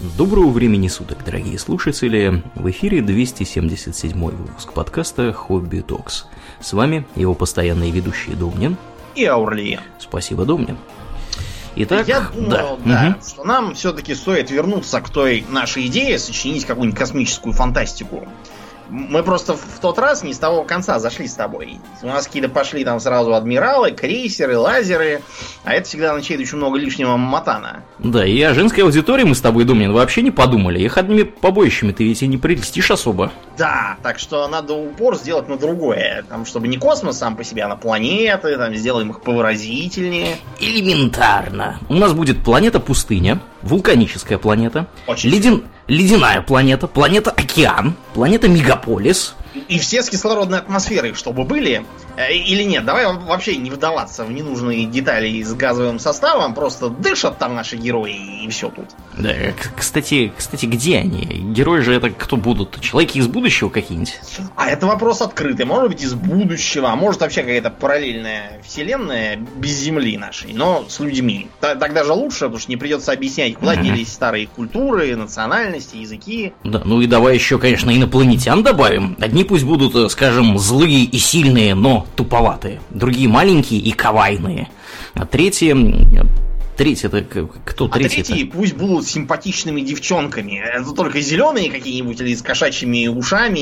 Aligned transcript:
Доброго 0.00 0.48
времени 0.48 0.88
суток, 0.88 1.18
дорогие 1.26 1.58
слушатели! 1.58 2.42
В 2.54 2.70
эфире 2.70 3.02
277 3.02 4.18
выпуск 4.18 4.72
подкаста 4.72 5.30
«Хобби 5.34 5.80
Токс». 5.80 6.24
С 6.58 6.72
вами 6.72 7.06
его 7.16 7.34
постоянные 7.34 7.90
ведущие 7.90 8.34
Домнин 8.34 8.78
и 9.14 9.26
Аурлиен. 9.26 9.80
Спасибо, 9.98 10.46
Домнин. 10.46 10.78
Итак, 11.76 12.08
Я 12.08 12.30
думаю, 12.34 12.50
да, 12.50 12.76
да, 12.82 13.08
мгм. 13.10 13.22
что 13.22 13.44
нам 13.44 13.74
все-таки 13.74 14.14
стоит 14.14 14.50
вернуться 14.50 15.02
к 15.02 15.10
той 15.10 15.44
нашей 15.50 15.86
идее 15.88 16.18
сочинить 16.18 16.64
какую-нибудь 16.64 16.98
космическую 16.98 17.52
фантастику. 17.52 18.26
Мы 18.90 19.22
просто 19.22 19.54
в 19.54 19.78
тот 19.80 19.98
раз 20.00 20.24
не 20.24 20.34
с 20.34 20.38
того 20.38 20.64
конца 20.64 20.98
зашли 20.98 21.28
с 21.28 21.34
тобой. 21.34 21.78
У 22.02 22.06
нас 22.08 22.26
какие-то 22.26 22.48
пошли 22.48 22.84
там 22.84 22.98
сразу 22.98 23.32
адмиралы, 23.34 23.92
крейсеры, 23.92 24.58
лазеры, 24.58 25.22
а 25.64 25.74
это 25.74 25.86
всегда 25.88 26.10
означает 26.10 26.40
очень 26.40 26.56
много 26.58 26.76
лишнего 26.78 27.16
матана. 27.16 27.84
Да, 28.00 28.26
и 28.26 28.40
о 28.42 28.52
женской 28.52 28.82
аудитории 28.82 29.22
мы 29.22 29.34
с 29.36 29.40
тобой, 29.40 29.64
Домнин, 29.64 29.92
вообще 29.92 30.22
не 30.22 30.32
подумали. 30.32 30.80
Их 30.80 30.98
одними 30.98 31.22
побоищами 31.22 31.92
ты 31.92 32.02
ведь 32.04 32.22
и 32.22 32.26
не 32.26 32.36
прелестишь 32.36 32.90
особо. 32.90 33.30
Да, 33.56 33.96
так 34.02 34.18
что 34.18 34.48
надо 34.48 34.74
упор 34.74 35.16
сделать 35.16 35.48
на 35.48 35.56
другое. 35.56 36.24
Там, 36.28 36.44
чтобы 36.44 36.66
не 36.66 36.76
космос 36.76 37.18
сам 37.18 37.36
по 37.36 37.44
себе, 37.44 37.62
а 37.62 37.68
на 37.68 37.76
планеты, 37.76 38.56
там 38.56 38.74
сделаем 38.74 39.10
их 39.10 39.20
повыразительнее. 39.20 40.38
Элементарно. 40.58 41.78
У 41.88 41.94
нас 41.94 42.12
будет 42.12 42.42
планета-пустыня, 42.42 43.40
вулканическая 43.62 44.38
планета, 44.38 44.86
Очень 45.06 45.30
леден- 45.30 45.64
ледяная 45.90 46.40
планета, 46.40 46.86
планета-океан, 46.86 47.96
планета-мегаполис. 48.14 49.34
И 49.68 49.78
все 49.78 50.02
с 50.02 50.08
кислородной 50.10 50.58
атмосферой, 50.58 51.14
чтобы 51.14 51.44
были. 51.44 51.84
Э, 52.16 52.32
Или 52.32 52.62
нет, 52.62 52.84
давай 52.84 53.06
вообще 53.06 53.56
не 53.56 53.70
вдаваться 53.70 54.24
в 54.24 54.30
ненужные 54.32 54.84
детали 54.86 55.42
с 55.42 55.52
газовым 55.54 55.98
составом, 55.98 56.54
просто 56.54 56.88
дышат 56.88 57.38
там 57.38 57.54
наши 57.54 57.76
герои 57.76 58.44
и 58.44 58.48
все 58.48 58.68
тут. 58.70 58.86
Да, 59.18 59.32
к- 59.32 59.76
кстати, 59.78 60.32
кстати, 60.36 60.66
где 60.66 60.98
они? 60.98 61.22
Герои 61.52 61.80
же 61.80 61.94
это 61.94 62.10
кто 62.10 62.36
будут? 62.36 62.80
Человеки 62.80 63.18
из 63.18 63.26
будущего 63.26 63.68
какие-нибудь? 63.70 64.20
А 64.56 64.68
это 64.68 64.86
вопрос 64.86 65.20
открытый. 65.22 65.66
Может 65.66 65.88
быть 65.90 66.02
из 66.02 66.14
будущего, 66.14 66.90
а 66.90 66.96
может 66.96 67.20
вообще 67.20 67.40
какая-то 67.42 67.70
параллельная 67.70 68.60
вселенная 68.64 69.36
без 69.56 69.72
Земли 69.78 70.16
нашей, 70.16 70.52
но 70.52 70.84
с 70.88 71.00
людьми. 71.00 71.48
Т- 71.60 71.74
Так 71.74 71.92
даже 71.94 72.12
лучше, 72.12 72.40
потому 72.40 72.58
что 72.58 72.70
не 72.70 72.76
придется 72.76 73.12
объяснять, 73.12 73.54
куда 73.56 73.74
Мгм. 73.74 73.84
делись 73.84 74.12
старые 74.12 74.46
культуры, 74.46 75.16
национальности, 75.16 75.96
языки. 75.96 76.52
Да, 76.64 76.82
ну 76.84 77.00
и 77.00 77.06
давай 77.06 77.34
еще, 77.34 77.58
конечно, 77.58 77.90
инопланетян 77.94 78.62
добавим. 78.62 79.16
Одни 79.20 79.39
пусть 79.44 79.64
будут, 79.64 79.94
э, 79.94 80.08
скажем, 80.08 80.58
злые 80.58 81.04
и 81.04 81.18
сильные, 81.18 81.74
но 81.74 82.06
туповатые. 82.16 82.80
Другие 82.90 83.28
маленькие 83.28 83.80
и 83.80 83.92
кавайные. 83.92 84.68
А 85.14 85.26
третьи... 85.26 85.70
м, 85.72 86.28
Третий 86.76 87.08
это 87.08 87.20
к- 87.20 87.46
кто 87.66 87.84
А 87.84 87.88
третий? 87.90 88.22
третьи 88.22 88.44
пусть 88.44 88.74
будут 88.74 89.06
симпатичными 89.06 89.82
девчонками. 89.82 90.62
Это 90.64 90.92
только 90.92 91.20
зеленые 91.20 91.70
какие-нибудь 91.70 92.18
или 92.22 92.34
с 92.34 92.40
кошачьими 92.40 93.06
ушами, 93.06 93.58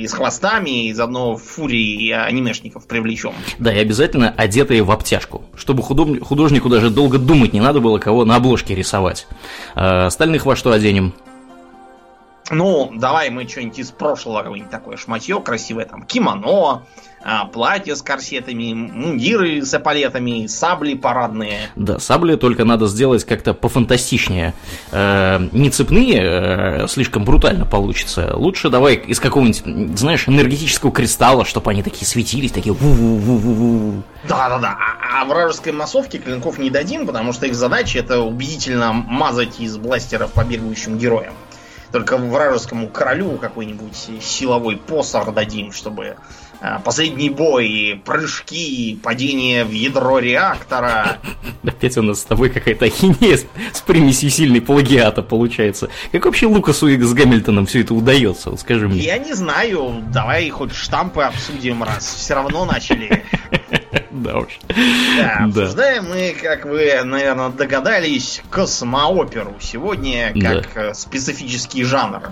и 0.00 0.08
с 0.08 0.14
хвостами, 0.14 0.86
и 0.86 0.92
заодно 0.94 1.36
фурии 1.36 2.10
анимешников 2.12 2.86
привлечем. 2.86 3.32
Да, 3.58 3.70
и 3.70 3.78
обязательно 3.78 4.30
одетые 4.30 4.82
в 4.82 4.90
обтяжку, 4.90 5.42
чтобы 5.54 5.82
художнику 5.82 6.70
даже 6.70 6.88
долго 6.88 7.18
думать 7.18 7.52
не 7.52 7.60
надо 7.60 7.80
было, 7.80 7.98
кого 7.98 8.24
на 8.24 8.36
обложке 8.36 8.74
рисовать. 8.74 9.26
А 9.74 10.06
остальных 10.06 10.46
во 10.46 10.56
что 10.56 10.72
оденем? 10.72 11.12
Ну, 12.50 12.92
давай 12.94 13.30
мы 13.30 13.48
что-нибудь 13.48 13.78
из 13.78 13.90
прошлого, 13.90 14.42
какое-нибудь 14.42 14.70
такое 14.70 14.96
шматье 14.96 15.40
красивое, 15.40 15.86
там, 15.86 16.02
кимоно, 16.02 16.82
а, 17.26 17.46
платье 17.46 17.96
с 17.96 18.02
корсетами, 18.02 18.74
мундиры 18.74 19.64
с 19.64 19.72
эполетами, 19.72 20.46
сабли 20.46 20.92
парадные. 20.92 21.70
Да, 21.74 21.98
сабли 21.98 22.36
только 22.36 22.66
надо 22.66 22.86
сделать 22.86 23.24
как-то 23.24 23.54
пофантастичнее. 23.54 24.52
Э, 24.92 25.38
не 25.52 25.70
цепные, 25.70 26.20
э, 26.22 26.86
слишком 26.86 27.24
брутально 27.24 27.64
получится. 27.64 28.36
Лучше 28.36 28.68
давай 28.68 28.96
из 28.96 29.20
какого-нибудь, 29.20 29.98
знаешь, 29.98 30.28
энергетического 30.28 30.92
кристалла, 30.92 31.46
чтобы 31.46 31.70
они 31.70 31.82
такие 31.82 32.04
светились, 32.04 32.52
такие 32.52 32.74
ву-ву-ву-ву-ву. 32.74 34.02
Да-да-да, 34.28 34.76
а, 34.78 35.22
а 35.22 35.24
вражеской 35.24 35.72
массовке 35.72 36.18
клинков 36.18 36.58
не 36.58 36.68
дадим, 36.68 37.06
потому 37.06 37.32
что 37.32 37.46
их 37.46 37.54
задача 37.54 38.00
это 38.00 38.20
убедительно 38.20 38.92
мазать 38.92 39.60
из 39.60 39.78
бластеров 39.78 40.30
по 40.32 40.44
бегающим 40.44 40.98
героям. 40.98 41.32
Только 41.94 42.16
вражескому 42.16 42.88
королю 42.88 43.38
какой-нибудь 43.38 44.10
силовой 44.20 44.76
посох 44.76 45.32
дадим, 45.32 45.70
чтобы 45.70 46.16
а, 46.60 46.80
последний 46.80 47.30
бой, 47.30 48.02
прыжки, 48.04 48.98
падение 49.00 49.64
в 49.64 49.70
ядро 49.70 50.18
реактора. 50.18 51.18
Опять 51.62 51.96
у 51.96 52.02
нас 52.02 52.18
с 52.18 52.24
тобой 52.24 52.50
какая-то 52.50 52.86
ахинея 52.86 53.36
с, 53.36 53.46
с 53.72 53.80
примесью 53.82 54.28
сильной 54.30 54.60
плагиата 54.60 55.22
получается. 55.22 55.88
Как 56.10 56.24
вообще 56.24 56.46
Лукасу 56.46 56.88
и 56.88 57.00
с 57.00 57.14
Гамильтоном 57.14 57.66
все 57.66 57.82
это 57.82 57.94
удается, 57.94 58.50
вот 58.50 58.58
скажи 58.58 58.88
мне. 58.88 58.98
Я 58.98 59.18
не 59.18 59.32
знаю, 59.32 60.02
давай 60.12 60.50
хоть 60.50 60.74
штампы 60.74 61.22
обсудим, 61.22 61.84
раз 61.84 62.12
все 62.12 62.34
равно 62.34 62.64
начали. 62.64 63.22
Да 64.14 64.38
уж. 64.38 64.60
Да, 64.68 65.46
Да. 65.48 65.62
обсуждаем 65.62 66.08
мы, 66.08 66.36
как 66.40 66.64
вы, 66.66 67.02
наверное, 67.02 67.48
догадались, 67.48 68.42
космооперу 68.48 69.56
сегодня 69.60 70.32
как 70.40 70.76
э, 70.76 70.94
специфический 70.94 71.82
жанр. 71.82 72.22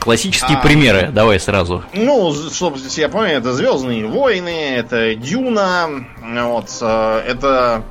Классические 0.00 0.58
А. 0.58 0.60
примеры, 0.60 1.08
давай 1.10 1.40
сразу. 1.40 1.82
Ну, 1.94 2.34
чтобы 2.52 2.76
все 2.76 3.08
поняли, 3.08 3.36
это 3.36 3.54
Звездные 3.54 4.06
войны, 4.06 4.74
это 4.76 5.14
Дюна, 5.14 5.88
вот, 6.20 6.68
э, 6.82 7.22
это 7.26 7.82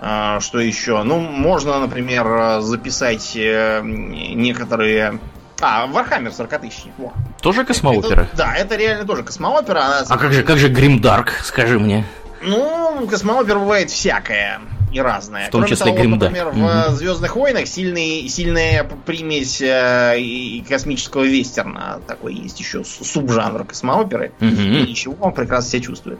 э, 0.00 0.38
что 0.40 0.58
еще? 0.58 1.02
Ну, 1.02 1.18
можно, 1.18 1.78
например, 1.80 2.62
записать 2.62 3.32
некоторые. 3.34 5.18
А, 5.60 5.86
Warhammer 5.86 6.32
40 6.32 6.58
тысячник. 6.60 6.92
Во. 6.98 7.12
Тоже 7.42 7.64
космоопера? 7.64 8.22
Это- 8.22 8.36
да, 8.36 8.54
это 8.54 8.76
реально 8.76 9.04
тоже 9.06 9.22
космоопера. 9.22 9.80
Она 9.80 10.04
А 10.08 10.18
как 10.18 10.32
же, 10.32 10.42
как 10.42 10.58
же 10.58 10.68
grimdark, 10.68 11.30
скажи 11.44 11.78
мне? 11.78 12.04
Ну, 12.42 13.06
космоопера 13.08 13.58
бывает 13.58 13.90
всякое 13.90 14.60
и 14.92 15.00
разное. 15.00 15.48
В 15.48 15.50
том 15.50 15.60
Кроме 15.60 15.70
числе 15.76 15.84
того, 15.86 15.96
вот, 15.96 16.00
grimdark. 16.02 16.32
например, 16.32 16.52
Мгм. 16.54 16.92
в 16.94 16.96
Звездных 16.96 17.36
войнах 17.36 17.66
сильный, 17.68 18.28
сильная 18.28 18.84
примесь 19.06 19.60
э, 19.60 20.18
и 20.18 20.64
космического 20.68 21.24
вестерна. 21.24 22.00
Такой 22.06 22.34
есть 22.34 22.58
еще 22.58 22.82
субжанр 22.84 23.64
космооперы. 23.64 24.32
И 24.40 24.44
Мгм. 24.46 24.84
ничего, 24.86 25.16
он 25.20 25.32
прекрасно 25.34 25.70
себя 25.70 25.82
чувствует. 25.82 26.18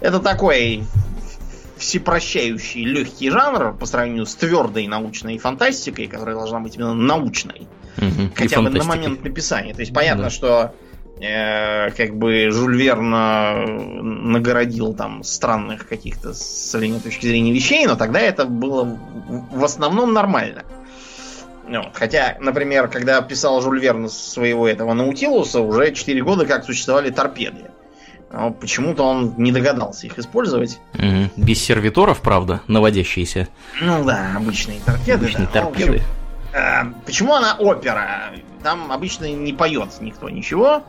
Это 0.00 0.18
такой 0.18 0.84
всепрощающий 1.76 2.84
легкий 2.84 3.30
жанр 3.30 3.74
по 3.74 3.86
сравнению 3.86 4.26
с 4.26 4.34
твердой 4.34 4.86
научной 4.86 5.38
фантастикой, 5.38 6.06
которая 6.08 6.34
должна 6.36 6.60
быть 6.60 6.76
именно 6.76 6.94
научной. 6.94 7.66
И 8.00 8.30
Хотя 8.34 8.60
бы 8.62 8.70
на 8.70 8.84
момент 8.84 9.22
написания. 9.24 9.74
То 9.74 9.80
есть 9.80 9.92
понятно, 9.92 10.24
Да. 10.24 10.30
что 10.30 10.74
э, 11.20 11.90
как 11.90 12.16
бы 12.16 12.50
Жюль 12.50 12.76
Верн 12.80 13.14
э, 13.14 13.66
нагородил 14.02 14.94
там 14.94 15.22
странных 15.22 15.86
каких-то 15.86 16.32
с 16.32 16.40
современной 16.70 17.00
точки 17.00 17.26
зрения 17.26 17.52
вещей, 17.52 17.86
но 17.86 17.94
тогда 17.96 18.20
это 18.20 18.46
было 18.46 18.84
в- 19.52 19.64
основном 19.64 20.12
нормально. 20.14 20.62
Ну. 21.68 21.84
Хотя, 21.92 22.36
например, 22.40 22.88
когда 22.88 23.20
писал 23.22 23.60
Жюль 23.62 23.80
Верн 23.80 24.08
своего 24.08 24.66
этого 24.66 24.92
Наутилуса, 24.94 25.60
уже 25.60 25.92
4 25.92 26.22
года 26.22 26.46
как 26.46 26.64
существовали 26.64 27.10
торпеды. 27.10 27.64
Но 28.32 28.52
почему-то 28.52 29.02
он 29.04 29.34
не 29.38 29.50
догадался 29.52 30.06
их 30.06 30.18
использовать. 30.18 30.78
Мгм. 30.94 31.30
Без 31.36 31.62
сервиторов, 31.62 32.20
правда, 32.20 32.60
наводящиеся. 32.68 33.48
Ну 33.80 34.04
да, 34.04 34.34
обычные 34.36 34.78
торпеды. 34.80 35.24
Обычные 35.24 35.48
да. 35.52 35.64
Ну, 35.64 35.70
торпеды. 35.70 35.96
Э, 35.98 36.00
Почему 37.06 37.34
она 37.34 37.56
опера? 37.58 38.32
Там 38.62 38.92
обычно 38.92 39.26
не 39.26 39.52
поет 39.52 40.00
никто 40.00 40.28
ничего. 40.28 40.82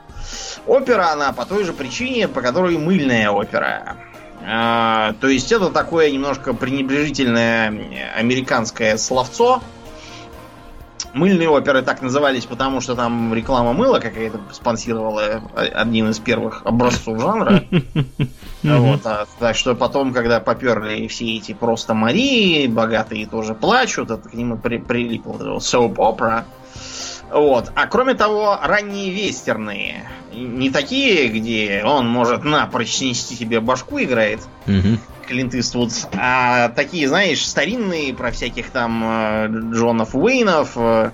Опера 0.68 1.12
она 1.12 1.32
по 1.34 1.46
той 1.46 1.64
же 1.64 1.74
причине, 1.74 2.28
по 2.28 2.42
которой 2.42 2.78
мыльная 2.78 3.30
опера. 3.30 3.98
Э, 4.42 5.14
То 5.20 5.28
есть 5.28 5.52
это 5.52 5.70
такое 5.70 6.12
немножко 6.12 6.54
пренебрежительное 6.54 7.68
американское 8.16 8.98
словцо. 8.98 9.62
Мыльные 11.14 11.50
оперы 11.50 11.82
так 11.82 12.02
назывались, 12.02 12.46
потому 12.46 12.82
что 12.82 12.96
там 12.96 13.34
реклама 13.34 13.74
мыла 13.74 14.00
какая-то 14.00 14.40
спонсировала 14.52 15.42
э, 15.56 15.66
один 15.66 16.10
из 16.10 16.20
первых 16.20 16.62
образцов 16.66 17.20
жанра. 17.20 17.64
Вот, 18.64 19.02
а, 19.06 19.26
так 19.40 19.56
что 19.56 19.74
потом, 19.74 20.14
когда 20.14 20.40
поперли 20.40 21.08
все 21.08 21.38
эти 21.38 21.52
просто 21.52 21.96
Марии, 21.96 22.68
богатые 22.68 23.26
тоже 23.26 23.56
плачут, 23.56 24.12
это 24.12 24.30
к 24.30 24.34
ним 24.36 24.56
при, 24.60 24.78
прилипло 24.78 25.34
это 25.34 25.54
вот 25.54 25.64
soap 25.64 25.96
opera. 25.96 26.44
Вот. 27.32 27.72
А 27.76 27.88
кроме 27.88 28.14
того, 28.14 28.60
ранние 28.62 29.10
вестерны. 29.10 30.04
Не 30.34 30.70
такие, 30.70 31.28
где 31.28 31.82
он 31.84 32.08
может 32.08 32.44
напрочь 32.44 32.92
снести 32.92 33.36
тебе 33.36 33.60
башку 33.60 34.00
играет, 34.00 34.42
Мгм. 34.66 35.00
Клинт 35.28 35.56
Иствуд, 35.56 35.92
а 36.14 36.70
такие, 36.70 37.08
знаешь, 37.08 37.46
старинные 37.46 38.14
про 38.14 38.32
всяких 38.32 38.70
там 38.70 39.04
э, 39.04 39.48
Джонов 39.74 40.16
Уэйнов, 40.16 40.72
э, 40.76 41.12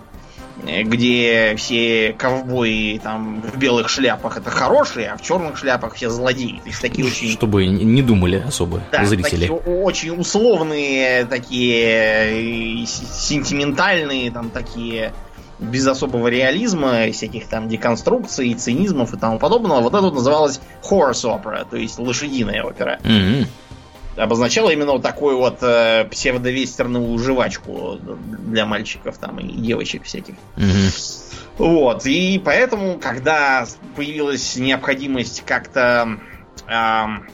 где 0.63 1.55
все 1.57 2.15
ковбои 2.17 2.99
там 3.03 3.41
в 3.41 3.57
белых 3.57 3.89
шляпах 3.89 4.37
это 4.37 4.49
хорошие, 4.49 5.09
а 5.09 5.17
в 5.17 5.21
черных 5.21 5.57
шляпах 5.57 5.95
все 5.95 6.09
злодеи. 6.09 6.59
То 6.63 6.69
есть 6.69 6.81
такие 6.81 7.05
очень... 7.05 7.29
Чтобы 7.31 7.65
не 7.67 8.01
думали 8.01 8.43
особо 8.45 8.81
Да, 8.91 9.05
зрители. 9.05 9.47
такие 9.47 9.51
очень 9.51 10.19
условные, 10.19 11.25
такие 11.25 12.83
э, 12.83 12.85
сентиментальные, 12.85 14.31
там 14.31 14.49
такие 14.49 15.13
без 15.59 15.87
особого 15.87 16.27
реализма, 16.27 17.11
всяких 17.11 17.47
там 17.47 17.67
деконструкций, 17.67 18.53
цинизмов 18.53 19.13
и 19.13 19.17
тому 19.17 19.39
подобного. 19.39 19.81
Вот 19.81 19.93
это 19.93 20.03
вот 20.03 20.13
называлось 20.13 20.59
horse 20.83 21.23
opera, 21.23 21.65
то 21.69 21.77
есть 21.77 21.97
лошадиная 21.99 22.63
опера. 22.63 22.99
Мгм. 23.03 23.47
Обозначало 24.17 24.71
именно 24.71 24.93
вот 24.93 25.03
такую 25.03 25.37
вот 25.37 25.59
э, 25.61 26.05
псевдовестерную 26.09 27.17
жвачку 27.19 27.99
для 28.01 28.65
мальчиков 28.65 29.17
там 29.17 29.39
и 29.39 29.47
девочек 29.47 30.03
всяких. 30.03 30.35
Мгм. 30.55 30.89
Вот, 31.57 32.05
и 32.05 32.41
поэтому, 32.43 32.99
когда 32.99 33.65
появилась 33.95 34.55
необходимость 34.57 35.43
как-то 35.45 36.19
ам, 36.67 37.27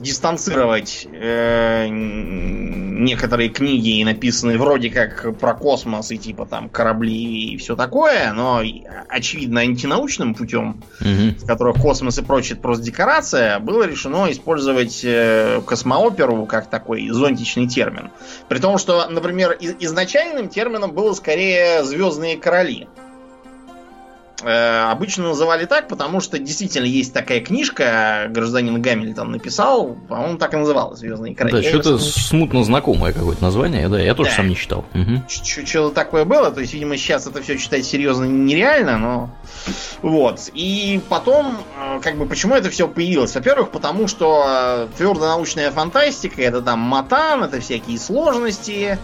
дистанцировать 0.00 1.06
э, 1.12 1.86
некоторые 1.88 3.48
книги, 3.50 4.02
написанные 4.02 4.58
вроде 4.58 4.90
как 4.90 5.38
про 5.38 5.54
космос 5.54 6.10
и 6.10 6.18
типа 6.18 6.46
там 6.46 6.68
корабли 6.68 7.52
и 7.52 7.56
все 7.56 7.76
такое, 7.76 8.32
но 8.32 8.62
очевидно 9.08 9.60
антинаучным 9.60 10.34
путем, 10.34 10.82
Мгм. 11.00 11.36
в 11.38 11.46
которых 11.46 11.76
космос 11.80 12.18
и 12.18 12.22
прочее 12.22 12.52
это 12.54 12.62
просто 12.62 12.84
декорация, 12.84 13.58
было 13.58 13.84
решено 13.84 14.30
использовать 14.30 15.00
э, 15.04 15.60
космооперу 15.66 16.46
как 16.46 16.68
такой 16.68 17.08
зонтичный 17.10 17.68
термин. 17.68 18.10
При 18.48 18.58
том, 18.58 18.78
что, 18.78 19.06
например, 19.08 19.56
изначальным 19.80 20.48
термином 20.48 20.92
было 20.92 21.12
скорее 21.12 21.84
Звездные 21.84 22.36
короли. 22.36 22.88
Э, 24.42 24.90
обычно 24.90 25.24
называли 25.28 25.66
так, 25.66 25.88
потому 25.88 26.20
что 26.20 26.38
действительно 26.38 26.86
есть 26.86 27.12
такая 27.12 27.40
книжка, 27.40 28.26
гражданин 28.30 28.80
Гамильтон 28.80 29.32
написал, 29.32 29.96
по-моему, 30.08 30.38
так 30.38 30.54
и 30.54 30.56
называлась 30.56 31.00
Звездные 31.00 31.34
короли. 31.34 31.62
Да, 31.62 31.68
что-то 31.68 31.98
смутно 31.98 32.64
знакомое 32.64 33.12
какое-то 33.12 33.42
название, 33.42 33.88
да, 33.88 34.00
я 34.00 34.14
тоже 34.14 34.30
Да. 34.30 34.36
сам 34.36 34.48
не 34.48 34.56
читал. 34.56 34.84
Ч- 35.28 35.66
Что-то 35.66 35.94
такое 35.94 36.24
было, 36.24 36.50
то 36.50 36.60
есть, 36.60 36.72
видимо, 36.72 36.96
сейчас 36.96 37.26
это 37.26 37.42
все 37.42 37.58
читать 37.58 37.84
серьезно 37.84 38.24
нереально, 38.24 38.98
но 38.98 39.30
вот. 40.02 40.50
И 40.54 41.00
потом, 41.08 41.58
э, 41.78 42.00
как 42.02 42.16
бы, 42.16 42.26
почему 42.26 42.54
это 42.54 42.70
все 42.70 42.88
появилось? 42.88 43.34
Во-первых, 43.34 43.70
потому 43.70 44.08
что 44.08 44.88
твердая 44.96 45.30
научная 45.30 45.70
фантастика, 45.70 46.40
это 46.42 46.62
там 46.62 46.78
матан, 46.80 47.44
это 47.44 47.60
всякие 47.60 47.98
сложности, 47.98 48.98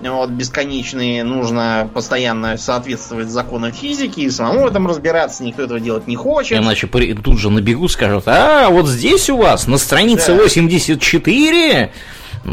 вот, 0.00 0.30
бесконечные, 0.30 1.24
нужно 1.24 1.88
постоянно 1.92 2.56
соответствовать 2.56 3.28
законам 3.28 3.72
физики, 3.72 4.20
и 4.20 4.30
самому 4.30 4.64
в 4.64 4.66
этом 4.66 4.86
разбираться, 4.86 5.42
никто 5.44 5.62
этого 5.62 5.80
делать 5.80 6.06
не 6.06 6.16
хочет. 6.16 6.58
Иначе 6.58 6.86
тут 6.86 7.38
же 7.38 7.50
набегут, 7.50 7.90
скажут, 7.90 8.24
а, 8.26 8.68
вот 8.70 8.86
здесь 8.86 9.28
у 9.30 9.36
вас, 9.36 9.66
на 9.66 9.78
странице 9.78 10.34
Да. 10.34 10.42
84 10.42 11.90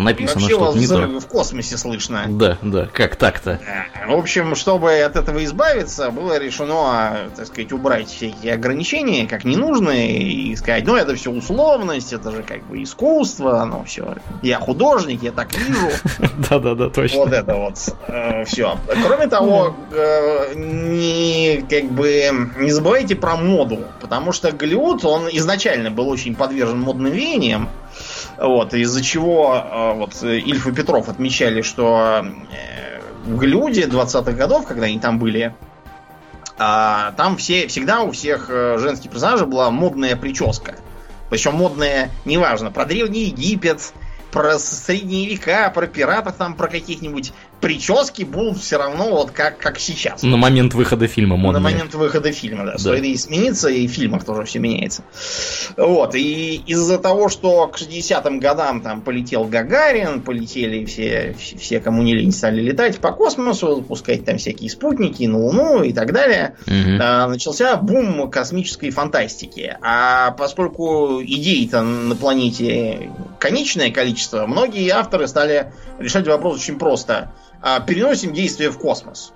написано 0.03 0.41
Вообще 0.41 0.55
что-то 0.55 0.77
не 0.77 0.87
то. 0.87 1.19
в 1.19 1.27
космосе 1.27 1.77
слышно. 1.77 2.25
Да, 2.27 2.57
да, 2.61 2.87
как 2.91 3.15
так-то? 3.15 3.59
В 4.07 4.13
общем, 4.13 4.55
чтобы 4.55 4.99
от 4.99 5.15
этого 5.15 5.43
избавиться, 5.43 6.11
было 6.11 6.37
решено, 6.37 7.29
так 7.35 7.47
сказать, 7.47 7.71
убрать 7.71 8.07
все 8.09 8.27
эти 8.27 8.47
ограничения, 8.47 9.27
как 9.27 9.43
ненужные, 9.43 10.21
и 10.21 10.55
сказать, 10.55 10.85
ну, 10.85 10.95
это 10.95 11.15
все 11.15 11.31
условность, 11.31 12.13
это 12.13 12.31
же 12.31 12.43
как 12.43 12.63
бы 12.67 12.81
искусство, 12.83 13.61
оно 13.61 13.83
все. 13.85 14.15
Я 14.41 14.59
художник, 14.59 15.23
я 15.23 15.31
так 15.31 15.53
вижу. 15.53 15.89
Да-да-да, 16.49 16.89
точно. 16.89 17.19
Вот 17.19 17.33
это 17.33 17.55
вот 17.55 17.77
все. 18.47 18.77
Кроме 19.05 19.27
того, 19.27 19.75
э, 19.91 20.53
не 20.55 21.65
как 21.69 21.91
бы 21.91 22.51
не 22.57 22.71
забывайте 22.71 23.15
про 23.15 23.35
моду, 23.35 23.79
потому 24.01 24.31
что 24.31 24.51
Голливуд, 24.51 25.05
он 25.05 25.27
изначально 25.31 25.91
был 25.91 26.09
очень 26.09 26.35
подвержен 26.35 26.79
модным 26.81 27.11
веяниям. 27.11 27.69
Вот, 28.37 28.73
из-за 28.73 29.03
чего 29.03 29.55
э, 29.55 29.93
вот 29.93 30.23
Ильф 30.23 30.67
и 30.67 30.71
Петров 30.71 31.09
отмечали, 31.09 31.61
что 31.61 32.25
э, 32.51 32.99
в 33.25 33.37
Голливуде 33.37 33.85
20-х 33.85 34.31
годов, 34.33 34.67
когда 34.67 34.85
они 34.85 34.99
там 34.99 35.19
были, 35.19 35.55
а, 36.57 37.11
там 37.17 37.37
все, 37.37 37.67
всегда 37.67 38.01
у 38.01 38.11
всех 38.11 38.49
э, 38.49 38.77
женских 38.77 39.11
персонажей 39.11 39.47
была 39.47 39.71
модная 39.71 40.15
прическа. 40.15 40.75
Причем 41.29 41.55
модная, 41.55 42.11
неважно, 42.23 42.71
про 42.71 42.85
Древний 42.85 43.25
Египет, 43.25 43.93
про 44.31 44.57
средние 44.59 45.27
века, 45.27 45.69
про 45.73 45.87
пиратов 45.87 46.35
там, 46.35 46.55
про 46.55 46.67
каких-нибудь 46.67 47.33
прически 47.61 48.23
будут 48.23 48.59
все 48.59 48.77
равно 48.77 49.09
вот 49.09 49.31
как, 49.31 49.57
как 49.57 49.79
сейчас. 49.79 50.23
На 50.23 50.37
момент 50.37 50.73
выхода 50.73 51.07
фильма 51.07 51.35
модные. 51.35 51.61
На 51.61 51.69
момент 51.69 51.93
выхода 51.93 52.31
фильма, 52.31 52.65
да. 52.65 52.77
Стоит 52.77 53.03
и 53.03 53.15
смениться, 53.17 53.69
и 53.69 53.87
в 53.87 53.91
фильмах 53.91 54.23
тоже 54.23 54.43
все 54.43 54.59
меняется. 54.59 55.03
Вот. 55.77 56.15
И 56.15 56.61
из-за 56.67 56.97
того, 56.97 57.29
что 57.29 57.67
к 57.67 57.77
60-м 57.77 58.39
годам 58.39 58.81
там 58.81 59.01
полетел 59.01 59.45
Гагарин, 59.45 60.21
полетели 60.21 60.85
все, 60.85 61.35
все, 61.37 61.79
кому 61.79 62.03
не 62.03 62.13
лень, 62.13 62.31
стали 62.31 62.61
летать 62.61 62.99
по 62.99 63.11
космосу, 63.11 63.75
запускать 63.75 64.25
там 64.25 64.37
всякие 64.37 64.69
спутники 64.69 65.23
на 65.23 65.39
Луну 65.39 65.83
и 65.83 65.93
так 65.93 66.13
далее, 66.13 66.55
а, 66.67 67.27
начался 67.27 67.75
бум 67.77 68.29
космической 68.29 68.89
фантастики. 68.91 69.77
А 69.81 70.31
поскольку 70.31 71.21
идей-то 71.23 71.81
на 71.81 72.15
планете 72.15 73.11
конечное 73.39 73.91
количество, 73.91 74.45
многие 74.45 74.89
авторы 74.89 75.27
стали 75.27 75.71
решать 75.99 76.27
вопрос 76.27 76.57
очень 76.57 76.77
просто. 76.77 77.31
А, 77.61 77.79
Переносим 77.79 78.33
действие 78.33 78.69
в 78.69 78.77
космос. 78.77 79.31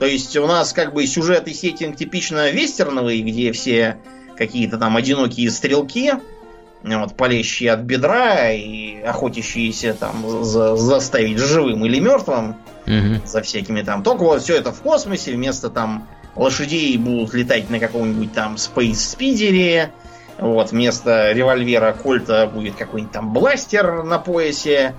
То 0.00 0.06
есть 0.06 0.36
у 0.36 0.46
нас 0.46 0.72
как 0.72 0.92
бы 0.92 1.06
сюжет 1.06 1.46
и 1.48 1.54
сеттинг 1.54 1.96
типично 1.96 2.50
вестерновый, 2.50 3.20
где 3.22 3.52
все 3.52 3.98
какие-то 4.36 4.76
там 4.78 4.96
одинокие 4.96 5.50
стрелки, 5.50 6.12
вот, 6.82 7.16
палящие 7.16 7.72
от 7.72 7.80
бедра 7.80 8.50
и 8.50 9.00
охотящиеся 9.00 9.94
там 9.94 10.44
за- 10.44 10.76
заставить 10.76 11.38
живым 11.38 11.84
или 11.86 12.00
мертвым 12.00 12.56
Мгм. 12.86 13.22
за 13.24 13.40
всякими 13.42 13.82
там. 13.82 14.02
Только 14.02 14.22
вот 14.24 14.42
все 14.42 14.56
это 14.56 14.72
в 14.72 14.82
космосе, 14.82 15.32
вместо 15.32 15.70
там 15.70 16.06
лошадей 16.36 16.96
будут 16.98 17.32
летать 17.32 17.70
на 17.70 17.78
каком-нибудь 17.78 18.32
там 18.34 18.56
Space 18.56 19.16
Speederе, 19.16 19.90
вот, 20.38 20.72
вместо 20.72 21.30
револьвера 21.32 21.92
Кольта 21.92 22.46
будет 22.48 22.74
какой-нибудь 22.74 23.12
там 23.12 23.32
бластер 23.32 24.02
на 24.02 24.18
поясе, 24.18 24.94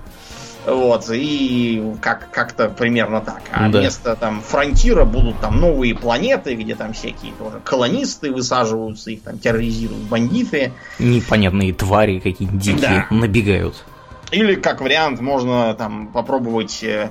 вот, 0.66 1.04
и 1.12 1.94
как- 2.00 2.30
как-то 2.30 2.68
примерно 2.68 3.20
так. 3.20 3.42
А 3.52 3.68
Да. 3.68 3.78
вместо 3.80 4.16
там 4.16 4.40
фронтира 4.40 5.04
будут 5.04 5.40
там 5.40 5.60
новые 5.60 5.94
планеты, 5.94 6.54
где 6.54 6.74
там 6.74 6.92
всякие 6.92 7.32
тоже 7.38 7.60
колонисты 7.64 8.32
высаживаются, 8.32 9.10
их 9.10 9.22
там 9.22 9.38
терроризируют 9.38 10.02
бандиты. 10.04 10.72
Непонятные 10.98 11.72
твари 11.72 12.18
какие-нибудь 12.18 12.60
дикие 12.60 13.06
Да. 13.10 13.14
набегают. 13.14 13.84
Или, 14.32 14.56
как 14.56 14.80
вариант, 14.80 15.20
можно 15.20 15.72
там 15.74 16.08
попробовать 16.08 16.82
э, 16.82 17.10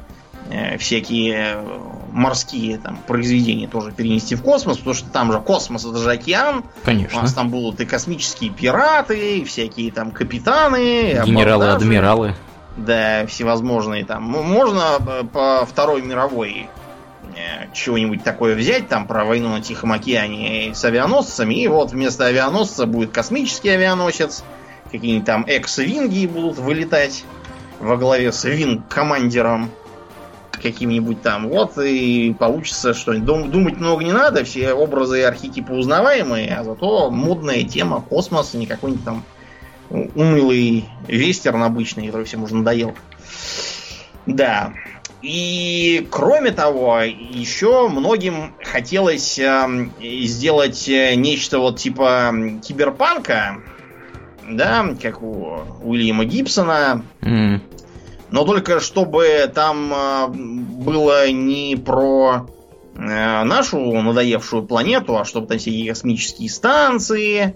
э, 0.52 0.78
всякие 0.78 1.58
морские 2.12 2.78
там 2.78 2.98
произведения 3.08 3.68
тоже 3.68 3.92
перенести 3.92 4.36
в 4.36 4.42
космос, 4.42 4.78
потому 4.78 4.94
что 4.94 5.10
там 5.10 5.32
же 5.32 5.40
космос, 5.40 5.86
это 5.86 5.98
же 5.98 6.12
океан. 6.12 6.60
У 6.60 6.86
Конечно. 6.86 7.22
нас 7.22 7.34
там 7.34 7.50
будут 7.50 7.80
и 7.82 7.86
космические 7.86 8.50
пираты, 8.52 9.40
и 9.40 9.44
всякие 9.46 9.92
там 9.92 10.12
капитаны, 10.12 11.22
Генералы, 11.26 11.66
абордажи. 11.66 11.86
адмиралы. 11.86 12.36
Да, 12.78 13.26
всевозможные 13.26 14.04
там. 14.06 14.24
Можно 14.24 14.98
э, 15.00 15.24
по 15.32 15.66
Второй 15.66 16.02
мировой 16.02 16.68
э, 17.36 17.72
чего-нибудь 17.74 18.24
такое 18.24 18.56
взять, 18.56 18.90
там 18.90 19.08
про 19.08 19.24
войну 19.24 19.50
на 19.50 19.62
Тихом 19.62 19.94
океане 19.94 20.74
с 20.74 20.84
авианосцами, 20.84 21.56
и 21.56 21.68
вот 21.68 21.92
вместо 21.92 22.26
авианосца 22.26 22.86
будет 22.86 23.12
космический 23.12 23.70
авианосец, 23.70 24.44
какие-нибудь 24.92 25.26
там 25.26 25.46
экс-винги 25.48 26.28
будут 26.28 26.58
вылетать 26.58 27.24
во 27.80 27.96
главе 27.96 28.32
с 28.34 28.44
винг-командером 28.44 29.72
каким-нибудь 30.62 31.22
там. 31.22 31.48
Вот 31.48 31.78
и 31.78 32.36
получится, 32.38 32.94
что 32.94 33.14
дум- 33.14 33.52
думать 33.52 33.78
много 33.78 34.04
не 34.04 34.12
надо, 34.12 34.44
все 34.44 34.74
образы 34.74 35.20
и 35.20 35.24
архетипы 35.24 35.74
узнаваемые, 35.74 36.56
а 36.56 36.64
зато 36.64 37.10
модная 37.10 37.64
тема 37.64 38.02
космос, 38.02 38.54
не 38.54 38.66
какой-нибудь 38.66 39.06
там 39.06 39.24
унылый 39.90 40.86
вестерн 41.08 41.64
обычный, 41.64 42.08
который 42.08 42.26
всем 42.26 42.44
уже 42.44 42.56
надоел. 42.56 42.96
Да. 44.26 44.74
И 45.22 46.08
кроме 46.12 46.52
того, 46.52 47.00
еще 47.02 47.88
многим 47.90 48.54
хотелось 48.64 49.40
эм, 49.40 49.92
сделать 50.00 50.88
э, 50.88 51.16
нечто 51.16 51.60
вот 51.60 51.80
типа 51.80 52.32
киберпанка, 52.64 53.58
да, 54.48 54.86
как 55.02 55.24
у 55.24 55.62
Уильяма 55.84 56.26
Гибсона, 56.26 57.04
М. 57.22 57.62
но 58.30 58.46
только 58.46 58.80
чтобы 58.80 59.52
там 59.54 59.92
э, 59.92 60.28
было 60.28 61.32
не 61.32 61.76
про 61.76 62.48
э, 62.96 63.44
нашу 63.44 63.80
надоевшую 63.80 64.64
планету, 64.68 65.18
а 65.18 65.26
чтобы 65.26 65.48
там 65.48 65.58
всякие 65.58 65.90
космические 65.90 66.50
станции, 66.50 67.56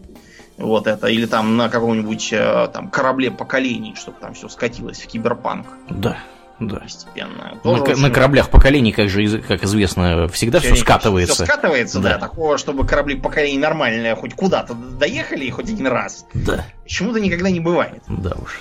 вот 0.60 0.88
это, 0.88 1.08
или 1.08 1.26
там 1.26 1.58
на 1.58 1.70
каком-нибудь 1.70 2.30
э, 2.34 2.68
там 2.74 2.90
корабле 2.90 3.32
поколений, 3.32 3.96
чтобы 3.98 4.18
там 4.20 4.34
все 4.34 4.50
скатилось 4.50 5.00
в 5.02 5.08
киберпанк. 5.08 5.68
Да. 5.90 6.18
Да. 6.60 6.80
постепенно. 6.80 7.52
На, 7.54 7.60
Тоже 7.62 7.84
ка- 7.84 7.92
очень- 7.92 8.02
на 8.02 8.10
кораблях 8.10 8.50
поколений, 8.50 8.92
как 8.92 9.08
же, 9.08 9.40
как 9.40 9.64
известно, 9.64 10.28
всегда 10.28 10.60
все 10.60 10.74
Всё 10.74 10.84
скатывается. 10.84 11.46
скатывается, 11.46 12.00
да. 12.02 12.10
Да. 12.16 12.18
Такого, 12.18 12.58
чтобы 12.58 12.86
корабли 12.86 13.16
поколений 13.16 13.58
нормальные 13.58 14.14
хоть 14.16 14.34
куда-то 14.36 14.74
доехали, 14.74 15.50
хоть 15.52 15.70
один 15.70 15.88
раз. 15.88 16.26
Да, 16.34 16.66
Почему-то 16.84 17.22
никогда 17.22 17.50
не 17.50 17.62
бывает. 17.62 18.04
да 18.10 18.32
уж. 18.44 18.60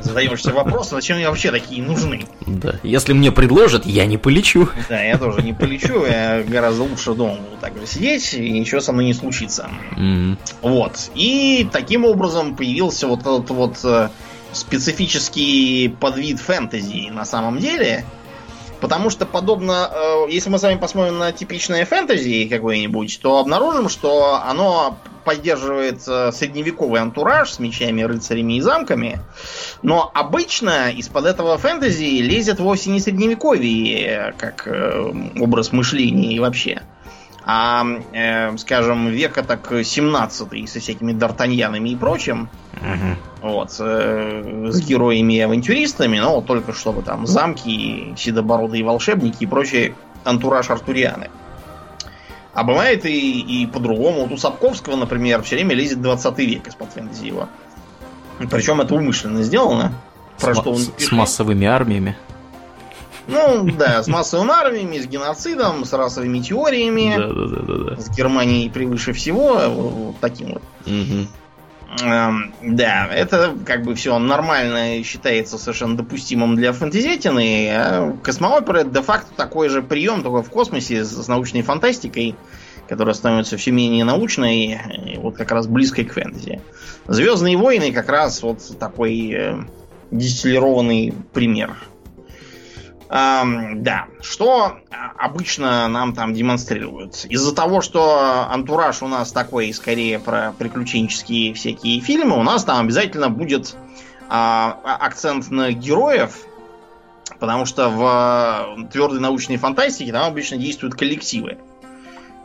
Задаешься 0.00 0.52
вопросом, 0.52 0.98
зачем 0.98 1.16
мне 1.18 1.28
вообще 1.28 1.50
такие 1.50 1.82
нужны? 1.82 2.26
Да. 2.46 2.76
Если 2.82 3.12
мне 3.12 3.30
предложат, 3.32 3.84
я 3.86 4.06
не 4.06 4.16
полечу. 4.16 4.68
Да, 4.88 5.00
я 5.02 5.18
тоже 5.18 5.42
не 5.42 5.52
полечу, 5.52 6.04
я 6.06 6.42
гораздо 6.46 6.82
лучше 6.84 7.14
дома 7.14 7.34
буду 7.36 7.56
так 7.60 7.76
же 7.78 7.86
сидеть, 7.86 8.32
и 8.34 8.50
ничего 8.50 8.80
со 8.80 8.92
мной 8.92 9.04
не 9.06 9.14
случится. 9.14 9.68
М, 9.96 10.38
Вот. 10.62 11.10
И 11.14 11.68
таким 11.72 12.04
образом 12.04 12.56
появился 12.56 13.06
вот 13.08 13.20
этот 13.20 13.50
вот 13.50 13.78
э, 13.84 14.08
специфический 14.52 15.88
подвид 16.00 16.40
фэнтези 16.40 17.10
на 17.10 17.24
самом 17.24 17.58
деле. 17.58 18.04
Потому 18.80 19.10
что 19.10 19.26
подобно, 19.26 19.90
э, 19.92 20.26
если 20.30 20.50
мы 20.50 20.58
с 20.58 20.62
вами 20.62 20.78
посмотрим 20.78 21.18
на 21.18 21.32
типичное 21.32 21.84
фэнтези 21.84 22.48
какое-нибудь, 22.48 23.20
то 23.20 23.38
обнаружим, 23.38 23.88
что 23.88 24.40
оно 24.42 24.96
поддерживает 25.24 26.00
э, 26.08 26.32
средневековый 26.32 27.00
антураж 27.00 27.52
с 27.52 27.58
мечами, 27.58 28.02
рыцарями 28.02 28.54
и 28.54 28.60
замками. 28.60 29.20
Но 29.82 30.10
обычно 30.14 30.90
из-под 30.92 31.26
этого 31.26 31.58
фэнтези 31.58 32.20
лезет 32.20 32.58
вовсе 32.58 32.90
не 32.90 33.00
средневековье, 33.00 34.06
э, 34.06 34.32
как 34.32 34.66
э, 34.66 35.12
образ 35.38 35.72
мышления 35.72 36.34
и 36.34 36.40
вообще. 36.40 36.82
А, 37.44 37.84
э, 38.12 38.56
скажем, 38.58 39.08
века 39.08 39.42
так 39.42 39.72
17 39.84 40.68
со 40.68 40.78
всякими 40.80 41.12
Д'Артаньянами 41.12 41.88
и 41.88 41.96
прочим. 41.96 42.48
мгм. 42.74 43.16
Вот, 43.42 43.74
э, 43.78 44.68
с 44.70 44.80
героями 44.86 45.34
и 45.34 45.40
авантюристами, 45.40 46.18
но 46.18 46.36
вот 46.36 46.46
только 46.46 46.72
чтобы 46.72 47.02
там 47.02 47.26
замки, 47.26 48.14
седобородые 48.16 48.84
волшебники 48.84 49.44
и 49.44 49.46
прочие 49.46 49.94
антураж 50.24 50.68
артурианы. 50.70 51.30
А 52.52 52.62
бывает 52.64 53.06
и, 53.06 53.40
и 53.62 53.66
по-другому. 53.66 54.22
Вот 54.22 54.32
у 54.32 54.36
Сапковского, 54.36 54.96
например, 54.96 55.42
все 55.42 55.56
время 55.56 55.74
лезет 55.74 56.02
20 56.02 56.38
век 56.38 56.66
из-под 56.68 56.92
фэнтези 56.92 57.24
его. 57.26 57.48
Причем 58.50 58.80
это 58.80 58.94
умышленно 58.94 59.42
сделано. 59.42 59.92
Про 60.38 60.54
с, 60.54 60.58
что 60.58 60.70
он 60.72 60.78
с- 60.78 60.84
с 60.86 60.88
пишет. 60.90 61.12
массовыми 61.12 61.66
армиями. 61.66 62.16
Ну, 63.30 63.70
да, 63.78 64.02
с 64.02 64.08
массовыми 64.08 64.50
армиями, 64.50 64.98
с 64.98 65.06
геноцидом, 65.06 65.84
с 65.84 65.92
расовыми 65.92 66.40
теориями, 66.40 67.14
Да, 67.16 67.28
да, 67.28 67.46
да, 67.46 67.62
да, 67.62 67.90
да. 67.96 68.00
с 68.00 68.10
Германией 68.10 68.68
превыше 68.68 69.12
всего, 69.12 69.60
вот 69.68 70.16
таким 70.20 70.54
вот. 70.54 70.62
Эм, 72.02 72.54
да, 72.62 73.08
это 73.12 73.56
как 73.66 73.82
бы 73.82 73.96
все 73.96 74.16
нормально 74.18 75.02
считается 75.02 75.58
совершенно 75.58 75.96
допустимым 75.96 76.54
для 76.54 76.72
фэнтезетины. 76.72 77.68
А 77.72 78.16
космоопера 78.22 78.78
это 78.78 78.90
де-факто 78.90 79.32
такой 79.36 79.68
же 79.68 79.82
прием, 79.82 80.22
только 80.22 80.46
в 80.46 80.50
космосе 80.50 81.04
с, 81.04 81.10
с 81.10 81.26
научной 81.26 81.62
фантастикой, 81.62 82.36
которая 82.88 83.14
становится 83.14 83.56
все 83.56 83.72
менее 83.72 84.04
научной, 84.04 84.78
и 85.14 85.18
вот 85.18 85.36
как 85.36 85.50
раз 85.50 85.66
близкой 85.66 86.04
к 86.04 86.12
фэнтези. 86.12 86.60
Звездные 87.08 87.56
войны 87.56 87.92
как 87.92 88.08
раз 88.08 88.40
вот 88.42 88.60
такой 88.78 89.32
э, 89.32 89.56
дистиллированный 90.12 91.12
пример. 91.32 91.76
Ам, 93.12 93.82
да, 93.82 94.06
что 94.20 94.78
а, 94.92 95.12
обычно 95.18 95.88
нам 95.88 96.14
там 96.14 96.32
демонстрируют? 96.32 97.24
Из-за 97.24 97.52
того, 97.52 97.80
что 97.80 98.46
антураж 98.48 99.02
у 99.02 99.08
нас 99.08 99.32
такой, 99.32 99.72
скорее 99.72 100.20
про 100.20 100.52
приключенческие 100.56 101.52
всякие 101.54 102.00
фильмы, 102.00 102.38
у 102.38 102.44
нас 102.44 102.62
там 102.62 102.78
обязательно 102.78 103.28
будет 103.28 103.74
а- 104.28 104.78
акцент 105.00 105.50
на 105.50 105.72
героев, 105.72 106.36
потому 107.40 107.66
что 107.66 107.88
в 107.88 108.88
твердой 108.92 109.18
научной 109.18 109.56
фантастике 109.56 110.12
там 110.12 110.26
обычно 110.26 110.56
действуют 110.56 110.94
коллективы. 110.94 111.58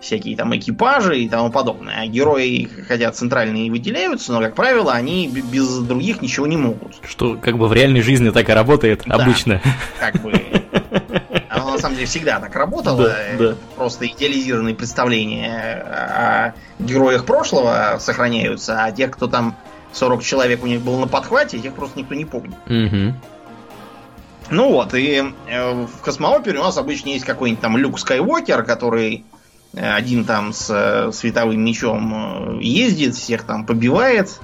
Всякие 0.05 0.38
там 0.38 0.55
экипажи 0.55 1.21
и 1.21 1.27
тому 1.27 1.50
подобное. 1.50 2.01
А 2.01 2.05
герои, 2.05 2.69
хотя 2.88 3.12
центральные 3.12 3.71
выделяются, 3.71 4.33
но, 4.33 4.39
как 4.39 4.53
правило, 4.53 4.93
они 4.93 5.27
без 5.27 5.79
других 5.79 6.21
ничего 6.21 6.45
не 6.45 6.57
могут. 6.57 6.97
Что 7.03 7.35
как 7.38 7.57
бы 7.57 7.67
в 7.67 7.74
реальной 7.74 8.01
жизни 8.01 8.29
так 8.29 8.47
и 8.47 8.53
работает 8.53 9.01
Да. 9.07 9.15
обычно. 9.15 9.62
как 10.00 10.21
бы 10.21 10.31
оно 11.50 11.71
на 11.71 11.79
самом 11.79 11.95
деле 11.95 12.05
всегда 12.05 12.39
так 12.39 12.55
работало. 12.55 13.09
Да, 13.09 13.15
да. 13.39 13.55
Просто 13.75 14.05
идеализированные 14.05 14.75
представления 14.75 15.81
о 15.81 16.53
героях 16.77 17.25
прошлого 17.25 17.97
сохраняются, 18.00 18.83
а 18.83 18.91
тех, 18.91 19.09
кто 19.09 19.25
там 19.25 19.55
40 19.91 20.21
человек 20.21 20.63
у 20.63 20.67
них 20.67 20.81
был 20.81 21.00
на 21.00 21.07
подхвате, 21.07 21.57
тех 21.57 21.74
просто 21.74 21.97
никто 21.97 22.13
не 22.13 22.25
помнит. 22.25 22.53
Мгм. 22.67 23.19
Ну 24.51 24.69
вот, 24.69 24.93
и 24.93 25.24
э, 25.50 25.71
в 25.71 26.01
космоопере 26.03 26.59
у 26.59 26.63
нас 26.63 26.77
обычно 26.77 27.09
есть 27.09 27.25
какой-нибудь 27.25 27.62
там 27.62 27.75
Люк 27.77 27.97
Скайуокер, 28.00 28.62
который 28.63 29.25
один 29.75 30.25
там 30.25 30.53
с 30.53 30.70
э, 30.70 31.12
световым 31.12 31.63
мечом 31.63 32.60
э, 32.60 32.63
ездит, 32.63 33.15
всех 33.15 33.44
там 33.44 33.65
побивает, 33.65 34.39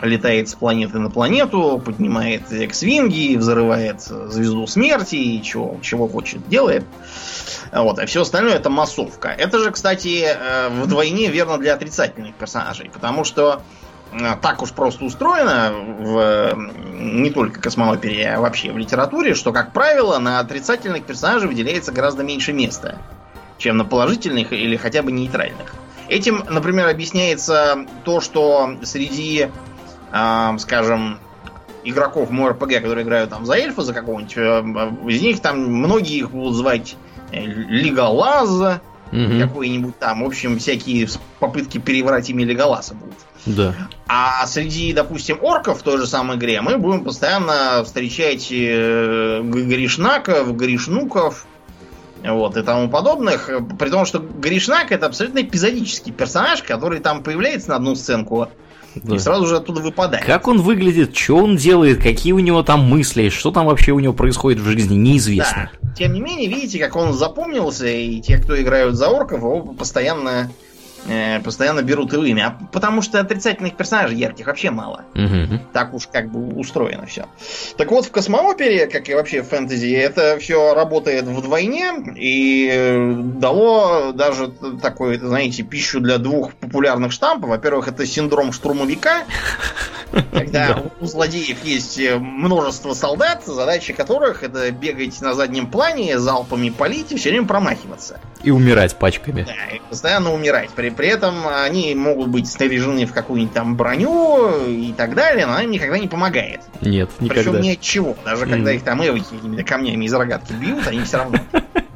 летает 0.00 0.48
с 0.48 0.54
планеты 0.54 0.98
на 0.98 1.10
планету, 1.10 1.80
поднимает 1.84 2.50
X-винги, 2.50 3.36
взрывает 3.36 4.00
э, 4.08 4.28
звезду 4.28 4.66
смерти 4.66 5.16
и 5.16 5.42
чего, 5.42 5.78
чего 5.82 6.08
хочет 6.08 6.48
делает. 6.48 6.84
Вот, 7.72 7.98
а 7.98 8.06
все 8.06 8.22
остальное 8.22 8.54
это 8.54 8.70
массовка. 8.70 9.28
Это 9.28 9.58
же, 9.58 9.70
кстати, 9.70 10.24
э, 10.24 10.68
вдвойне 10.70 11.28
верно 11.28 11.58
для 11.58 11.74
отрицательных 11.74 12.34
персонажей, 12.34 12.90
потому 12.92 13.24
что 13.24 13.62
э, 14.12 14.36
так 14.40 14.62
уж 14.62 14.72
просто 14.72 15.04
устроено 15.04 15.72
в 15.72 16.18
э, 16.18 16.52
не 16.98 17.30
только 17.30 17.60
космоопере, 17.60 18.30
а 18.30 18.40
вообще 18.40 18.72
в 18.72 18.78
литературе, 18.78 19.34
что, 19.34 19.52
как 19.52 19.72
правило, 19.72 20.18
на 20.18 20.38
отрицательных 20.40 21.04
персонажей 21.04 21.48
выделяется 21.48 21.92
гораздо 21.92 22.22
меньше 22.22 22.52
места, 22.52 22.98
чем 23.60 23.76
на 23.76 23.84
положительных 23.84 24.52
или 24.52 24.76
хотя 24.76 25.02
бы 25.02 25.12
нейтральных. 25.12 25.74
Этим, 26.08 26.42
например, 26.50 26.88
объясняется 26.88 27.86
то, 28.04 28.20
что 28.20 28.76
среди, 28.82 29.48
э, 30.12 30.58
скажем, 30.58 31.18
игроков 31.84 32.30
МРПГ, 32.30 32.74
которые 32.82 33.04
играют 33.04 33.30
там 33.30 33.46
за 33.46 33.54
эльфа, 33.54 33.82
за 33.82 33.92
какого-нибудь, 33.94 34.36
э, 34.36 35.08
из 35.08 35.22
них 35.22 35.40
там 35.40 35.60
многие 35.60 36.16
их 36.18 36.30
будут 36.32 36.56
звать 36.56 36.96
э, 37.30 37.44
Леголаза, 37.44 38.80
Мгм. 39.12 39.40
какой-нибудь 39.40 39.98
там, 39.98 40.22
в 40.22 40.26
общем, 40.26 40.58
всякие 40.58 41.08
попытки 41.40 41.78
переврать 41.78 42.30
имя 42.30 42.44
Леголаса 42.44 42.94
будут. 42.94 43.16
Да. 43.44 43.74
А 44.06 44.46
среди, 44.46 44.92
допустим, 44.92 45.38
орков 45.42 45.80
в 45.80 45.82
той 45.82 45.98
же 45.98 46.06
самой 46.06 46.36
игре 46.36 46.60
мы 46.60 46.78
будем 46.78 47.02
постоянно 47.04 47.82
встречать 47.84 48.48
э, 48.52 49.40
гришнаков, 49.42 50.56
гришнуков, 50.56 51.46
вот, 52.24 52.56
и 52.56 52.62
тому 52.62 52.88
подобных. 52.88 53.50
При 53.78 53.90
том, 53.90 54.04
что 54.04 54.18
Гришнак 54.18 54.92
это 54.92 55.06
абсолютно 55.06 55.40
эпизодический 55.40 56.12
персонаж, 56.12 56.62
который 56.62 57.00
там 57.00 57.22
появляется 57.22 57.70
на 57.70 57.76
одну 57.76 57.94
сценку 57.94 58.48
да. 58.94 59.16
и 59.16 59.18
сразу 59.18 59.46
же 59.46 59.56
оттуда 59.56 59.80
выпадает. 59.80 60.24
Как 60.24 60.48
он 60.48 60.60
выглядит, 60.60 61.16
что 61.16 61.36
он 61.36 61.56
делает, 61.56 62.02
какие 62.02 62.32
у 62.32 62.38
него 62.38 62.62
там 62.62 62.80
мысли, 62.80 63.28
что 63.28 63.50
там 63.50 63.66
вообще 63.66 63.92
у 63.92 64.00
него 64.00 64.12
происходит 64.12 64.60
в 64.60 64.66
жизни, 64.66 64.94
неизвестно. 64.96 65.70
Да. 65.82 65.94
Тем 65.94 66.12
не 66.12 66.20
менее, 66.20 66.48
видите, 66.48 66.78
как 66.78 66.96
он 66.96 67.12
запомнился, 67.12 67.86
и 67.86 68.20
те, 68.20 68.38
кто 68.38 68.60
играют 68.60 68.96
за 68.96 69.08
орков, 69.08 69.40
его 69.40 69.60
постоянно, 69.60 70.50
постоянно 71.44 71.82
берут 71.82 72.12
и 72.12 72.16
в 72.16 72.24
имя. 72.24 72.56
А 72.58 72.64
Потому 72.72 73.02
что 73.02 73.20
отрицательных 73.20 73.76
персонажей 73.76 74.18
ярких 74.18 74.46
вообще 74.46 74.70
мало. 74.70 75.04
Мгм. 75.14 75.60
Так 75.72 75.94
уж 75.94 76.06
как 76.06 76.30
бы 76.30 76.58
устроено 76.58 77.06
все. 77.06 77.26
Так 77.76 77.90
вот, 77.90 78.06
в 78.06 78.10
космоопере, 78.10 78.86
как 78.86 79.08
и 79.08 79.14
вообще 79.14 79.42
в 79.42 79.48
фэнтези, 79.48 79.92
это 79.94 80.38
все 80.38 80.74
работает 80.74 81.24
вдвойне 81.24 81.92
и 82.16 82.68
э, 82.72 83.14
дало 83.14 84.12
даже 84.12 84.52
такой, 84.82 85.18
знаете, 85.18 85.62
пищу 85.62 86.00
для 86.00 86.18
двух 86.18 86.54
популярных 86.54 87.12
штампов. 87.12 87.50
Во-первых, 87.50 87.88
это 87.88 88.06
синдром 88.06 88.52
штурмовика, 88.52 89.24
когда 90.32 90.82
у 91.00 91.06
злодеев 91.06 91.64
есть 91.64 91.98
э, 91.98 92.18
множество 92.18 92.94
солдат, 92.94 93.44
задача 93.46 93.92
которых 93.92 94.42
это 94.42 94.70
бегать 94.70 95.20
на 95.20 95.34
заднем 95.34 95.66
плане, 95.66 96.18
залпами 96.18 96.70
палить 96.70 97.12
и 97.12 97.16
все 97.16 97.30
время 97.30 97.46
промахиваться. 97.46 98.20
И 98.42 98.50
умирать 98.50 98.96
пачками. 98.96 99.42
Да, 99.42 99.76
и 99.76 99.80
постоянно 99.88 100.32
умирать. 100.32 100.70
При, 100.70 100.89
при 100.90 101.08
этом 101.08 101.46
они 101.48 101.94
могут 101.94 102.28
быть 102.28 102.50
снаряжены 102.50 103.06
в 103.06 103.12
какую-нибудь 103.12 103.54
там 103.54 103.76
броню 103.76 104.66
и 104.66 104.92
так 104.96 105.14
далее, 105.14 105.46
но 105.46 105.52
она 105.52 105.62
им 105.62 105.70
никогда 105.70 105.98
не 105.98 106.08
помогает. 106.08 106.60
Нет, 106.80 107.10
никогда. 107.20 107.50
Причем 107.50 107.60
ни 107.62 107.72
от 107.72 107.80
чего. 107.80 108.16
Даже 108.24 108.46
когда 108.46 108.70
Мгм. 108.70 108.76
их 108.76 108.82
там 108.84 109.06
эвоки 109.06 109.24
какими-то 109.30 109.64
камнями 109.64 110.04
из 110.04 110.12
рогатки 110.14 110.52
бьют, 110.52 110.86
они 110.86 111.02
все 111.04 111.18
равно 111.18 111.38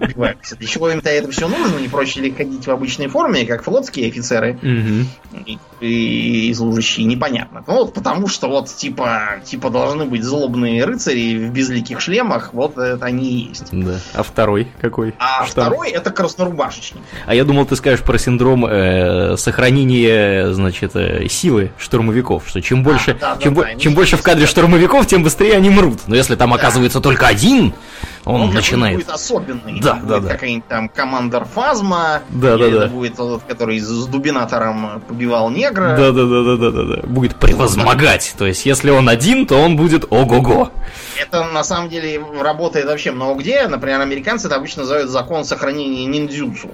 убиваются. 0.01 0.57
Для 0.57 0.67
чего 0.67 0.91
им-то 0.91 1.11
это 1.11 1.31
все 1.31 1.49
нужно? 1.49 1.79
Не 1.79 1.89
проще 1.89 2.21
ли 2.21 2.31
ходить 2.31 2.67
в 2.67 2.71
обычной 2.71 3.09
форме, 3.09 3.47
как 3.47 3.65
флотские 3.65 4.09
офицеры, 4.09 4.59
и 5.47 5.59
и, 5.85 6.49
и 6.49 6.55
служащие, 6.55 7.07
непонятно. 7.07 7.63
Ну 7.67 7.75
вот 7.75 7.95
потому 7.95 8.29
что 8.29 8.49
вот 8.49 8.69
типа, 8.69 9.41
типа 9.45 9.71
должны 9.71 10.05
быть 10.05 10.23
злобные 10.23 10.85
рыцари 10.85 11.37
в 11.37 11.53
безликих 11.53 12.01
шлемах, 12.01 12.53
вот 12.53 12.79
это 12.79 13.05
они 13.05 13.29
и 13.29 13.49
есть. 13.49 13.69
Да. 13.73 13.99
А 14.15 14.23
второй 14.23 14.69
какой? 14.81 15.15
А 15.19 15.47
Штамп? 15.47 15.69
второй 15.69 15.91
это 15.91 16.11
краснорубашечник. 16.11 17.03
А 17.27 17.35
я 17.35 17.45
думал, 17.45 17.67
ты 17.67 17.77
скажешь 17.77 18.01
про 18.01 18.19
синдром 18.19 18.67
э, 18.67 19.37
сохранения, 19.37 20.53
значит, 20.53 20.93
э, 20.95 21.29
силы 21.29 21.73
штурмовиков, 21.79 22.45
что 22.47 22.61
чем 22.61 22.83
больше, 22.83 23.13
а, 23.21 23.35
да, 23.35 23.39
чем, 23.43 23.55
да, 23.55 23.61
бо- 23.61 23.67
да, 23.67 23.79
чем 23.79 23.95
больше 23.95 24.17
в 24.17 24.23
кадре 24.23 24.47
штурмовиков, 24.47 25.07
тем 25.07 25.23
быстрее 25.23 25.55
они 25.57 25.71
мрут. 25.71 26.01
Но 26.07 26.17
если 26.17 26.35
там 26.37 26.51
да. 26.51 26.57
оказывается 26.57 27.01
только 27.01 27.27
один, 27.27 27.75
он, 28.25 28.43
он 28.43 28.55
начинает. 28.55 28.97
будет 28.97 29.11
особенный. 29.11 29.81
Да, 29.81 30.01
да, 30.03 30.21
да. 30.21 30.31
Какая-нибудь 30.31 30.69
там 30.69 30.89
командор 30.89 31.45
Фазма. 31.45 32.23
Да, 32.31 32.57
да, 32.57 32.71
да. 32.71 32.87
будет 32.87 33.17
тот, 33.17 33.43
который 33.47 33.79
с 33.79 34.07
дубинатором 34.07 35.03
побивал 35.07 35.51
негра. 35.51 35.97
Да, 35.97 36.13
да, 36.13 36.25
да, 36.25 36.43
да, 36.43 36.57
да, 36.57 36.71
да, 36.71 36.83
да. 36.97 37.07
Будет 37.07 37.37
превозмогать. 37.37 38.35
То 38.39 38.47
есть, 38.47 38.67
если 38.67 38.91
он 38.91 39.09
один, 39.09 39.47
то 39.47 39.57
он 39.57 39.77
будет 39.77 40.07
ого-го. 40.11 40.71
Это 41.21 41.45
на 41.45 41.65
самом 41.65 41.89
деле 41.89 42.23
работает 42.41 42.87
вообще 42.87 43.11
много 43.11 43.41
где. 43.41 43.67
Например, 43.69 44.01
американцы 44.01 44.47
это 44.47 44.57
обычно 44.57 44.83
называют 44.83 45.11
закон 45.11 45.45
сохранения 45.45 46.07
ниндзюцу. 46.07 46.69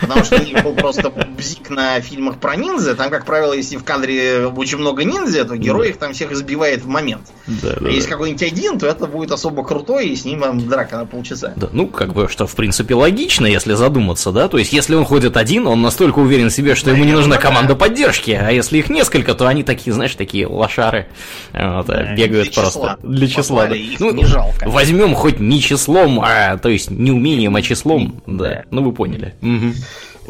Потому 0.00 0.24
что 0.24 0.36
у 0.36 0.44
них 0.44 0.62
был 0.62 0.74
просто 0.74 1.10
бзик 1.10 1.70
на 1.70 2.00
фильмах 2.00 2.36
про 2.38 2.56
ниндзя. 2.56 2.94
Там, 2.94 3.10
как 3.10 3.24
правило, 3.24 3.52
если 3.52 3.76
в 3.76 3.84
кадре 3.84 4.46
очень 4.46 4.78
много 4.78 5.04
ниндзя, 5.04 5.44
то 5.44 5.56
герой 5.56 5.90
их 5.90 5.96
там 5.96 6.12
всех 6.12 6.32
избивает 6.32 6.82
в 6.82 6.88
момент. 6.88 7.22
Да, 7.46 7.76
да, 7.80 7.88
если 7.88 8.08
какой-нибудь 8.08 8.42
один, 8.42 8.78
то 8.78 8.86
это 8.86 9.06
будет 9.06 9.32
особо 9.32 9.64
крутой, 9.64 10.08
и 10.08 10.16
с 10.16 10.24
ним 10.24 10.40
там 10.40 10.68
драка 10.68 10.89
на 10.98 11.06
полчаса. 11.06 11.52
Да, 11.56 11.68
ну, 11.72 11.86
как 11.86 12.12
бы, 12.12 12.28
что 12.28 12.46
в 12.46 12.54
принципе 12.54 12.94
логично, 12.94 13.46
если 13.46 13.74
задуматься, 13.74 14.32
да? 14.32 14.48
То 14.48 14.58
есть, 14.58 14.72
если 14.72 14.94
он 14.94 15.04
ходит 15.04 15.36
один, 15.36 15.66
он 15.66 15.82
настолько 15.82 16.18
уверен 16.18 16.48
в 16.48 16.52
себе, 16.52 16.74
что 16.74 16.90
да, 16.90 16.96
ему 16.96 17.04
не 17.04 17.12
нужна 17.12 17.36
команда 17.36 17.74
поддержки. 17.74 18.30
А 18.30 18.50
если 18.50 18.78
их 18.78 18.90
несколько, 18.90 19.34
то 19.34 19.46
они 19.46 19.62
такие, 19.62 19.92
знаешь, 19.92 20.14
такие 20.14 20.46
лошары. 20.46 21.06
Вот, 21.52 21.86
да, 21.86 22.14
бегают 22.14 22.50
для 22.52 22.62
просто. 22.62 22.80
Числа. 22.80 22.98
Для 23.02 23.28
числа. 23.28 23.66
Да. 23.66 23.76
Ну, 23.98 24.12
не 24.12 24.24
жалко. 24.24 24.68
Возьмем 24.68 25.14
хоть 25.14 25.40
не 25.40 25.60
числом, 25.60 26.20
а 26.20 26.56
то 26.58 26.68
есть 26.68 26.90
не 26.90 27.10
умением, 27.10 27.56
а 27.56 27.62
числом. 27.62 28.22
Да. 28.26 28.44
да. 28.44 28.64
Ну, 28.70 28.82
вы 28.82 28.92
поняли. 28.92 29.34
Угу. 29.42 29.74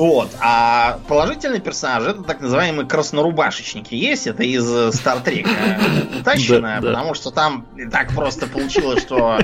Вот. 0.00 0.30
А 0.40 0.98
положительный 1.08 1.60
персонаж 1.60 2.04
это 2.04 2.22
так 2.22 2.40
называемые 2.40 2.86
краснорубашечники. 2.86 3.94
Есть 3.94 4.26
это 4.26 4.42
из 4.42 4.96
Стартрека 4.96 5.50
утащено, 6.20 6.78
потому 6.80 7.12
что 7.12 7.30
там 7.30 7.66
так 7.92 8.14
просто 8.14 8.46
получилось, 8.46 9.02
что 9.02 9.38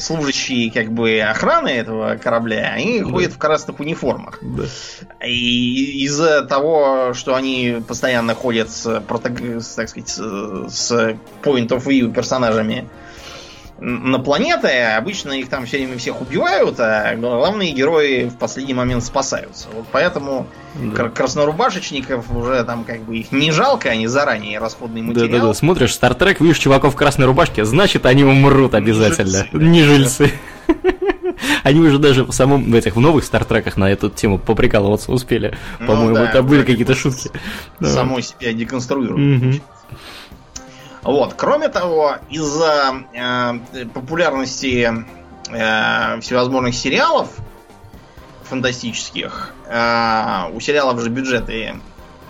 служащие 0.00 0.72
как 0.72 0.92
бы 0.92 1.20
охраны 1.20 1.68
этого 1.68 2.16
корабля, 2.16 2.72
они 2.74 3.02
ходят 3.02 3.34
в 3.34 3.38
красных 3.38 3.78
униформах. 3.78 4.40
И 5.24 6.04
из-за 6.06 6.42
того, 6.42 7.12
что 7.14 7.36
они 7.36 7.80
постоянно 7.86 8.34
ходят 8.34 8.70
с, 8.70 9.00
так 9.06 9.88
сказать, 9.88 10.08
с 10.08 10.90
point 11.40 11.68
of 11.68 11.86
view 11.86 12.12
персонажами 12.12 12.88
на 13.84 14.18
планеты, 14.18 14.68
обычно 14.96 15.32
их 15.32 15.50
там 15.50 15.66
все 15.66 15.76
время 15.76 15.98
всех 15.98 16.20
убивают, 16.20 16.80
а 16.80 17.14
главные 17.16 17.72
герои 17.72 18.28
в 18.28 18.36
последний 18.36 18.72
момент 18.72 19.04
спасаются. 19.04 19.68
Вот 19.74 19.84
поэтому 19.92 20.46
да. 20.74 21.10
краснорубашечников 21.10 22.30
уже 22.30 22.64
там 22.64 22.84
как 22.84 23.02
бы 23.02 23.18
их 23.18 23.30
не 23.30 23.52
жалко, 23.52 23.90
они 23.90 24.06
заранее 24.06 24.58
расходный 24.58 25.02
материал. 25.02 25.28
Да-да-да, 25.28 25.54
смотришь 25.54 25.92
Стартрек, 25.92 26.40
видишь 26.40 26.58
чуваков 26.58 26.94
в 26.94 26.96
красной 26.96 27.26
рубашке, 27.26 27.66
значит 27.66 28.06
они 28.06 28.24
умрут 28.24 28.74
обязательно. 28.74 29.46
Не 29.52 29.82
жильцы. 29.82 30.32
Они 31.64 31.80
уже 31.80 31.98
даже 31.98 32.24
в 32.24 32.32
самом 32.32 32.70
в 32.70 32.74
этих 32.74 32.94
в 32.94 33.00
новых 33.00 33.24
стартреках 33.24 33.76
на 33.76 33.90
эту 33.90 34.08
тему 34.08 34.38
поприкалываться 34.38 35.10
успели. 35.10 35.56
Ну, 35.80 35.86
По-моему, 35.86 36.14
да, 36.14 36.28
это 36.30 36.42
были 36.42 36.62
какие-то 36.62 36.94
шутки. 36.94 37.30
Самой 37.80 38.22
себя 38.22 38.52
деконструируют. 38.52 39.42
Угу. 39.42 39.54
Вот. 41.04 41.34
Кроме 41.34 41.68
того, 41.68 42.16
из-за 42.30 43.04
э, 43.12 43.84
популярности 43.92 44.90
э, 45.50 46.20
всевозможных 46.20 46.74
сериалов 46.74 47.28
фантастических, 48.44 49.52
э, 49.66 50.50
у 50.52 50.60
сериалов 50.60 51.00
же 51.00 51.10
бюджеты 51.10 51.74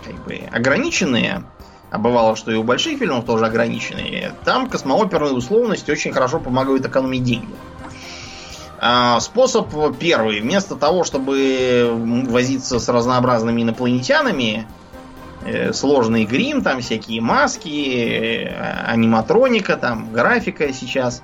как 0.03 0.15
бы 0.25 0.41
ограниченные, 0.51 1.43
а 1.89 1.97
бывало, 1.97 2.35
что 2.35 2.51
и 2.51 2.55
у 2.55 2.63
больших 2.63 2.99
фильмов 2.99 3.25
тоже 3.25 3.45
ограниченные, 3.45 4.33
там 4.43 4.69
космооперные 4.69 5.33
условности 5.33 5.89
очень 5.89 6.11
хорошо 6.11 6.39
помогают 6.39 6.85
экономить 6.85 7.23
деньги. 7.23 7.55
Э, 8.81 9.19
способ 9.21 9.69
первый. 9.97 10.41
Вместо 10.41 10.75
того, 10.75 11.05
чтобы 11.05 11.93
возиться 12.27 12.79
с 12.79 12.89
разнообразными 12.89 13.61
инопланетянами, 13.61 14.67
сложный 15.73 16.25
грим, 16.25 16.61
там 16.61 16.81
всякие 16.81 17.21
маски, 17.21 18.47
э, 18.47 18.83
аниматроника, 18.85 19.77
там 19.77 20.11
графика 20.11 20.73
сейчас. 20.73 21.23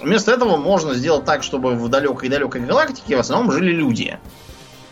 Вместо 0.00 0.32
этого 0.32 0.56
можно 0.56 0.94
сделать 0.94 1.24
так, 1.24 1.42
чтобы 1.42 1.74
в 1.74 1.88
далекой-далекой 1.88 2.60
галактике 2.60 3.16
в 3.16 3.20
основном 3.20 3.52
жили 3.52 3.72
люди. 3.72 4.18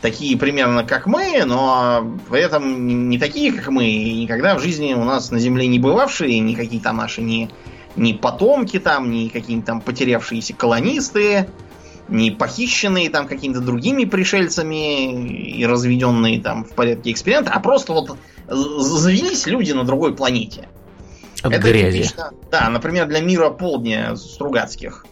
Такие 0.00 0.36
примерно 0.36 0.84
как 0.84 1.06
мы, 1.06 1.42
но 1.44 2.18
при 2.28 2.40
этом 2.40 3.08
не 3.08 3.18
такие, 3.18 3.52
как 3.52 3.68
мы, 3.68 3.86
и 3.86 4.22
никогда 4.22 4.56
в 4.56 4.60
жизни 4.60 4.94
у 4.94 5.04
нас 5.04 5.30
на 5.30 5.38
Земле 5.38 5.66
не 5.68 5.78
бывавшие, 5.78 6.38
никакие 6.40 6.82
там 6.82 6.98
наши 6.98 7.22
не, 7.22 7.50
не 7.96 8.14
потомки 8.14 8.78
там, 8.78 9.10
не 9.10 9.28
какие-то 9.28 9.66
там 9.66 9.80
потерявшиеся 9.80 10.54
колонисты, 10.54 11.48
не 12.08 12.30
похищенные 12.30 13.10
там 13.10 13.26
какими-то 13.26 13.60
другими 13.60 14.04
пришельцами 14.04 15.58
и 15.58 15.64
разведенные 15.64 16.40
там 16.40 16.64
в 16.64 16.70
порядке 16.70 17.10
эксперимента, 17.12 17.52
а 17.52 17.60
просто 17.60 17.92
вот 17.92 18.16
завелись 18.48 19.46
люди 19.46 19.72
на 19.72 19.84
другой 19.84 20.14
планете. 20.14 20.68
От 21.42 21.52
Это 21.52 21.68
грязи. 21.68 21.98
Типично, 21.98 22.30
да, 22.50 22.68
например, 22.70 23.06
для 23.06 23.20
мира 23.20 23.50
полдня 23.50 24.16
Стругацких. 24.16 25.06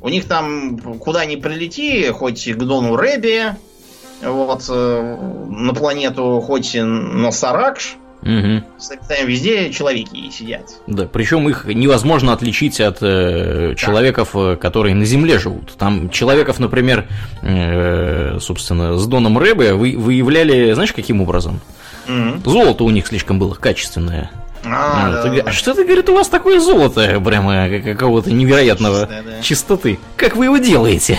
У 0.00 0.08
них 0.08 0.26
там 0.26 0.78
куда 0.98 1.24
ни 1.24 1.36
прилети, 1.36 2.10
хоть 2.10 2.46
к 2.46 2.58
Дону 2.58 2.96
Рэби, 2.96 3.56
вот, 4.22 4.64
э, 4.68 5.16
на 5.48 5.74
планету, 5.74 6.40
хоть 6.40 6.74
на 6.74 7.32
Саракш, 7.32 7.96
Угу. 8.24 8.62
Везде 9.26 9.70
человеки 9.70 10.30
сидят. 10.30 10.80
Да, 10.86 11.06
причем 11.06 11.46
их 11.46 11.66
невозможно 11.66 12.32
отличить 12.32 12.80
от 12.80 12.98
э, 13.02 13.74
человеков, 13.76 14.30
да. 14.32 14.56
которые 14.56 14.94
на 14.94 15.04
Земле 15.04 15.38
живут. 15.38 15.74
Там 15.76 16.08
человеков, 16.08 16.58
например, 16.58 17.06
э, 17.42 18.38
собственно, 18.40 18.96
с 18.96 19.06
Доном 19.06 19.36
Рэбе 19.36 19.74
вы, 19.74 19.96
выявляли, 19.98 20.72
знаешь, 20.72 20.94
каким 20.94 21.20
образом? 21.20 21.60
Угу. 22.06 22.50
Золото 22.50 22.84
у 22.84 22.90
них 22.90 23.06
слишком 23.06 23.38
было 23.38 23.54
качественное. 23.54 24.30
А, 24.66 25.12
да, 25.12 25.22
ты, 25.22 25.42
да, 25.42 25.50
а 25.50 25.52
что 25.52 25.74
ты, 25.74 25.84
говорит, 25.84 26.08
у 26.08 26.14
вас 26.14 26.28
такое 26.28 26.58
золото, 26.58 27.20
прямо 27.20 27.68
какого-то 27.80 28.30
невероятного 28.30 29.00
Чистое, 29.00 29.22
да. 29.22 29.42
чистоты? 29.42 29.98
Как 30.16 30.36
вы 30.36 30.46
его 30.46 30.56
делаете, 30.56 31.18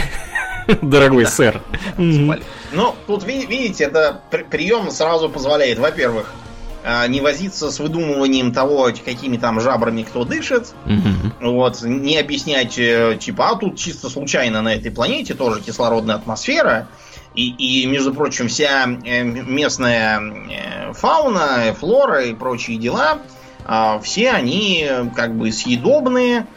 дорогой 0.81 1.27
сэр? 1.27 1.61
Ну, 1.97 2.95
тут 3.07 3.23
видите, 3.23 3.83
это 3.83 4.21
прием 4.49 4.89
сразу 4.89 5.29
позволяет, 5.29 5.77
во-первых, 5.77 6.33
а, 6.87 7.07
не 7.07 7.19
возиться 7.19 7.71
с 7.71 7.79
выдумыванием 7.79 8.53
того, 8.53 8.91
какими 9.03 9.37
там 9.37 9.59
жабрами 9.59 10.03
кто 10.03 10.23
дышит. 10.23 10.73
Угу. 10.85 11.51
Вот, 11.51 11.81
не 11.81 12.17
объяснять, 12.17 12.77
э, 12.77 13.17
типа, 13.19 13.49
а 13.49 13.55
тут 13.55 13.75
чисто 13.77 14.07
случайно 14.07 14.61
на 14.61 14.75
этой 14.75 14.91
планете 14.91 15.33
тоже 15.33 15.61
кислородная 15.61 16.15
атмосфера. 16.15 16.87
И, 17.35 17.49
и 17.49 17.85
между 17.85 18.13
прочим, 18.13 18.47
вся 18.47 18.87
э, 18.87 19.23
местная 19.23 20.21
э, 20.21 20.93
фауна, 20.93 21.73
флора 21.77 22.23
и 22.23 22.33
прочие 22.33 22.77
дела, 22.77 23.19
а, 23.65 23.99
все 23.99 24.31
они 24.31 24.87
как 25.15 25.35
бы 25.35 25.51
съедобные. 25.51 26.47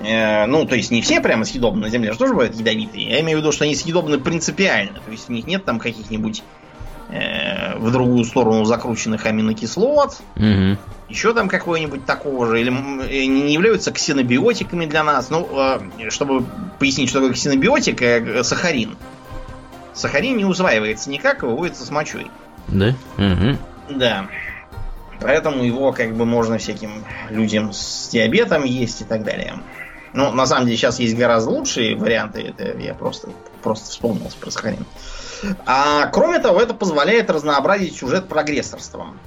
Ну, 0.00 0.64
то 0.64 0.76
есть 0.76 0.92
не 0.92 1.02
все 1.02 1.20
прямо 1.20 1.44
съедобны 1.44 1.80
на 1.80 1.88
Земле, 1.88 2.12
же 2.12 2.28
бывают 2.28 2.54
ядовитые. 2.54 3.08
Я 3.08 3.20
имею 3.20 3.38
в 3.38 3.40
виду, 3.40 3.50
что 3.50 3.64
они 3.64 3.74
съедобны 3.74 4.18
принципиально. 4.18 5.00
То 5.04 5.10
есть 5.10 5.28
у 5.28 5.32
них 5.32 5.44
нет 5.48 5.64
там 5.64 5.80
каких-нибудь 5.80 6.44
э, 7.10 7.76
в 7.78 7.90
другую 7.90 8.24
сторону 8.24 8.64
закрученных 8.64 9.26
аминокислот. 9.26 10.20
Угу. 10.36 10.78
Еще 11.08 11.32
там 11.32 11.48
какое-нибудь 11.48 12.04
такого 12.04 12.46
же. 12.46 12.60
Или 12.60 12.70
э, 12.70 13.24
не 13.26 13.52
являются 13.52 13.92
ксенобиотиками 13.92 14.86
для 14.86 15.04
нас. 15.04 15.30
Ну, 15.30 15.48
э, 15.52 16.10
чтобы 16.10 16.44
пояснить, 16.78 17.08
что 17.08 17.20
такое 17.20 17.34
ксенобиотик, 17.34 18.00
э, 18.02 18.44
сахарин. 18.44 18.96
Сахарин 19.98 20.36
не 20.36 20.44
усваивается 20.44 21.10
никак, 21.10 21.42
выводится 21.42 21.84
с 21.84 21.90
мочой. 21.90 22.30
Да? 22.68 22.94
Угу. 23.16 23.96
Да. 23.98 24.28
Поэтому 25.20 25.64
его 25.64 25.92
как 25.92 26.14
бы 26.14 26.24
можно 26.24 26.58
всяким 26.58 27.04
людям 27.30 27.72
с 27.72 28.08
диабетом 28.08 28.64
есть 28.64 29.00
и 29.00 29.04
так 29.04 29.24
далее. 29.24 29.54
Ну, 30.12 30.32
на 30.32 30.46
самом 30.46 30.66
деле, 30.66 30.76
сейчас 30.76 31.00
есть 31.00 31.16
гораздо 31.16 31.50
лучшие 31.50 31.96
варианты. 31.96 32.42
Это 32.42 32.78
я 32.78 32.94
просто, 32.94 33.28
просто 33.62 33.90
вспомнил 33.90 34.30
про 34.40 34.50
сахарин. 34.50 34.86
А 35.66 36.06
кроме 36.06 36.38
того, 36.38 36.60
это 36.60 36.74
позволяет 36.74 37.30
разнообразить 37.30 37.96
сюжет 37.96 38.28
прогрессорством. 38.28 39.18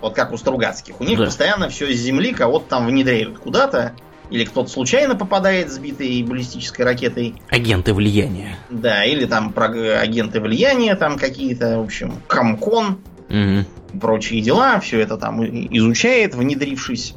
Вот 0.00 0.14
как 0.14 0.32
у 0.32 0.36
Стругацких. 0.36 1.00
У 1.00 1.04
них 1.04 1.18
да. 1.18 1.24
постоянно 1.24 1.68
все 1.68 1.92
с 1.92 1.98
земли 1.98 2.32
кого-то 2.32 2.66
там 2.68 2.86
внедряют 2.86 3.38
куда-то. 3.38 3.94
Или 4.30 4.44
кто-то 4.44 4.68
случайно 4.68 5.14
попадает 5.14 5.70
сбитой 5.70 6.22
баллистической 6.22 6.84
ракетой. 6.84 7.34
Агенты 7.48 7.94
влияния. 7.94 8.58
Да, 8.68 9.04
или 9.04 9.24
там 9.24 9.52
про 9.52 9.66
агенты 9.98 10.40
влияния 10.40 10.94
там 10.96 11.18
какие-то, 11.18 11.78
в 11.78 11.84
общем, 11.84 12.12
Комкон. 12.26 12.98
угу. 13.28 13.98
прочие 13.98 14.42
дела, 14.42 14.80
все 14.80 15.00
это 15.00 15.16
там 15.16 15.42
изучает, 15.44 16.34
внедрившись. 16.34 17.14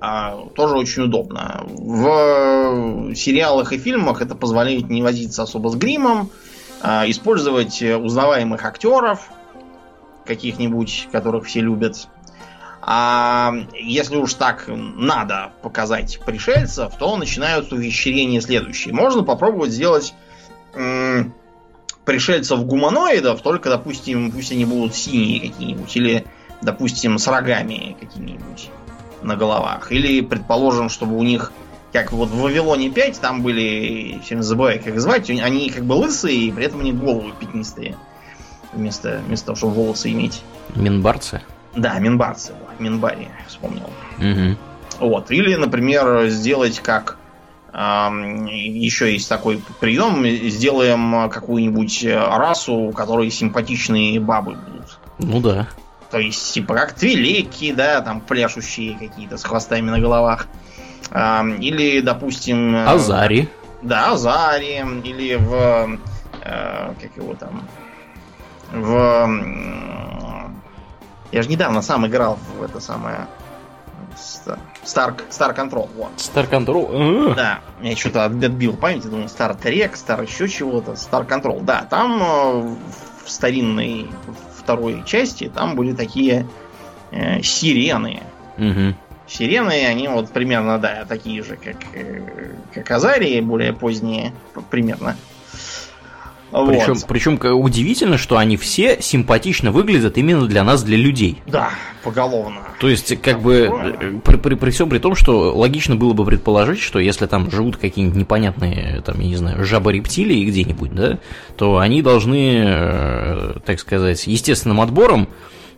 А, 0.00 0.48
тоже 0.54 0.76
очень 0.76 1.04
удобно. 1.04 1.64
В 1.66 3.14
сериалах 3.14 3.72
и 3.72 3.78
фильмах 3.78 4.20
это 4.20 4.34
позволяет 4.34 4.90
не 4.90 5.02
возиться 5.02 5.42
особо 5.42 5.68
с 5.68 5.76
гримом, 5.76 6.30
а, 6.82 7.08
использовать 7.08 7.82
узнаваемых 7.82 8.64
актеров, 8.64 9.30
каких-нибудь, 10.26 11.08
которых 11.12 11.46
все 11.46 11.60
любят. 11.60 12.08
А 12.86 13.54
если 13.72 14.16
уж 14.16 14.34
так 14.34 14.64
надо 14.68 15.52
показать 15.62 16.20
пришельцев, 16.24 16.94
то 16.98 17.16
начинаются 17.16 17.74
увещрения 17.74 18.42
следующие. 18.42 18.92
Можно 18.92 19.22
попробовать 19.22 19.70
сделать 19.70 20.12
м- 20.74 21.32
пришельцев 22.04 22.64
гуманоидов, 22.66 23.40
только, 23.40 23.70
допустим, 23.70 24.30
пусть 24.30 24.52
они 24.52 24.66
будут 24.66 24.94
синие 24.94 25.48
какие-нибудь, 25.48 25.96
или, 25.96 26.26
допустим, 26.60 27.16
с 27.18 27.26
рогами 27.26 27.96
какими-нибудь 27.98 28.68
на 29.22 29.36
головах. 29.36 29.90
Или, 29.90 30.20
предположим, 30.20 30.90
чтобы 30.90 31.16
у 31.16 31.22
них, 31.22 31.52
как 31.90 32.12
вот 32.12 32.28
в 32.28 32.38
Вавилоне 32.38 32.90
5, 32.90 33.18
там 33.18 33.42
были, 33.42 34.20
всем 34.22 34.42
забываю, 34.42 34.82
как 34.82 35.00
звать, 35.00 35.30
они 35.30 35.70
как 35.70 35.84
бы 35.84 35.94
лысые, 35.94 36.36
и 36.36 36.52
при 36.52 36.66
этом 36.66 36.80
они 36.80 36.92
головы 36.92 37.32
пятнистые. 37.40 37.96
Вместо, 38.74 39.22
вместо 39.26 39.46
того, 39.46 39.56
чтобы 39.56 39.74
волосы 39.74 40.10
иметь. 40.10 40.42
Минбарцы? 40.74 41.40
Да, 41.76 41.98
минбарцы. 41.98 42.52
Минбари, 42.78 43.28
вспомнил. 43.46 43.90
Угу. 44.18 44.56
Вот. 45.06 45.30
Или, 45.30 45.54
например, 45.54 46.28
сделать 46.28 46.80
как 46.80 47.18
еще 47.72 49.12
есть 49.12 49.28
такой 49.28 49.60
прием, 49.80 50.24
сделаем 50.48 51.28
какую-нибудь 51.28 52.06
расу, 52.08 52.74
у 52.74 52.92
которой 52.92 53.30
симпатичные 53.30 54.20
бабы 54.20 54.54
будут. 54.54 55.00
Ну 55.18 55.40
да. 55.40 55.66
То 56.12 56.20
есть, 56.20 56.54
типа, 56.54 56.74
как 56.74 56.92
твилеки, 56.92 57.72
да, 57.72 58.00
там 58.00 58.20
пляшущие 58.20 58.96
какие-то 58.96 59.36
с 59.36 59.42
хвостами 59.42 59.90
на 59.90 59.98
головах. 59.98 60.46
Или, 61.10 62.00
допустим... 62.00 62.76
Э, 62.76 62.84
Азари. 62.86 63.48
Да, 63.82 64.12
Азари. 64.12 64.84
Или 65.02 65.34
в... 65.34 65.98
Э, 66.42 66.92
как 67.00 67.16
его 67.16 67.34
там... 67.34 67.66
В... 68.72 70.13
Я 71.34 71.42
же 71.42 71.48
недавно 71.48 71.82
сам 71.82 72.06
играл 72.06 72.38
в 72.56 72.62
это 72.62 72.78
самое... 72.78 73.26
Star, 74.84 75.20
Star 75.30 75.56
Control, 75.56 75.90
вот. 75.96 76.12
Star 76.16 76.48
Control? 76.48 77.34
Да, 77.34 77.58
я 77.82 77.96
что-то 77.96 78.26
отбил 78.26 78.76
память, 78.76 79.02
думаю, 79.10 79.26
Star 79.26 79.60
Trek, 79.60 79.94
Star 79.94 80.22
еще 80.22 80.48
чего-то, 80.48 80.92
Star 80.92 81.26
Control. 81.26 81.60
Да, 81.64 81.88
там 81.90 82.22
э, 82.22 82.76
в 83.24 83.28
старинной 83.28 84.08
второй 84.56 85.02
части 85.04 85.50
там 85.52 85.74
были 85.74 85.92
такие 85.92 86.46
э, 87.10 87.42
сирены. 87.42 88.22
Угу. 88.56 88.94
Сирены, 89.26 89.86
они 89.86 90.06
вот 90.06 90.30
примерно, 90.30 90.78
да, 90.78 91.04
такие 91.04 91.42
же, 91.42 91.56
как, 91.56 91.78
э, 91.94 92.54
как 92.72 92.88
Азарии, 92.92 93.40
более 93.40 93.72
поздние, 93.72 94.32
примерно. 94.70 95.16
Вот. 96.54 97.06
причем 97.08 97.38
удивительно, 97.42 98.16
что 98.16 98.36
они 98.36 98.56
все 98.56 99.00
симпатично 99.00 99.72
выглядят 99.72 100.16
именно 100.18 100.46
для 100.46 100.62
нас, 100.62 100.82
для 100.84 100.96
людей. 100.96 101.42
Да, 101.46 101.70
поголовно. 102.04 102.60
То 102.78 102.88
есть, 102.88 103.20
как 103.20 103.42
бы, 103.42 104.20
при, 104.24 104.36
при, 104.36 104.54
при 104.54 104.70
всем 104.70 104.88
при 104.88 104.98
том, 104.98 105.16
что 105.16 105.52
логично 105.56 105.96
было 105.96 106.12
бы 106.12 106.24
предположить, 106.24 106.80
что 106.80 106.98
если 107.00 107.26
там 107.26 107.50
живут 107.50 107.76
какие-нибудь 107.76 108.16
непонятные, 108.16 109.02
там, 109.04 109.18
я 109.20 109.26
не 109.26 109.36
знаю, 109.36 109.64
жабы-рептилии 109.64 110.44
где-нибудь, 110.44 110.94
да, 110.94 111.18
то 111.56 111.78
они 111.78 112.02
должны, 112.02 112.62
э, 112.64 113.54
так 113.64 113.80
сказать, 113.80 114.26
естественным 114.26 114.80
отбором 114.80 115.28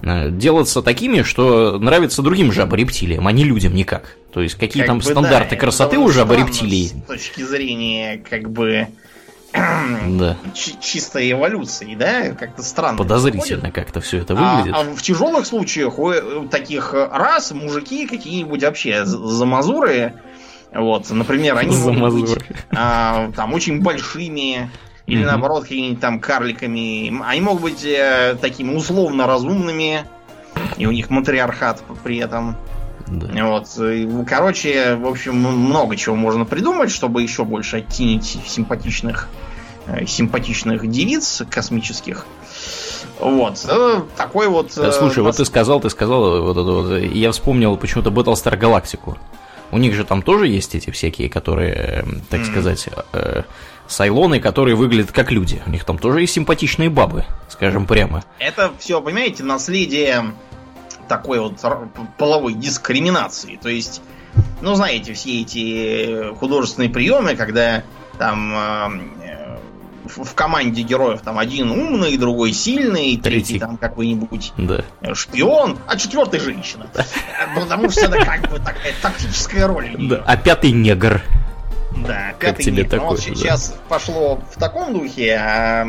э, 0.02 0.30
делаться 0.30 0.82
такими, 0.82 1.22
что 1.22 1.78
нравятся 1.78 2.22
другим 2.22 2.52
жабо-рептилиям, 2.52 3.26
а 3.26 3.32
не 3.32 3.44
людям 3.44 3.74
никак. 3.74 4.16
То 4.32 4.42
есть 4.42 4.56
какие 4.56 4.82
как 4.82 4.88
там 4.88 4.98
бы, 4.98 5.04
стандарты 5.04 5.54
да, 5.54 5.60
красоты 5.60 5.96
у 5.98 6.10
жабо-рептилий. 6.10 6.88
С 6.88 7.06
точки 7.06 7.40
зрения, 7.40 8.22
как 8.28 8.50
бы, 8.50 8.88
да. 9.56 10.36
чистой 10.54 11.32
эволюции, 11.32 11.94
да? 11.94 12.30
Как-то 12.32 12.62
странно. 12.62 12.98
Подозрительно 12.98 13.70
как-то 13.70 14.00
все 14.00 14.18
это 14.18 14.34
выглядит. 14.34 14.74
А, 14.74 14.80
а 14.80 14.84
в 14.94 15.02
тяжелых 15.02 15.46
случаях 15.46 15.98
у 15.98 16.10
э, 16.10 16.48
таких 16.48 16.92
рас 16.92 17.52
мужики 17.52 18.06
какие-нибудь 18.06 18.62
вообще 18.62 19.04
замазуры, 19.04 20.14
вот, 20.72 21.08
например, 21.10 21.56
они 21.56 21.76
могут 21.76 22.30
быть 22.30 22.38
а, 22.74 23.30
там 23.34 23.54
очень 23.54 23.80
большими, 23.82 24.70
или 25.06 25.22
mm 25.22 25.26
наоборот 25.26 25.62
какими-нибудь 25.62 26.00
там 26.00 26.20
карликами. 26.20 27.22
Они 27.24 27.40
могут 27.40 27.62
быть 27.62 27.84
э, 27.84 28.36
такими 28.40 28.74
условно 28.74 29.26
разумными, 29.26 30.04
и 30.76 30.86
у 30.86 30.90
них 30.90 31.10
матриархат 31.10 31.82
при 32.02 32.18
этом. 32.18 32.56
Да. 33.06 33.46
Вот. 33.46 33.68
Короче, 34.28 34.96
в 34.96 35.06
общем, 35.06 35.36
много 35.36 35.94
чего 35.96 36.16
можно 36.16 36.44
придумать, 36.44 36.90
чтобы 36.90 37.22
еще 37.22 37.44
больше 37.44 37.76
оттенить 37.76 38.40
симпатичных 38.46 39.28
Э, 39.28 39.45
симпатичных 40.06 40.88
девиц 40.90 41.42
космических. 41.50 42.26
Вот. 43.18 43.64
Э, 43.68 44.02
такой 44.16 44.48
вот... 44.48 44.76
Э, 44.76 44.92
слушай, 44.92 45.22
вот 45.22 45.36
ты 45.36 45.44
сказал, 45.44 45.80
ты 45.80 45.90
сказал, 45.90 46.42
вот 46.42 46.56
это 46.56 46.70
вот, 46.70 46.98
я 46.98 47.32
вспомнил 47.32 47.76
почему-то 47.76 48.10
Battlestar 48.10 48.58
Galactica. 48.58 49.16
У 49.70 49.78
них 49.78 49.94
же 49.94 50.04
там 50.04 50.22
тоже 50.22 50.46
есть 50.46 50.74
эти 50.74 50.90
всякие, 50.90 51.28
которые, 51.28 52.04
так 52.30 52.40
mm. 52.40 52.44
сказать, 52.44 52.88
э, 53.12 53.42
сайлоны, 53.88 54.38
которые 54.38 54.76
выглядят 54.76 55.12
как 55.12 55.32
люди. 55.32 55.62
У 55.66 55.70
них 55.70 55.84
там 55.84 55.98
тоже 55.98 56.20
есть 56.20 56.34
симпатичные 56.34 56.90
бабы, 56.90 57.24
скажем 57.48 57.86
прямо. 57.86 58.22
Это 58.38 58.72
все, 58.78 59.00
понимаете, 59.00 59.42
наследие 59.42 60.32
такой 61.08 61.40
вот 61.40 61.54
половой 62.18 62.54
дискриминации. 62.54 63.58
То 63.60 63.68
есть, 63.68 64.02
ну, 64.60 64.74
знаете, 64.74 65.14
все 65.14 65.40
эти 65.40 66.34
художественные 66.34 66.90
приемы, 66.90 67.34
когда 67.34 67.82
там 68.18 68.54
в 70.08 70.34
команде 70.34 70.82
героев 70.82 71.20
там 71.22 71.38
один 71.38 71.70
умный, 71.70 72.16
другой 72.16 72.52
сильный, 72.52 73.16
третий, 73.16 73.20
третий 73.20 73.58
там 73.58 73.76
какой-нибудь 73.76 74.52
да. 74.56 74.84
шпион, 75.14 75.78
а 75.86 75.96
четвертый 75.96 76.40
женщина. 76.40 76.86
Потому 77.54 77.90
что 77.90 78.06
это 78.06 78.24
как 78.24 78.40
бы 78.50 78.58
такая 78.58 78.92
тактическая 79.02 79.66
роль. 79.66 79.94
Да. 79.98 80.22
А 80.26 80.36
пятый 80.36 80.72
негр. 80.72 81.22
Да, 82.06 82.34
как 82.38 82.58
тебе 82.58 82.84
такое? 82.84 83.08
Вот 83.08 83.20
сейчас 83.20 83.70
да. 83.70 83.76
пошло 83.88 84.42
в 84.54 84.58
таком 84.58 84.92
духе, 84.92 85.34
а 85.40 85.84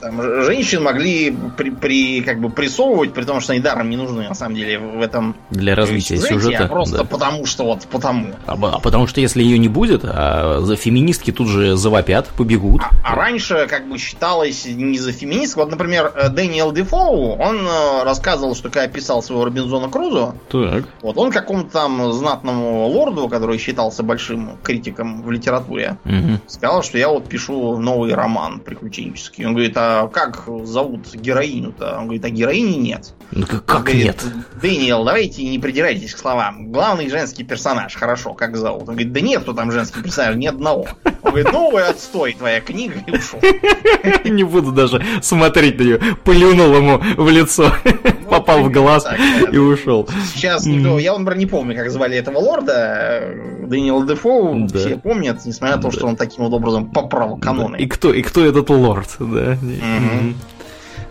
там, 0.00 0.22
женщин 0.44 0.82
могли 0.82 1.36
при, 1.56 1.70
при, 1.70 2.20
как 2.22 2.40
бы 2.40 2.50
прессовывать, 2.50 3.12
при 3.12 3.24
том, 3.24 3.40
что 3.40 3.52
они 3.52 3.60
даром 3.60 3.90
не 3.90 3.96
нужны, 3.96 4.28
на 4.28 4.34
самом 4.34 4.56
деле, 4.56 4.78
в 4.78 5.00
этом 5.00 5.36
Для 5.50 5.74
развития 5.74 6.16
сюжете, 6.16 6.34
сюжета. 6.34 6.64
А 6.64 6.68
просто 6.68 6.98
да. 6.98 7.04
потому 7.04 7.46
что 7.46 7.64
вот 7.64 7.86
потому. 7.90 8.34
А, 8.46 8.54
а 8.54 8.78
потому 8.80 9.06
что 9.06 9.20
если 9.20 9.42
ее 9.42 9.58
не 9.58 9.68
будет, 9.68 10.02
а 10.04 10.60
за 10.60 10.76
феминистки 10.76 11.30
тут 11.32 11.48
же 11.48 11.76
завопят, 11.76 12.28
побегут. 12.28 12.82
А, 12.82 12.90
а 13.02 13.14
раньше 13.14 13.66
как 13.68 13.88
бы 13.88 13.98
считалось 13.98 14.66
не 14.66 14.98
за 14.98 15.12
феминистку. 15.12 15.60
Вот, 15.60 15.70
например, 15.70 16.12
э, 16.14 16.28
Дэниел 16.28 16.72
Дефоу, 16.72 17.36
он 17.36 17.66
э, 17.66 18.04
рассказывал, 18.04 18.54
что 18.54 18.70
когда 18.70 18.88
писал 18.88 19.22
своего 19.22 19.44
Робинзона 19.44 19.88
Крузо, 19.88 20.34
так. 20.48 20.84
вот 21.02 21.16
он 21.16 21.30
какому-то 21.30 21.70
там 21.70 22.12
знатному 22.12 22.86
лорду, 22.86 23.28
который 23.28 23.58
считался 23.58 24.02
большим 24.02 24.58
критиком 24.62 25.22
в 25.22 25.30
литературе, 25.30 25.96
угу. 26.04 26.40
сказал, 26.46 26.82
что 26.82 26.98
я 26.98 27.08
вот 27.08 27.28
пишу 27.28 27.78
новый 27.78 28.14
роман 28.14 28.60
приключенческий. 28.60 29.46
Он 29.46 29.52
говорит, 29.52 29.76
а 29.76 29.85
как 30.12 30.44
зовут 30.64 31.14
героиню-то? 31.14 31.98
Он 31.98 32.04
говорит, 32.04 32.24
а 32.24 32.30
героини 32.30 32.76
нет. 32.76 33.14
Ну 33.32 33.46
как, 33.46 33.64
как 33.64 33.82
говорит, 33.82 34.04
нет? 34.04 34.24
Дэниел, 34.60 35.04
давайте 35.04 35.44
не 35.44 35.58
придирайтесь 35.58 36.14
к 36.14 36.18
словам. 36.18 36.72
Главный 36.72 37.10
женский 37.10 37.44
персонаж, 37.44 37.94
хорошо, 37.94 38.32
как 38.32 38.56
зовут? 38.56 38.82
Он 38.82 38.94
говорит, 38.94 39.12
да 39.12 39.20
нет, 39.20 39.42
кто 39.42 39.52
там 39.52 39.70
женский 39.72 40.02
персонаж, 40.02 40.36
ни 40.36 40.46
одного. 40.46 40.88
Он 41.04 41.30
говорит, 41.30 41.52
ну 41.52 41.76
отстой, 41.76 42.34
твоя 42.34 42.60
книга, 42.60 42.94
и 43.06 43.10
ушел. 43.10 43.40
Не 44.24 44.44
буду 44.44 44.72
даже 44.72 45.02
смотреть 45.22 45.78
на 45.78 45.82
нее. 45.82 46.00
Плюнул 46.24 46.74
ему 46.74 47.02
в 47.16 47.28
лицо, 47.28 47.72
попал 48.30 48.62
в 48.62 48.70
глаз 48.70 49.06
и 49.52 49.58
ушел. 49.58 50.08
Сейчас 50.34 50.64
никто, 50.66 50.98
я, 50.98 51.12
например, 51.12 51.38
не 51.38 51.46
помню, 51.46 51.76
как 51.76 51.90
звали 51.90 52.16
этого 52.16 52.38
лорда, 52.38 53.34
Дэниел 53.62 54.04
Дефоу, 54.04 54.66
все 54.68 54.96
помнят 54.96 55.26
помнят, 55.26 55.46
несмотря 55.46 55.76
на 55.76 55.82
то, 55.82 55.90
что 55.90 56.06
он 56.06 56.16
таким 56.16 56.44
вот 56.44 56.52
образом 56.52 56.90
поправил 56.90 57.36
каноны. 57.36 57.76
И 57.76 57.86
кто, 57.86 58.12
и 58.12 58.22
кто 58.22 58.44
этот 58.44 58.70
лорд, 58.70 59.16
да? 59.18 59.56
Ну, 59.80 60.34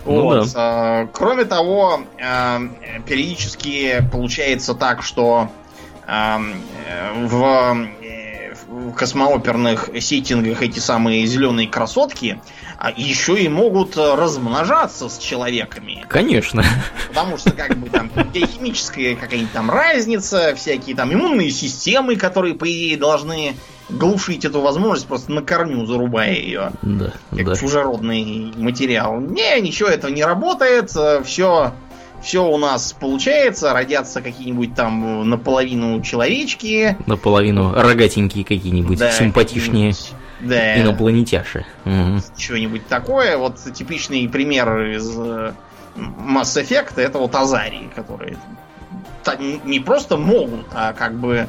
вот. 0.06 0.54
да. 0.54 1.08
Кроме 1.13 1.45
того, 1.45 2.01
а, 2.21 2.62
периодически 3.08 4.08
получается 4.12 4.75
так, 4.75 5.01
что 5.01 5.49
а, 6.06 6.39
в 7.15 7.88
в 8.67 8.93
космооперных 8.93 9.89
сеттингах 9.99 10.62
эти 10.62 10.80
самые 10.80 11.25
зеленые 11.25 11.67
красотки 11.67 12.41
а 12.78 12.92
еще 12.96 13.42
и 13.42 13.48
могут 13.48 13.98
размножаться 13.98 15.10
с 15.10 15.18
человеками. 15.18 16.06
Конечно. 16.08 16.64
Потому 17.10 17.38
что 17.38 17.52
как 17.52 17.78
бы 17.78 17.90
там 17.90 18.10
химическая 18.34 19.16
какая-нибудь 19.16 19.54
там 19.54 19.70
разница, 19.70 20.54
всякие 20.56 20.96
там 20.96 21.14
иммунные 21.14 21.52
системы, 21.52 22.16
которые 22.16 22.56
по 22.56 22.66
идее 22.66 22.98
должны 22.98 23.56
глушить 23.90 24.46
эту 24.46 24.62
возможность, 24.62 25.08
просто 25.08 25.32
на 25.32 25.42
корню 25.42 25.86
зарубая 25.86 26.34
ее. 26.34 26.72
Да, 26.82 27.14
как 27.36 27.46
да. 27.46 27.56
чужеродный 27.56 28.52
материал. 28.56 29.20
Не, 29.20 29.60
ничего 29.62 29.90
этого 29.90 30.12
не 30.12 30.24
работает. 30.24 30.92
Все, 31.26 31.74
все 32.22 32.46
у 32.46 32.58
нас 32.58 32.96
получается. 33.00 33.74
Родятся 33.74 34.22
какие-нибудь 34.22 34.74
там 34.76 35.30
наполовину 35.30 36.02
человечки. 36.02 36.98
Наполовину 37.06 37.74
рогатенькие 37.74 38.44
какие-нибудь, 38.44 38.98
Да, 38.98 39.12
симпатичнее 39.12 39.92
какие-нибудь, 39.92 40.25
Да. 40.41 40.82
инопланетяши. 40.82 41.65
Мгм. 41.86 42.21
Что-нибудь 42.38 42.88
такое. 42.88 43.38
Вот 43.38 43.58
типичный 43.74 44.28
пример 44.28 44.88
из 44.88 45.10
э, 45.17 45.54
Mass 45.95 46.62
Effect 46.62 46.93
это 46.98 47.19
вот 47.19 47.36
Азарии, 47.36 47.89
которые 47.95 48.38
не 49.63 49.80
просто 49.80 50.17
могут, 50.17 50.67
а 50.74 50.93
как 50.93 51.15
бы 51.15 51.48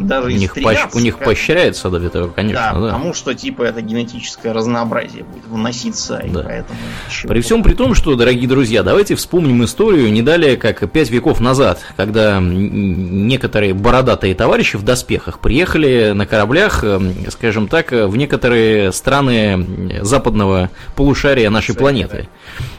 даже 0.00 0.26
У 0.28 0.30
и 0.30 0.34
них, 0.34 0.56
поощ- 0.56 0.90
у 0.94 0.98
них 1.00 1.18
поощряется 1.18 1.90
Да, 1.90 1.98
конечно, 2.34 2.60
да. 2.72 2.80
потому 2.80 3.14
что 3.14 3.34
типа 3.34 3.62
это 3.62 3.80
генетическое 3.82 4.52
разнообразие 4.52 5.24
будет 5.24 5.46
вноситься, 5.46 6.18
и 6.18 6.30
Да. 6.30 6.42
поэтому... 6.42 6.78
чего- 7.10 7.28
При 7.28 7.40
всем 7.40 7.62
при 7.62 7.74
том, 7.74 7.94
что, 7.94 8.14
дорогие 8.14 8.48
друзья, 8.48 8.82
давайте 8.82 9.14
вспомним 9.14 9.64
историю 9.64 10.12
не 10.12 10.22
далее, 10.22 10.56
как 10.56 10.90
пять 10.90 11.10
веков 11.10 11.40
назад, 11.40 11.80
когда 11.96 12.40
некоторые 12.40 13.74
бородатые 13.74 14.34
товарищи 14.34 14.76
в 14.76 14.82
доспехах 14.82 15.38
приехали 15.40 16.12
на 16.14 16.26
кораблях, 16.26 16.84
скажем 17.30 17.68
так, 17.68 17.92
в 17.92 18.16
некоторые 18.16 18.92
страны 18.92 19.66
западного 20.02 20.70
полушария 20.94 21.50
нашей 21.50 21.68
Кстати, 21.72 21.78
планеты. 21.78 22.28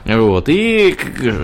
Вот. 0.05 0.47
И 0.49 0.95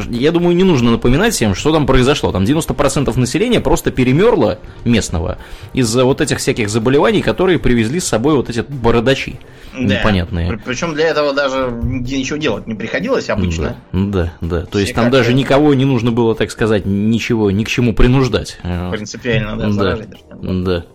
я 0.09 0.31
думаю, 0.31 0.55
не 0.55 0.63
нужно 0.63 0.91
напоминать 0.91 1.33
всем, 1.33 1.53
что 1.55 1.71
там 1.73 1.85
произошло. 1.85 2.31
Там 2.31 2.43
90% 2.45 3.15
населения 3.17 3.59
просто 3.59 3.91
перемерло 3.91 4.59
местного 4.85 5.32
из-за 5.73 6.05
вот 6.05 6.21
этих 6.21 6.37
всяких 6.39 6.69
заболеваний, 6.69 7.21
которые 7.21 7.59
привезли 7.59 7.99
с 7.99 8.05
собой 8.07 8.35
вот 8.35 8.49
эти 8.49 8.61
бородачи 8.67 9.39
Да. 9.73 9.79
непонятные. 9.99 10.59
Причем 10.65 10.93
для 10.93 11.07
этого 11.07 11.33
даже 11.33 11.69
ничего 11.83 12.37
делать 12.37 12.67
не 12.67 12.75
приходилось 12.75 13.29
обычно. 13.29 13.77
Да, 13.91 14.33
да, 14.41 14.47
да. 14.61 14.65
То 14.65 14.79
есть 14.79 14.91
Все 14.91 14.95
там 14.95 15.05
как 15.05 15.13
даже 15.13 15.33
никого 15.33 15.73
не 15.73 15.85
нужно 15.85 16.11
было, 16.11 16.35
так 16.35 16.51
сказать, 16.51 16.85
ничего, 16.85 17.51
ни 17.51 17.63
к 17.63 17.67
чему 17.69 17.93
принуждать. 17.93 18.59
Э, 18.63 18.91
Принципиально, 18.91 19.57
да, 19.57 19.95
Да. 19.95 20.53
Да. 20.53 20.85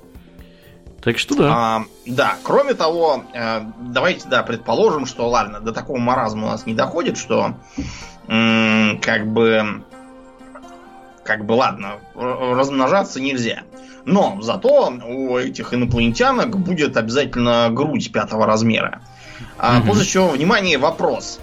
Так 1.03 1.19
что 1.19 1.37
да. 1.37 1.53
А, 1.55 1.85
да, 2.07 2.37
кроме 2.43 2.75
того, 2.75 3.25
э, 3.33 3.61
давайте, 3.81 4.29
да, 4.29 4.43
предположим, 4.43 5.07
что, 5.07 5.29
ладно, 5.29 5.61
до 5.61 5.73
такого 5.73 5.99
маразма 5.99 6.49
у 6.49 6.51
нас 6.51 6.67
не 6.67 6.75
доходит, 6.75 7.17
что 7.17 7.55
как 8.27 9.27
бы, 9.27 9.83
как 11.25 11.47
бы, 11.47 11.53
ладно, 11.53 11.95
размножаться 12.15 13.21
нельзя. 13.21 13.63
Но 14.09 14.39
зато 14.41 14.91
у 15.07 15.37
этих 15.37 15.75
инопланетянок 15.75 16.59
будет 16.59 16.97
обязательно 16.97 17.69
грудь 17.71 18.11
пятого 18.11 18.47
размера. 18.47 19.03
А, 19.59 19.79
Мгм. 19.79 19.89
После 19.89 20.07
чего, 20.07 20.29
внимание, 20.29 20.79
вопрос. 20.79 21.41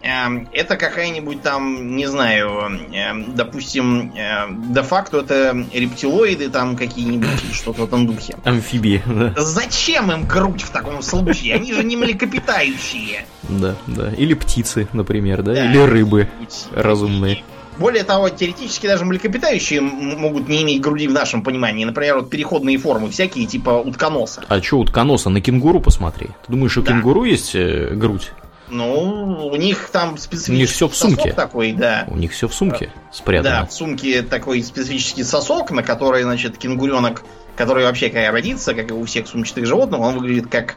Эм, 0.00 0.48
Это 0.52 0.76
какая-нибудь 0.76 1.42
там, 1.42 1.96
не 1.96 2.06
знаю, 2.06 2.48
эм, 2.94 3.34
допустим, 3.34 4.12
эм, 4.16 4.72
де-факто 4.72 5.18
это 5.18 5.54
рептилоиды 5.74 6.48
там 6.48 6.76
какие-нибудь, 6.76 7.52
что-то 7.52 7.82
в 7.82 7.84
этом 7.84 8.06
духе. 8.06 8.36
Амфибии, 8.44 9.02
да. 9.04 9.34
Зачем 9.36 10.10
им 10.10 10.24
грудь 10.26 10.62
в 10.62 10.70
таком 10.70 11.02
случае? 11.02 11.56
Они 11.56 11.74
же 11.74 11.84
не 11.84 11.96
млекопитающие. 11.96 13.26
Да, 13.42 13.74
да. 13.86 14.12
Или 14.14 14.32
птицы, 14.34 14.88
например, 14.94 15.42
да? 15.42 15.52
Да. 15.54 15.64
Или 15.70 15.78
рыбы 15.78 16.28
разумные. 16.74 17.42
Более 17.78 18.04
того, 18.04 18.28
теоретически 18.28 18.86
даже 18.86 19.04
млекопитающие 19.04 19.80
могут 19.80 20.48
не 20.48 20.62
иметь 20.62 20.80
груди 20.80 21.06
в 21.08 21.12
нашем 21.12 21.42
понимании. 21.42 21.84
Например, 21.84 22.16
вот 22.16 22.30
переходные 22.30 22.76
формы 22.78 23.10
всякие, 23.10 23.46
типа 23.46 23.70
утконоса. 23.70 24.44
А 24.48 24.60
что, 24.62 24.78
утконоса, 24.78 25.30
на 25.30 25.40
кенгуру 25.40 25.80
посмотри. 25.80 26.26
Ты 26.46 26.52
думаешь, 26.52 26.76
у 26.76 26.82
Да. 26.82 26.92
кенгуру 26.92 27.24
есть 27.24 27.54
э, 27.54 27.90
грудь? 27.94 28.32
Ну, 28.70 29.48
у 29.50 29.56
них 29.56 29.88
там 29.92 30.18
специфический 30.18 30.52
У 30.52 30.58
них 30.58 30.70
всё 30.70 30.88
в 30.88 30.94
сумке. 30.96 31.32
такой, 31.32 31.72
да. 31.72 32.04
У 32.08 32.16
них 32.16 32.32
все 32.32 32.48
в 32.48 32.54
сумке 32.54 32.90
Да, 32.94 33.12
спрятано. 33.12 33.66
в 33.66 33.72
сумке 33.72 34.20
такой 34.22 34.62
специфический 34.62 35.24
сосок, 35.24 35.70
на 35.70 35.82
который, 35.82 36.22
значит, 36.24 36.58
кенгуренок, 36.58 37.22
который 37.56 37.84
вообще 37.84 38.10
когда 38.10 38.30
родится, 38.30 38.74
как 38.74 38.90
и 38.90 38.92
у 38.92 39.04
всех 39.06 39.26
сумчатых 39.26 39.64
животных, 39.66 40.00
он 40.00 40.18
выглядит 40.18 40.48
как, 40.50 40.76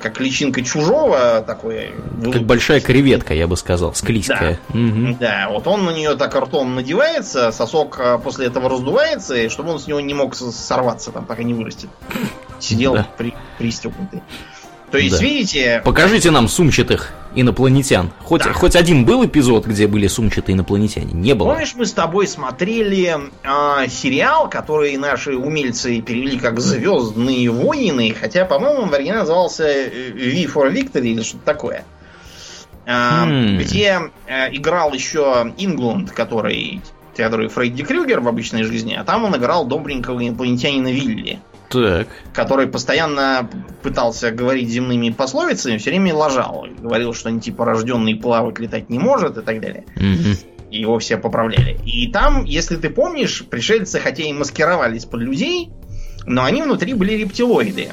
как 0.00 0.20
личинка 0.20 0.62
чужого, 0.62 1.42
такой. 1.46 1.92
Как 2.32 2.42
большая 2.42 2.80
креветка, 2.80 3.34
я 3.34 3.46
бы 3.46 3.56
сказал, 3.56 3.94
склизкая. 3.94 4.58
Мгм. 4.70 5.16
Да, 5.18 5.48
вот 5.50 5.66
он 5.66 5.84
на 5.84 5.90
нее 5.90 6.16
так 6.16 6.34
ртом 6.34 6.74
надевается, 6.74 7.52
сосок 7.52 7.98
э, 8.00 8.18
после 8.22 8.46
этого 8.46 8.68
раздувается, 8.70 9.34
и 9.36 9.48
чтобы 9.48 9.70
он 9.72 9.78
с 9.78 9.86
него 9.86 10.00
не 10.00 10.14
мог 10.14 10.34
сорваться, 10.34 11.12
там, 11.12 11.24
пока 11.26 11.42
не 11.42 11.54
вырастет. 11.54 11.90
Сидел 12.58 12.94
Да. 12.94 13.06
при, 13.18 13.34
пристегнутый. 13.58 14.22
То 14.90 14.98
есть, 14.98 15.18
Да. 15.18 15.22
видите, 15.24 15.82
Покажите 15.84 16.30
нам 16.30 16.48
сумчатых 16.48 17.12
инопланетян. 17.36 18.10
Хоть, 18.24 18.42
Да. 18.42 18.52
хоть 18.52 18.74
один 18.74 19.04
был 19.04 19.24
эпизод, 19.24 19.66
где 19.66 19.86
были 19.86 20.08
сумчатые 20.08 20.54
инопланетяне? 20.54 21.12
Не 21.12 21.34
было. 21.34 21.50
помнишь, 21.50 21.74
мы 21.76 21.86
с 21.86 21.92
тобой 21.92 22.26
смотрели 22.26 23.16
э, 23.44 23.88
сериал, 23.88 24.50
который 24.50 24.96
наши 24.96 25.36
умельцы 25.36 26.00
перевели 26.00 26.38
как 26.38 26.58
Звездные 26.58 27.50
войны, 27.50 28.14
хотя, 28.18 28.44
по-моему, 28.44 28.86
в 28.86 28.94
оригинале 28.94 29.20
назывался 29.20 29.64
э, 29.64 30.10
V 30.12 30.44
for 30.52 30.72
Victory 30.72 31.08
или 31.08 31.22
что-то 31.22 31.44
такое. 31.44 31.84
Э. 32.86 33.56
Где 33.58 34.00
э, 34.26 34.54
играл 34.54 34.92
еще 34.92 35.52
Ингланд, 35.58 36.12
который, 36.12 36.80
который 37.16 37.48
Фредди 37.48 37.82
Крюгер 37.84 38.20
в 38.20 38.28
обычной 38.28 38.62
жизни, 38.62 38.94
а 38.94 39.04
там 39.04 39.24
он 39.24 39.36
играл 39.36 39.66
добренького 39.66 40.26
инопланетянина 40.26 40.92
Вилли. 40.92 41.40
Так. 41.82 42.08
который 42.32 42.66
постоянно 42.66 43.48
пытался 43.82 44.30
говорить 44.30 44.68
земными 44.68 45.10
пословицами, 45.10 45.78
все 45.78 45.90
время 45.90 46.14
лажал. 46.14 46.66
Говорил, 46.78 47.14
что 47.14 47.28
он 47.28 47.40
типа 47.40 47.64
рожденный 47.64 48.14
плавать, 48.14 48.58
летать 48.58 48.90
не 48.90 48.98
может 48.98 49.36
и 49.38 49.42
так 49.42 49.60
далее. 49.60 49.84
Мгм. 49.96 50.36
И 50.70 50.80
его 50.80 50.98
все 50.98 51.16
поправляли. 51.16 51.78
И 51.84 52.10
там, 52.10 52.44
если 52.44 52.76
ты 52.76 52.90
помнишь, 52.90 53.44
пришельцы 53.48 54.00
хотя 54.00 54.24
и 54.24 54.32
маскировались 54.32 55.04
под 55.04 55.20
людей, 55.20 55.70
но 56.26 56.44
они 56.44 56.62
внутри 56.62 56.94
были 56.94 57.12
рептилоиды. 57.12 57.90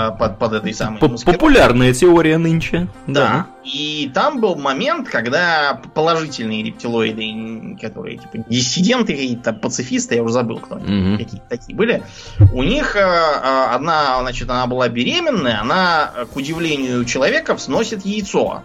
А, 0.00 0.12
Под, 0.12 0.38
под 0.38 0.52
этой 0.52 0.72
самой 0.72 1.00
маскировкой. 1.00 1.32
Популярная 1.34 1.92
теория 1.92 2.38
нынче. 2.38 2.86
Да. 3.08 3.46
И 3.64 4.08
там 4.14 4.40
был 4.40 4.54
момент, 4.54 5.08
когда 5.08 5.80
положительные 5.92 6.62
рептилоиды, 6.62 7.76
которые 7.80 8.18
типа 8.18 8.44
диссиденты 8.48 9.14
какие-то, 9.14 9.52
пацифисты, 9.52 10.14
я 10.14 10.22
уже 10.22 10.34
забыл, 10.34 10.60
кто 10.60 10.76
они, 10.76 10.86
Мгм. 10.86 11.18
какие-то 11.18 11.46
такие 11.48 11.74
были, 11.76 12.04
у 12.52 12.62
них 12.62 12.94
э, 12.94 13.00
э, 13.00 13.64
одна, 13.74 14.20
значит, 14.20 14.48
она 14.48 14.68
была 14.68 14.88
беременная, 14.88 15.60
она, 15.60 16.12
э, 16.16 16.26
к 16.32 16.36
удивлению 16.36 17.04
человеков, 17.04 17.60
сносит 17.60 18.06
яйцо. 18.06 18.62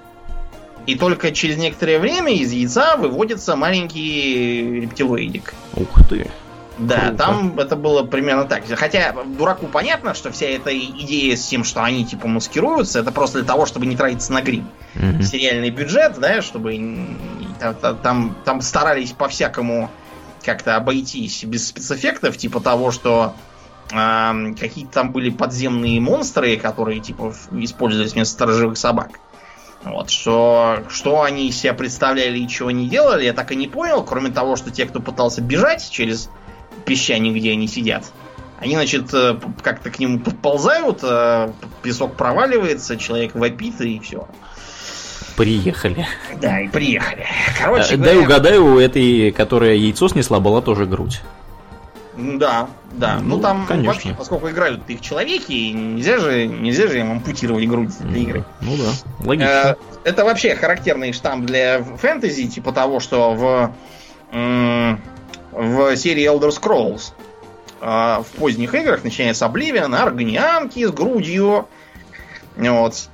И 0.85 0.93
только 0.95 1.31
через 1.31 1.57
некоторое 1.57 1.97
время 1.97 2.31
из 2.35 2.51
яйца 2.51 2.95
выводится 2.95 3.55
маленький 3.55 4.81
рептилоидик. 4.81 5.55
Ух 5.77 6.07
ты. 6.07 6.29
Да, 6.77 6.99
Круто. 6.99 7.17
там 7.17 7.59
это 7.59 7.75
было 7.75 8.03
примерно 8.03 8.45
так. 8.45 8.63
Хотя 8.67 9.13
дураку 9.37 9.67
понятно, 9.67 10.13
что 10.13 10.31
вся 10.31 10.47
эта 10.47 10.75
идея 10.77 11.35
с 11.35 11.45
тем, 11.45 11.63
что 11.63 11.83
они 11.83 12.05
типа 12.05 12.27
маскируются, 12.27 12.99
это 12.99 13.11
просто 13.11 13.39
для 13.39 13.47
того, 13.47 13.65
чтобы 13.65 13.85
не 13.85 13.95
тратиться 13.95 14.33
на 14.33 14.41
грим. 14.41 14.67
Мгм. 14.95 15.21
Сериальный 15.21 15.69
бюджет, 15.69 16.19
да, 16.19 16.41
чтобы 16.41 17.07
там, 18.01 18.35
там 18.43 18.61
старались 18.61 19.11
по-всякому 19.11 19.91
как-то 20.43 20.75
обойтись 20.75 21.43
без 21.43 21.67
спецэффектов, 21.67 22.37
типа 22.37 22.59
того, 22.59 22.91
что 22.91 23.35
ам, 23.91 24.55
какие-то 24.55 24.91
там 24.91 25.11
были 25.11 25.29
подземные 25.29 26.01
монстры, 26.01 26.57
которые 26.57 26.99
типа 26.99 27.33
использовались 27.51 28.13
вместо 28.13 28.33
сторожевых 28.33 28.77
собак. 28.77 29.19
Вот, 29.83 30.09
что, 30.09 30.79
что 30.89 31.23
они 31.23 31.49
из 31.49 31.57
себя 31.57 31.73
представляли 31.73 32.39
и 32.39 32.47
чего 32.47 32.69
они 32.69 32.87
делали, 32.87 33.25
я 33.25 33.33
так 33.33 33.51
и 33.51 33.55
не 33.55 33.67
понял, 33.67 34.03
кроме 34.03 34.31
того, 34.31 34.55
что 34.55 34.71
те, 34.71 34.85
кто 34.85 35.01
пытался 35.01 35.41
бежать 35.41 35.89
через 35.89 36.29
песчаник, 36.85 37.35
где 37.35 37.51
они 37.51 37.67
сидят, 37.67 38.11
они, 38.59 38.75
значит, 38.75 39.13
э, 39.13 39.37
как-то 39.61 39.89
к 39.89 39.99
нему 39.99 40.19
подползают, 40.19 40.99
э, 41.03 41.51
песок 41.81 42.15
проваливается, 42.15 42.97
человек 42.97 43.35
вопит 43.35 43.81
и 43.81 43.99
все. 43.99 44.27
Приехали. 45.35 46.07
Да, 46.39 46.61
и 46.61 46.67
приехали. 46.67 47.25
Короче 47.59 47.97
Дай 47.97 48.13
говоря, 48.13 48.19
угадаю, 48.21 48.65
у 48.65 48.79
этой, 48.79 49.31
которая 49.31 49.75
яйцо 49.75 50.07
снесла, 50.07 50.39
была 50.39 50.61
тоже 50.61 50.85
грудь. 50.85 51.21
Да, 52.15 52.69
да. 52.91 53.19
Ну, 53.19 53.37
Ну, 53.37 53.41
там 53.41 53.65
конечно. 53.65 53.91
вообще, 53.91 54.15
поскольку 54.15 54.49
играют 54.49 54.87
их 54.87 55.01
человеки, 55.01 55.71
нельзя 55.71 56.19
же, 56.19 56.45
нельзя 56.45 56.87
же 56.87 56.99
им 56.99 57.11
ампутировать 57.11 57.67
грудь 57.67 57.89
для 57.99 58.19
игры. 58.21 58.45
Ну 58.61 58.77
да, 58.77 59.25
логично. 59.25 59.75
Это 60.03 60.23
вообще 60.23 60.55
характерный 60.55 61.11
штамп 61.11 61.45
для 61.45 61.83
фэнтези, 61.83 62.47
типа 62.47 62.71
того, 62.71 62.99
что 62.99 63.33
в, 63.33 63.73
в 65.53 65.95
серии 65.95 66.29
Elder 66.29 66.49
Scrolls 66.49 67.13
э, 67.81 68.23
в 68.23 68.27
поздних 68.37 68.73
играх, 68.73 69.03
начиная 69.03 69.33
с 69.33 69.41
Oblivion, 69.41 69.95
аргнианки 69.95 70.85
с 70.85 70.91
грудью, 70.91 71.67
вот. 72.57 73.09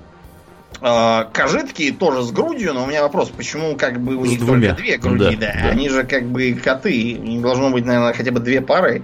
Э, 0.81 1.25
Кожитки 1.33 1.91
тоже 1.91 2.23
с 2.23 2.31
грудью, 2.31 2.73
но 2.73 2.83
у 2.83 2.87
меня 2.87 3.03
вопрос, 3.03 3.29
почему 3.29 3.75
как 3.75 3.99
бы 3.99 4.15
у 4.15 4.25
них 4.25 4.45
только 4.45 4.73
две 4.73 4.97
груди, 4.97 5.35
Да, 5.35 5.47
да, 5.53 5.59
да. 5.63 5.69
Они 5.69 5.89
же 5.89 6.03
как 6.03 6.25
бы 6.25 6.53
коты, 6.53 7.13
них 7.13 7.41
должно 7.41 7.69
быть, 7.69 7.85
наверное, 7.85 8.13
хотя 8.13 8.31
бы 8.31 8.39
две 8.39 8.61
пары. 8.61 9.03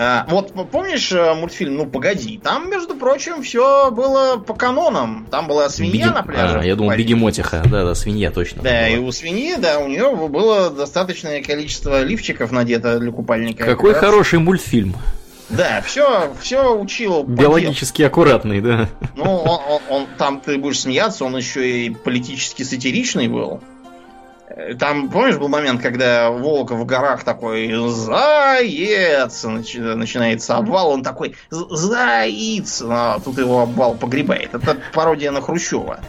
А, 0.00 0.24
вот 0.28 0.52
помнишь 0.70 1.10
э, 1.10 1.34
мультфильм 1.34 1.74
«Ну 1.76 1.84
погоди»? 1.86 2.38
Там, 2.40 2.70
между 2.70 2.94
прочим, 2.94 3.42
все 3.42 3.90
было 3.90 4.36
по 4.36 4.54
канонам. 4.54 5.26
Там 5.28 5.48
была 5.48 5.68
свинья 5.68 6.06
Бегем- 6.06 6.14
на 6.14 6.22
пляже. 6.22 6.60
А, 6.60 6.64
я 6.64 6.76
думал, 6.76 6.96
бегемотиха. 6.96 7.62
Да, 7.64 7.84
да, 7.84 7.94
свинья 7.96 8.30
точно. 8.30 8.62
Да, 8.62 8.88
и 8.88 8.96
у 8.98 9.10
свиньи, 9.10 9.56
да, 9.56 9.80
у 9.80 9.88
нее 9.88 10.14
было 10.28 10.70
достаточное 10.70 11.42
количество 11.42 12.00
лифчиков 12.04 12.52
надето 12.52 13.00
для 13.00 13.10
купальника. 13.10 13.64
Какой 13.64 13.92
Как 13.92 14.02
раз- 14.02 14.10
хороший 14.12 14.38
мультфильм. 14.38 14.94
Да, 15.50 15.80
все, 15.84 16.32
все 16.40 16.78
учил. 16.78 17.24
Биологически 17.24 18.02
аккуратный, 18.02 18.60
да. 18.60 18.88
Ну, 19.16 19.24
он, 19.24 19.60
он- 19.68 19.82
он- 19.88 20.06
там 20.16 20.40
ты 20.40 20.58
будешь 20.58 20.78
смеяться, 20.80 21.24
он 21.24 21.36
еще 21.36 21.86
и 21.86 21.90
политически 21.90 22.62
сатиричный 22.62 23.26
был. 23.28 23.60
Там, 24.78 25.10
помнишь, 25.10 25.36
был 25.36 25.48
момент, 25.48 25.82
когда 25.82 26.30
волк 26.30 26.70
в 26.70 26.84
горах 26.86 27.22
такой 27.24 27.70
«Заяц!» 27.88 29.44
начи- 29.44 29.94
Начинается 29.94 30.56
обвал, 30.56 30.90
он 30.90 31.02
такой 31.02 31.36
«З- 31.50 31.66
«Заиц!» 31.76 32.82
А 32.88 33.18
тут 33.20 33.38
его 33.38 33.60
обвал 33.62 33.94
погребает. 33.94 34.54
Это 34.54 34.78
пародия 34.94 35.30
на 35.32 35.40
Хрущева. 35.42 36.00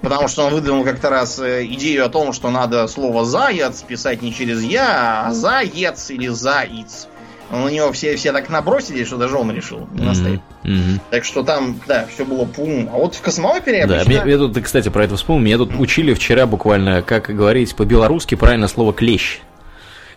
Потому 0.00 0.28
что 0.28 0.44
он 0.46 0.52
выдвинул 0.54 0.84
как-то 0.84 1.10
раз 1.10 1.38
э, 1.38 1.64
идею 1.66 2.06
о 2.06 2.08
том, 2.08 2.32
что 2.32 2.50
надо 2.50 2.86
слово 2.86 3.24
«заяц» 3.24 3.82
писать 3.82 4.22
не 4.22 4.32
через 4.32 4.62
«я», 4.62 5.26
а 5.26 5.32
«заец» 5.32 6.10
или 6.10 6.28
«заиц». 6.28 7.08
Но 7.50 7.64
на 7.64 7.68
него 7.68 7.92
все, 7.92 8.16
все 8.16 8.32
так 8.32 8.48
набросили, 8.48 9.04
что 9.04 9.16
даже 9.16 9.36
он 9.36 9.52
решил 9.52 9.88
не 9.92 10.04
настоять. 10.04 10.40
Мгм. 10.64 11.00
Так 11.10 11.24
что 11.24 11.42
там, 11.42 11.80
да, 11.86 12.06
все 12.12 12.24
было 12.24 12.44
по 12.44 12.60
уму. 12.60 12.90
А 12.92 12.98
вот 12.98 13.14
в 13.14 13.20
космоопере 13.20 13.86
Да, 13.86 14.00
обычно... 14.00 14.24
мне, 14.24 14.24
мне 14.24 14.38
тут, 14.38 14.64
кстати, 14.64 14.88
про 14.88 15.04
это 15.04 15.16
вспомнил. 15.16 15.44
Меня 15.44 15.58
тут 15.58 15.74
учили 15.78 16.12
вчера 16.12 16.46
буквально, 16.46 17.02
как 17.02 17.34
говорить 17.34 17.74
по-белорусски 17.76 18.34
правильно 18.34 18.66
слово 18.66 18.92
клещ. 18.92 19.40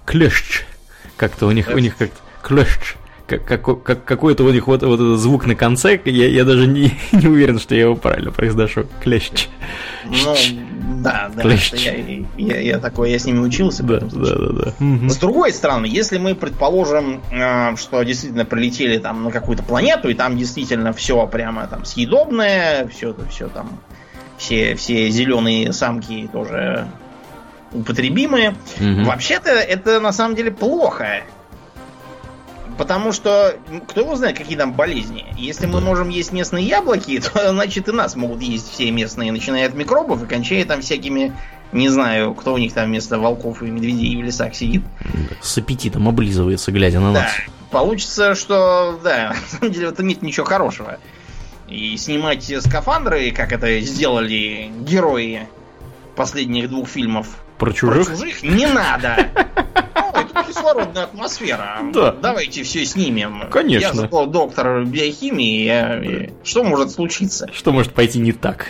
Клещ. 0.05 0.63
Как-то 1.17 1.45
у 1.45 1.51
них, 1.51 1.69
у 1.73 1.77
них 1.77 1.97
как 1.97 2.09
клещ. 2.41 2.95
Как, 3.29 3.45
как- 3.45 3.83
как- 3.83 4.05
какой-то 4.05 4.43
у 4.43 4.49
них 4.49 4.65
вот, 4.67 4.81
вот 4.81 4.95
этот 4.99 5.19
звук 5.19 5.45
на 5.45 5.55
конце, 5.55 5.99
я, 6.05 6.27
я 6.27 6.43
даже 6.43 6.65
не, 6.67 6.91
не 7.11 7.27
уверен, 7.27 7.59
что 7.59 7.75
я 7.75 7.81
его 7.81 7.95
правильно 7.95 8.31
произношу. 8.31 8.85
Клещ. 9.03 9.47
Ну, 10.05 10.35
да, 11.03 11.29
да. 11.35 11.41
Клещ. 11.43 11.73
Я, 11.73 11.93
я, 12.37 12.59
я 12.59 12.79
такой, 12.79 13.11
я 13.11 13.19
с 13.19 13.25
ними 13.25 13.39
учился. 13.39 13.83
Да, 13.83 13.99
да, 13.99 14.35
да, 14.35 14.49
да. 14.65 14.73
Мгм. 14.79 15.09
С 15.09 15.17
другой 15.17 15.51
стороны, 15.53 15.85
если 15.85 16.17
мы 16.17 16.33
предположим, 16.33 17.21
э, 17.31 17.75
что 17.77 18.01
действительно 18.03 18.45
прилетели 18.45 18.97
там 18.97 19.23
на 19.25 19.31
какую-то 19.31 19.61
планету, 19.63 20.09
и 20.09 20.13
там 20.15 20.37
действительно 20.37 20.91
все 20.93 21.27
прямо 21.27 21.67
там 21.67 21.85
съедобное, 21.85 22.87
все, 22.87 23.15
все 23.29 23.47
там, 23.47 23.79
все, 24.37 24.73
все 24.75 25.09
зеленые 25.09 25.71
самки 25.73 26.27
тоже 26.31 26.87
употребимые. 27.71 28.55
Мгм. 28.79 29.03
Вообще-то 29.05 29.51
это 29.51 29.99
на 29.99 30.11
самом 30.11 30.35
деле 30.35 30.51
плохо. 30.51 31.21
Потому 32.79 33.11
что 33.11 33.57
кто 33.89 33.99
его 33.99 34.15
знает, 34.15 34.37
какие 34.37 34.57
там 34.57 34.71
болезни. 34.71 35.25
Если 35.37 35.65
мы 35.65 35.81
можем 35.81 36.07
есть 36.07 36.31
местные 36.31 36.65
яблоки, 36.65 37.19
то 37.33 37.49
значит 37.51 37.89
и 37.89 37.91
нас 37.91 38.15
могут 38.15 38.41
есть 38.41 38.71
все 38.71 38.89
местные, 38.89 39.33
начиная 39.33 39.67
от 39.67 39.73
микробов 39.73 40.23
и 40.23 40.25
кончая 40.25 40.63
там 40.63 40.79
всякими, 40.79 41.35
не 41.73 41.89
знаю, 41.89 42.33
кто 42.33 42.53
у 42.53 42.57
них 42.57 42.71
там 42.73 42.85
вместо 42.87 43.19
волков 43.19 43.61
и 43.63 43.65
медведей 43.65 44.15
в 44.15 44.23
лесах 44.23 44.55
сидит. 44.55 44.81
С 45.41 45.57
аппетитом 45.57 46.07
облизывается, 46.07 46.71
глядя 46.71 47.01
на 47.01 47.11
Да. 47.11 47.19
нас. 47.23 47.31
Получится, 47.69 48.33
что, 48.33 48.97
да, 49.03 49.35
на 49.51 49.57
самом 49.59 49.73
деле 49.73 49.87
в 49.89 49.91
этом 49.91 50.07
нет 50.07 50.21
ничего 50.21 50.45
хорошего. 50.45 50.99
И 51.67 51.97
снимать 51.97 52.49
скафандры, 52.61 53.31
как 53.31 53.51
это 53.51 53.81
сделали 53.81 54.71
герои 54.87 55.49
последних 56.15 56.69
двух 56.69 56.87
фильмов 56.87 57.27
Про 57.59 57.71
про 57.71 57.73
чужих? 57.73 58.07
чужих 58.07 58.41
не 58.41 58.65
надо. 58.65 59.29
Ой, 60.15 60.25
тут 60.33 60.47
кислородная 60.47 61.03
атмосфера. 61.03 61.79
Да. 61.93 62.13
Давайте 62.13 62.63
все 62.63 62.85
снимем. 62.85 63.43
Конечно. 63.51 64.09
Я 64.11 64.25
доктор 64.25 64.85
биохимии. 64.85 66.33
Что 66.43 66.63
может 66.63 66.91
случиться? 66.91 67.49
Что 67.53 67.71
может 67.71 67.93
пойти 67.93 68.19
не 68.19 68.31
так? 68.31 68.67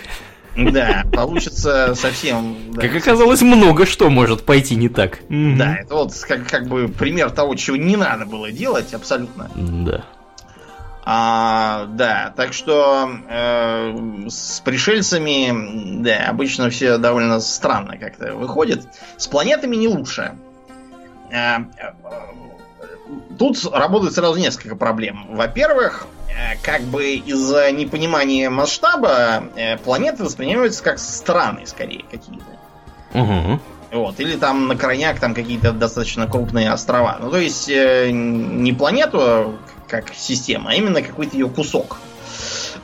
Да, 0.57 1.03
получится 1.13 1.93
совсем... 1.95 2.57
да, 2.71 2.81
Как 2.81 2.95
оказалось, 2.95 3.41
много 3.41 3.85
что 3.85 4.09
может 4.09 4.43
пойти 4.43 4.75
не 4.75 4.89
так. 4.89 5.19
Да, 5.29 5.77
это 5.77 5.95
вот 5.95 6.13
как, 6.27 6.47
как 6.47 6.67
бы 6.67 6.89
пример 6.89 7.29
того, 7.29 7.55
чего 7.55 7.77
не 7.77 7.95
надо 7.95 8.25
было 8.25 8.51
делать 8.51 8.93
абсолютно. 8.93 9.49
Да. 9.55 10.03
А, 11.11 11.87
да, 11.87 12.31
так 12.35 12.53
что 12.53 13.09
э, 13.27 14.27
с 14.29 14.59
пришельцами, 14.59 16.03
да, 16.03 16.27
обычно 16.27 16.69
все 16.69 16.99
довольно 16.99 17.39
странно 17.39 17.97
как-то 17.97 18.35
выходит. 18.35 18.85
С 19.17 19.27
планетами 19.27 19.75
не 19.75 19.87
лучше. 19.87 20.35
Э, 21.31 21.61
э, 21.61 21.93
Тут 23.39 23.57
работает 23.73 24.13
сразу 24.13 24.37
несколько 24.37 24.75
проблем. 24.75 25.25
Во-первых, 25.31 26.05
э, 26.27 26.57
как 26.61 26.83
бы 26.83 27.15
из-за 27.15 27.71
непонимания 27.71 28.51
масштаба 28.51 29.45
э, 29.55 29.77
планеты 29.77 30.23
воспринимаются 30.23 30.83
как 30.83 30.99
страны, 30.99 31.65
скорее, 31.65 32.03
какие-то. 32.03 32.45
Угу. 33.15 33.59
Вот, 33.93 34.19
или 34.19 34.35
там 34.35 34.67
на 34.67 34.75
крайняк 34.75 35.19
там 35.19 35.33
какие-то 35.33 35.71
достаточно 35.71 36.27
крупные 36.27 36.71
острова. 36.71 37.17
Ну, 37.19 37.31
то 37.31 37.39
есть 37.39 37.67
не 37.67 38.73
планету 38.73 39.57
как 39.89 40.13
система, 40.13 40.71
а 40.71 40.73
именно 40.75 41.01
какой-то 41.01 41.35
ее 41.35 41.49
кусок. 41.49 41.97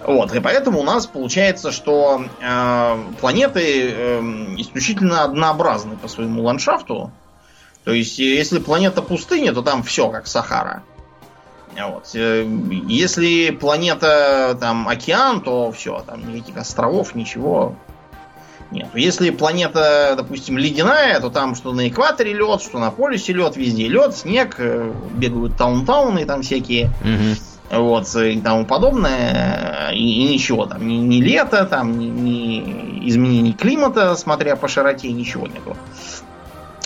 Вот, 0.06 0.34
и 0.36 0.40
поэтому 0.40 0.80
у 0.80 0.84
нас 0.84 1.08
получается, 1.08 1.72
что 1.72 2.26
э, 2.42 3.04
планеты 3.20 3.92
э, 3.92 4.20
исключительно 4.58 5.24
однообразны 5.24 5.96
по 5.96 6.08
своему 6.08 6.44
ландшафту. 6.44 7.12
То 7.86 7.92
есть, 7.92 8.20
э, 8.20 8.24
если 8.24 8.60
планета 8.60 9.02
пустыня, 9.02 9.54
то 9.54 9.62
там 9.62 9.84
все 9.84 10.10
как 10.10 10.28
Сахара. 10.28 10.84
Вот. 11.78 12.12
э, 12.14 12.46
Если 12.88 13.52
планета 13.52 14.58
там 14.60 14.88
океан, 14.88 15.42
то 15.42 15.72
все, 15.72 16.04
там 16.06 16.34
никаких 16.34 16.58
островов, 16.58 17.16
ничего. 17.16 17.76
Нет. 18.76 18.90
Если 18.94 19.30
планета, 19.30 20.16
допустим, 20.18 20.58
ледяная, 20.58 21.22
то 21.22 21.30
там 21.30 21.56
что 21.56 21.72
на 21.72 21.88
экваторе 21.88 22.34
лед, 22.34 22.62
что 22.62 22.78
на 22.78 22.92
полюсе 22.92 23.32
лед, 23.32 23.56
везде 23.56 23.88
лед, 23.88 24.14
снег, 24.18 24.56
э, 24.58 24.92
бегают 25.14 25.56
таунтауны 25.56 26.26
там 26.26 26.42
всякие, 26.42 26.92
Угу. 27.02 27.82
вот, 27.82 28.14
и 28.18 28.38
тому 28.42 28.66
подобное, 28.66 29.92
и, 29.94 30.26
и 30.26 30.34
ничего 30.34 30.66
там, 30.66 30.86
ни, 30.86 30.96
ни 30.96 31.22
лето, 31.22 31.66
там, 31.66 31.98
ни, 31.98 32.08
ни 32.08 33.08
изменений 33.08 33.54
климата, 33.54 34.14
смотря 34.18 34.58
по 34.58 34.68
широте, 34.68 35.10
ничего 35.10 35.48
нету 35.48 35.78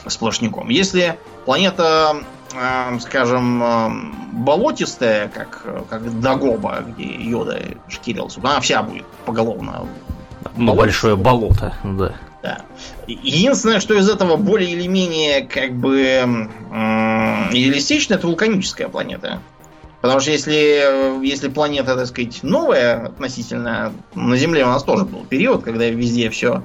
сплошняком. 0.05 0.69
Если 0.69 1.17
планета, 1.45 2.17
э, 2.53 2.99
скажем, 2.99 3.63
э, 3.63 3.89
болотистая, 4.33 5.27
как, 5.29 5.65
как 5.89 6.19
Дагоба, 6.21 6.83
где 6.87 7.05
Йода 7.05 7.59
шкирился, 7.87 8.41
она 8.41 8.59
вся 8.59 8.83
будет 8.83 9.07
поголовно 9.25 9.87
Ну, 10.55 10.67
Болото. 10.67 10.81
большое 10.81 11.15
болото, 11.15 11.73
да. 11.83 12.13
да. 12.41 12.61
Единственное, 13.07 13.79
что 13.79 13.93
из 13.93 14.09
этого 14.09 14.35
более 14.35 14.71
или 14.71 14.87
менее 14.87 15.45
как 15.45 15.73
бы 15.73 16.49
реалистично, 17.51 18.15
это 18.15 18.27
вулканическая 18.27 18.87
планета. 18.89 19.41
Потому 20.01 20.21
что 20.21 20.31
если, 20.31 21.21
если 21.25 21.49
планета, 21.49 21.95
так 21.95 22.07
сказать, 22.07 22.41
новая 22.41 23.07
относительно, 23.07 23.91
на 24.15 24.37
Земле 24.37 24.63
у 24.63 24.67
нас 24.69 24.83
тоже 24.83 25.03
был 25.03 25.25
период, 25.25 25.63
когда 25.63 25.87
везде 25.89 26.29
все, 26.29 26.63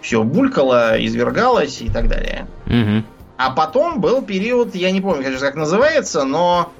все 0.00 0.22
булькало, 0.22 0.96
извергалось 1.04 1.82
и 1.82 1.90
так 1.90 2.08
далее. 2.08 2.46
Угу. 2.66 3.04
А 3.36 3.50
потом 3.50 4.00
был 4.00 4.22
период, 4.22 4.74
я 4.74 4.90
не 4.92 5.02
помню, 5.02 5.24
конечно, 5.24 5.46
как 5.46 5.56
называется, 5.56 6.24
но 6.24 6.72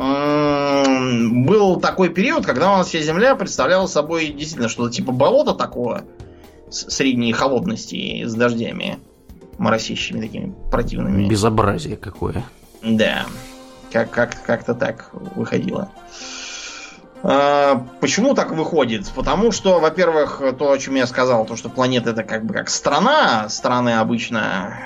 был 0.00 1.78
такой 1.78 2.08
период, 2.08 2.46
когда 2.46 2.72
у 2.72 2.78
нас 2.78 2.88
вся 2.88 3.00
Земля 3.00 3.34
представляла 3.34 3.86
собой 3.86 4.28
действительно 4.28 4.68
что-то 4.68 4.90
типа 4.90 5.12
болота 5.12 5.52
такого 5.54 6.04
средней 6.70 7.32
холодности 7.32 8.24
с 8.24 8.34
дождями 8.34 8.98
моросящими 9.58 10.22
такими 10.22 10.54
противными. 10.70 11.28
Безобразие 11.28 11.98
какое. 11.98 12.44
Да, 12.82 13.26
как, 13.92 14.10
как, 14.10 14.42
как-то 14.42 14.74
так 14.74 15.10
выходило. 15.12 15.90
А, 17.22 17.86
Почему 18.00 18.34
так 18.34 18.52
выходит? 18.52 19.10
Потому 19.14 19.52
что, 19.52 19.80
во-первых, 19.80 20.40
то, 20.58 20.72
о 20.72 20.78
чем 20.78 20.94
я 20.94 21.06
сказал, 21.06 21.44
то, 21.44 21.56
что 21.56 21.68
планета 21.68 22.10
это 22.10 22.22
как 22.22 22.46
бы 22.46 22.54
как 22.54 22.70
страна, 22.70 23.50
страны 23.50 23.98
обычно, 23.98 24.78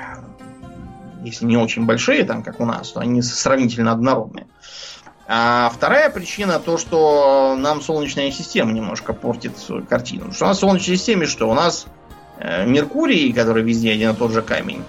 если 1.23 1.45
не 1.45 1.57
очень 1.57 1.87
большие, 1.87 2.25
там, 2.25 2.43
как 2.43 2.59
у 2.59 2.65
нас, 2.65 2.91
то 2.91 2.99
они 2.99 3.23
сравнительно 3.23 3.93
однородные. 3.93 4.49
А 5.27 5.71
вторая 5.75 6.11
причина 6.11 6.59
то, 6.59 6.77
что 6.77 7.57
нам 7.59 7.81
Солнечная 7.81 8.31
система 8.31 8.73
немножко 8.73 9.13
портит 9.13 9.53
картину. 9.89 10.33
Что 10.33 10.45
у 10.45 10.49
нас 10.49 10.59
в 10.59 10.61
Солнечной 10.61 10.97
системе 10.97 11.27
что? 11.27 11.49
У 11.49 11.55
нас 11.55 11.87
э, 12.39 12.67
Меркурий, 12.67 13.33
который 13.33 13.63
везде 13.63 13.93
один 13.93 14.11
и 14.11 14.15
тот 14.15 14.33
же 14.33 14.43
камень. 14.43 14.83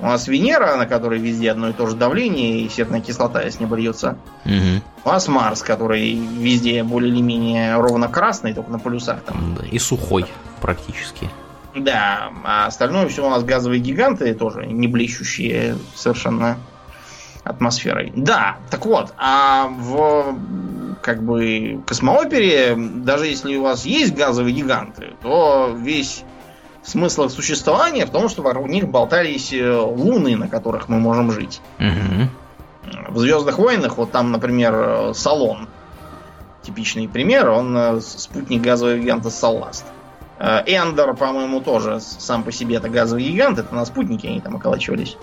У 0.00 0.06
нас 0.06 0.28
Венера, 0.28 0.76
на 0.76 0.86
которой 0.86 1.18
везде 1.18 1.50
одно 1.50 1.70
и 1.70 1.72
то 1.72 1.86
же 1.86 1.96
давление, 1.96 2.60
и 2.60 2.68
серная 2.68 3.00
кислота 3.00 3.42
с 3.42 3.58
неба 3.58 3.76
льется. 3.76 4.16
Угу. 4.44 4.82
У 5.04 5.08
нас 5.08 5.26
Марс, 5.26 5.62
который 5.62 6.14
везде 6.14 6.84
более 6.84 7.12
или 7.12 7.20
менее 7.20 7.76
ровно 7.76 8.08
красный, 8.08 8.54
только 8.54 8.70
на 8.70 8.78
полюсах 8.78 9.22
там. 9.22 9.56
Да, 9.58 9.66
и 9.66 9.78
сухой 9.78 10.26
практически. 10.60 11.28
Да, 11.74 12.30
а 12.44 12.66
остальное 12.66 13.08
все 13.08 13.26
у 13.26 13.30
нас 13.30 13.42
газовые 13.44 13.80
гиганты 13.80 14.34
тоже 14.34 14.66
не 14.66 14.86
блещущие 14.86 15.76
совершенно. 15.94 16.58
Атмосферой. 17.44 18.12
Да, 18.14 18.56
так 18.70 18.86
вот, 18.86 19.12
а 19.16 19.68
в 19.68 20.36
как 21.00 21.22
бы 21.22 21.80
космоопере, 21.86 22.74
даже 22.76 23.26
если 23.26 23.56
у 23.56 23.62
вас 23.62 23.86
есть 23.86 24.14
газовые 24.14 24.54
гиганты, 24.54 25.14
то 25.22 25.74
весь 25.76 26.24
смысл 26.82 27.24
их 27.24 27.30
существования 27.30 28.06
в 28.06 28.10
том, 28.10 28.28
что 28.28 28.42
вокруг 28.42 28.68
них 28.68 28.88
болтались 28.88 29.52
э, 29.52 29.70
луны, 29.76 30.36
на 30.36 30.48
которых 30.48 30.88
мы 30.88 30.98
можем 30.98 31.30
жить. 31.30 31.60
Угу. 31.78 33.10
В 33.10 33.18
Звездных 33.18 33.58
войнах, 33.58 33.98
вот 33.98 34.10
там, 34.10 34.32
например, 34.32 34.74
э, 34.74 35.12
Салон, 35.14 35.68
типичный 36.62 37.08
пример, 37.08 37.50
он 37.50 37.76
э, 37.76 38.00
спутник 38.00 38.62
газового 38.62 38.96
гиганта 38.96 39.30
Салласт. 39.30 39.84
Эндер, 40.40 41.14
по-моему, 41.14 41.60
тоже 41.60 41.98
сам 42.00 42.44
по 42.44 42.52
себе 42.52 42.76
это 42.76 42.88
газовый 42.88 43.24
гигант, 43.24 43.58
это 43.58 43.74
на 43.74 43.84
спутнике 43.84 44.28
они 44.28 44.40
там 44.40 44.54
околачивались 44.54 45.16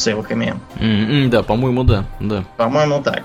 с 0.00 0.12
эвоками. 0.12 0.58
Mm-hmm, 0.76 1.28
да, 1.28 1.42
по-моему, 1.42 1.84
да, 1.84 2.04
да. 2.20 2.44
По-моему, 2.56 3.02
так. 3.02 3.24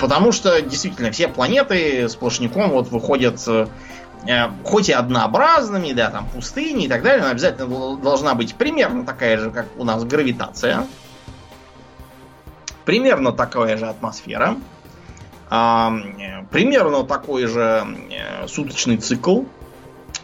Потому 0.00 0.32
что 0.32 0.60
действительно 0.62 1.10
все 1.10 1.28
планеты 1.28 2.08
сплошняком 2.08 2.70
вот 2.70 2.90
выходят 2.90 3.40
Э, 4.26 4.50
хоть 4.64 4.88
и 4.88 4.92
однообразными, 4.92 5.92
да, 5.92 6.10
там 6.10 6.26
пустыни 6.28 6.86
и 6.86 6.88
так 6.88 7.02
далее, 7.02 7.22
но 7.22 7.30
обязательно 7.30 7.96
должна 7.96 8.34
быть 8.34 8.54
примерно 8.54 9.04
такая 9.04 9.38
же, 9.38 9.50
как 9.50 9.66
у 9.76 9.84
нас 9.84 10.04
гравитация. 10.04 10.86
Примерно 12.84 13.32
такая 13.32 13.76
же 13.76 13.86
атмосфера. 13.86 14.56
А, 15.50 15.92
примерно 16.50 17.04
такой 17.04 17.46
же 17.46 17.86
э, 18.10 18.48
суточный 18.48 18.96
цикл. 18.96 19.42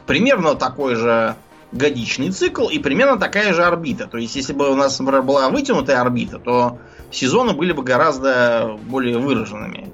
Примерно 0.06 0.54
такой 0.54 0.96
же 0.96 1.36
годичный 1.74 2.30
цикл 2.30 2.68
и 2.68 2.78
примерно 2.78 3.18
такая 3.18 3.52
же 3.52 3.64
орбита. 3.64 4.06
То 4.06 4.16
есть, 4.16 4.36
если 4.36 4.52
бы 4.52 4.70
у 4.70 4.76
нас, 4.76 4.98
например, 4.98 5.22
была 5.22 5.50
вытянутая 5.50 6.00
орбита, 6.00 6.38
то 6.38 6.78
сезоны 7.10 7.52
были 7.52 7.72
бы 7.72 7.82
гораздо 7.82 8.78
более 8.86 9.18
выраженными. 9.18 9.92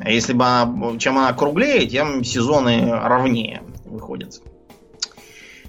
А 0.00 0.10
если 0.10 0.32
бы 0.32 0.44
она, 0.44 0.98
чем 0.98 1.18
она 1.18 1.32
круглее, 1.34 1.86
тем 1.86 2.24
сезоны 2.24 2.90
ровнее 2.90 3.62
выходят. 3.84 4.40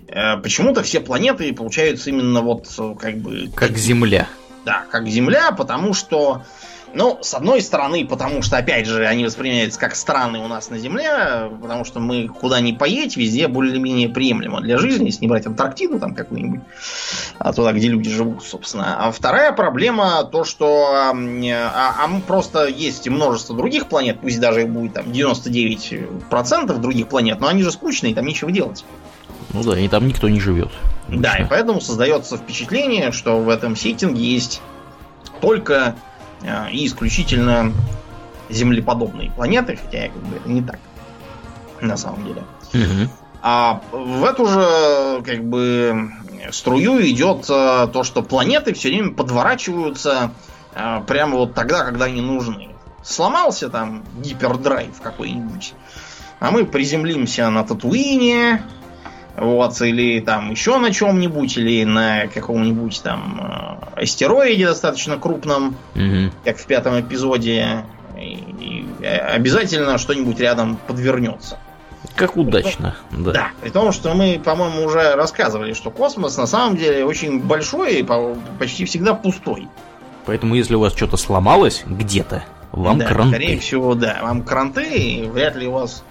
Э, 0.07 0.37
почему-то 0.37 0.83
все 0.83 1.01
планеты 1.01 1.53
получаются 1.53 2.09
именно 2.09 2.41
вот 2.41 2.67
как 2.99 3.17
бы... 3.17 3.49
Как 3.53 3.77
Земля. 3.77 4.29
Да, 4.63 4.85
как 4.89 5.07
Земля, 5.07 5.51
потому 5.51 5.93
что 5.93 6.43
ну, 6.93 7.19
с 7.21 7.33
одной 7.33 7.61
стороны, 7.61 8.05
потому 8.05 8.41
что, 8.41 8.57
опять 8.57 8.85
же, 8.85 9.05
они 9.05 9.25
воспринимаются 9.25 9.79
как 9.79 9.95
страны 9.95 10.39
у 10.39 10.47
нас 10.47 10.69
на 10.69 10.77
Земле, 10.77 11.49
потому 11.61 11.85
что 11.85 11.99
мы 11.99 12.27
куда 12.27 12.59
ни 12.59 12.71
поедь, 12.71 13.17
везде 13.17 13.47
более-менее 13.47 14.09
приемлемо 14.09 14.61
для 14.61 14.77
жизни, 14.77 15.05
если 15.05 15.21
не 15.21 15.27
брать 15.27 15.45
Антарктиду 15.45 15.99
там 15.99 16.15
какую-нибудь, 16.15 16.61
а 17.39 17.53
туда, 17.53 17.73
где 17.73 17.87
люди 17.87 18.09
живут, 18.09 18.43
собственно. 18.43 19.07
А 19.07 19.11
вторая 19.11 19.51
проблема 19.51 20.23
то, 20.23 20.43
что 20.43 20.93
а, 20.93 21.13
а 21.13 22.19
просто 22.27 22.67
есть 22.67 23.07
множество 23.07 23.55
других 23.55 23.87
планет, 23.87 24.19
пусть 24.19 24.39
даже 24.39 24.63
их 24.63 24.69
будет 24.69 24.93
там 24.93 25.05
99% 25.05 26.77
других 26.77 27.07
планет, 27.07 27.39
но 27.39 27.47
они 27.47 27.63
же 27.63 27.71
скучные, 27.71 28.15
там 28.15 28.25
нечего 28.25 28.51
делать. 28.51 28.85
Ну 29.53 29.63
да, 29.63 29.77
и 29.77 29.87
там 29.87 30.07
никто 30.07 30.29
не 30.29 30.39
живет. 30.39 30.69
Да, 31.09 31.35
и 31.35 31.45
поэтому 31.45 31.81
создается 31.81 32.37
впечатление, 32.37 33.11
что 33.11 33.39
в 33.39 33.49
этом 33.49 33.75
сеттинге 33.75 34.21
есть 34.21 34.61
только 35.41 35.95
и 36.71 36.85
исключительно 36.85 37.73
землеподобные 38.49 39.31
планеты, 39.31 39.79
хотя 39.83 40.09
как 40.09 40.21
бы 40.23 40.35
это 40.37 40.49
не 40.49 40.61
так 40.61 40.79
на 41.79 41.97
самом 41.97 42.25
деле. 42.25 42.43
Угу. 42.73 43.09
А 43.43 43.81
в 43.91 44.23
эту 44.23 44.45
же 44.45 45.23
как 45.25 45.43
бы 45.43 46.11
струю 46.51 47.01
идет 47.07 47.45
э, 47.49 47.87
то, 47.91 48.03
что 48.03 48.21
планеты 48.21 48.73
все 48.73 48.89
время 48.89 49.13
подворачиваются 49.13 50.31
э, 50.73 51.01
прямо 51.07 51.37
вот 51.37 51.53
тогда, 51.55 51.83
когда 51.83 52.05
они 52.05 52.21
нужны. 52.21 52.69
Сломался 53.03 53.69
там 53.69 54.03
гипердрайв 54.21 55.01
какой-нибудь, 55.01 55.73
а 56.39 56.51
мы 56.51 56.65
приземлимся 56.65 57.49
на 57.49 57.63
Татуине, 57.63 58.61
вот, 59.37 59.81
или 59.81 60.19
там 60.19 60.51
еще 60.51 60.77
на 60.77 60.91
чем-нибудь, 60.91 61.57
или 61.57 61.83
на 61.83 62.27
каком-нибудь 62.27 63.01
там 63.01 63.79
э, 63.95 64.01
астероиде 64.01 64.67
достаточно 64.67 65.17
крупном, 65.17 65.75
угу. 65.95 66.31
как 66.43 66.57
в 66.57 66.65
пятом 66.65 66.99
эпизоде. 66.99 67.85
И, 68.19 68.85
и 69.01 69.05
обязательно 69.05 69.97
что-нибудь 69.97 70.39
рядом 70.39 70.77
подвернется. 70.87 71.57
Как 72.15 72.35
удачно, 72.35 72.97
том, 73.11 73.23
да. 73.23 73.31
Да, 73.31 73.47
при 73.61 73.69
том, 73.69 73.91
что 73.91 74.13
мы, 74.13 74.39
по-моему, 74.43 74.85
уже 74.85 75.15
рассказывали, 75.15 75.73
что 75.73 75.91
космос 75.91 76.37
на 76.37 76.47
самом 76.47 76.75
деле 76.75 77.05
очень 77.05 77.39
большой 77.39 77.99
и 77.99 78.07
почти 78.59 78.85
всегда 78.85 79.13
пустой. 79.13 79.67
Поэтому, 80.25 80.55
если 80.55 80.75
у 80.75 80.79
вас 80.79 80.93
что-то 80.93 81.17
сломалось 81.17 81.83
где-то, 81.85 82.43
вам 82.71 82.99
да, 82.99 83.05
кранты. 83.05 83.35
Скорее 83.35 83.59
всего, 83.59 83.95
да, 83.95 84.19
вам 84.21 84.43
кранты, 84.43 84.85
и 84.85 85.27
вряд 85.27 85.55
ли 85.55 85.67
у 85.67 85.71
вас 85.71 86.03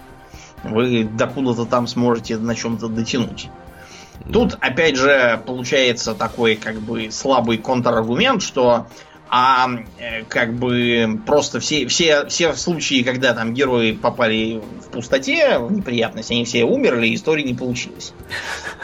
вы 0.63 1.03
докуда-то 1.03 1.65
там 1.65 1.87
сможете 1.87 2.37
на 2.37 2.55
чем-то 2.55 2.87
дотянуть. 2.87 3.49
Тут, 4.31 4.57
опять 4.59 4.97
же, 4.97 5.41
получается 5.45 6.13
такой 6.13 6.55
как 6.55 6.75
бы 6.75 7.09
слабый 7.11 7.57
контраргумент, 7.57 8.41
что 8.41 8.87
а 9.33 9.69
э, 9.97 10.23
как 10.27 10.53
бы 10.53 11.21
просто 11.25 11.61
все, 11.61 11.87
все, 11.87 12.25
все 12.25 12.53
случаи, 12.53 13.01
когда 13.01 13.33
там 13.33 13.53
герои 13.53 13.93
попали 13.93 14.59
в 14.85 14.91
пустоте, 14.91 15.57
в 15.57 15.71
неприятность, 15.71 16.31
они 16.31 16.43
все 16.43 16.65
умерли, 16.65 17.15
истории 17.15 17.43
не 17.43 17.53
получилось. 17.53 18.13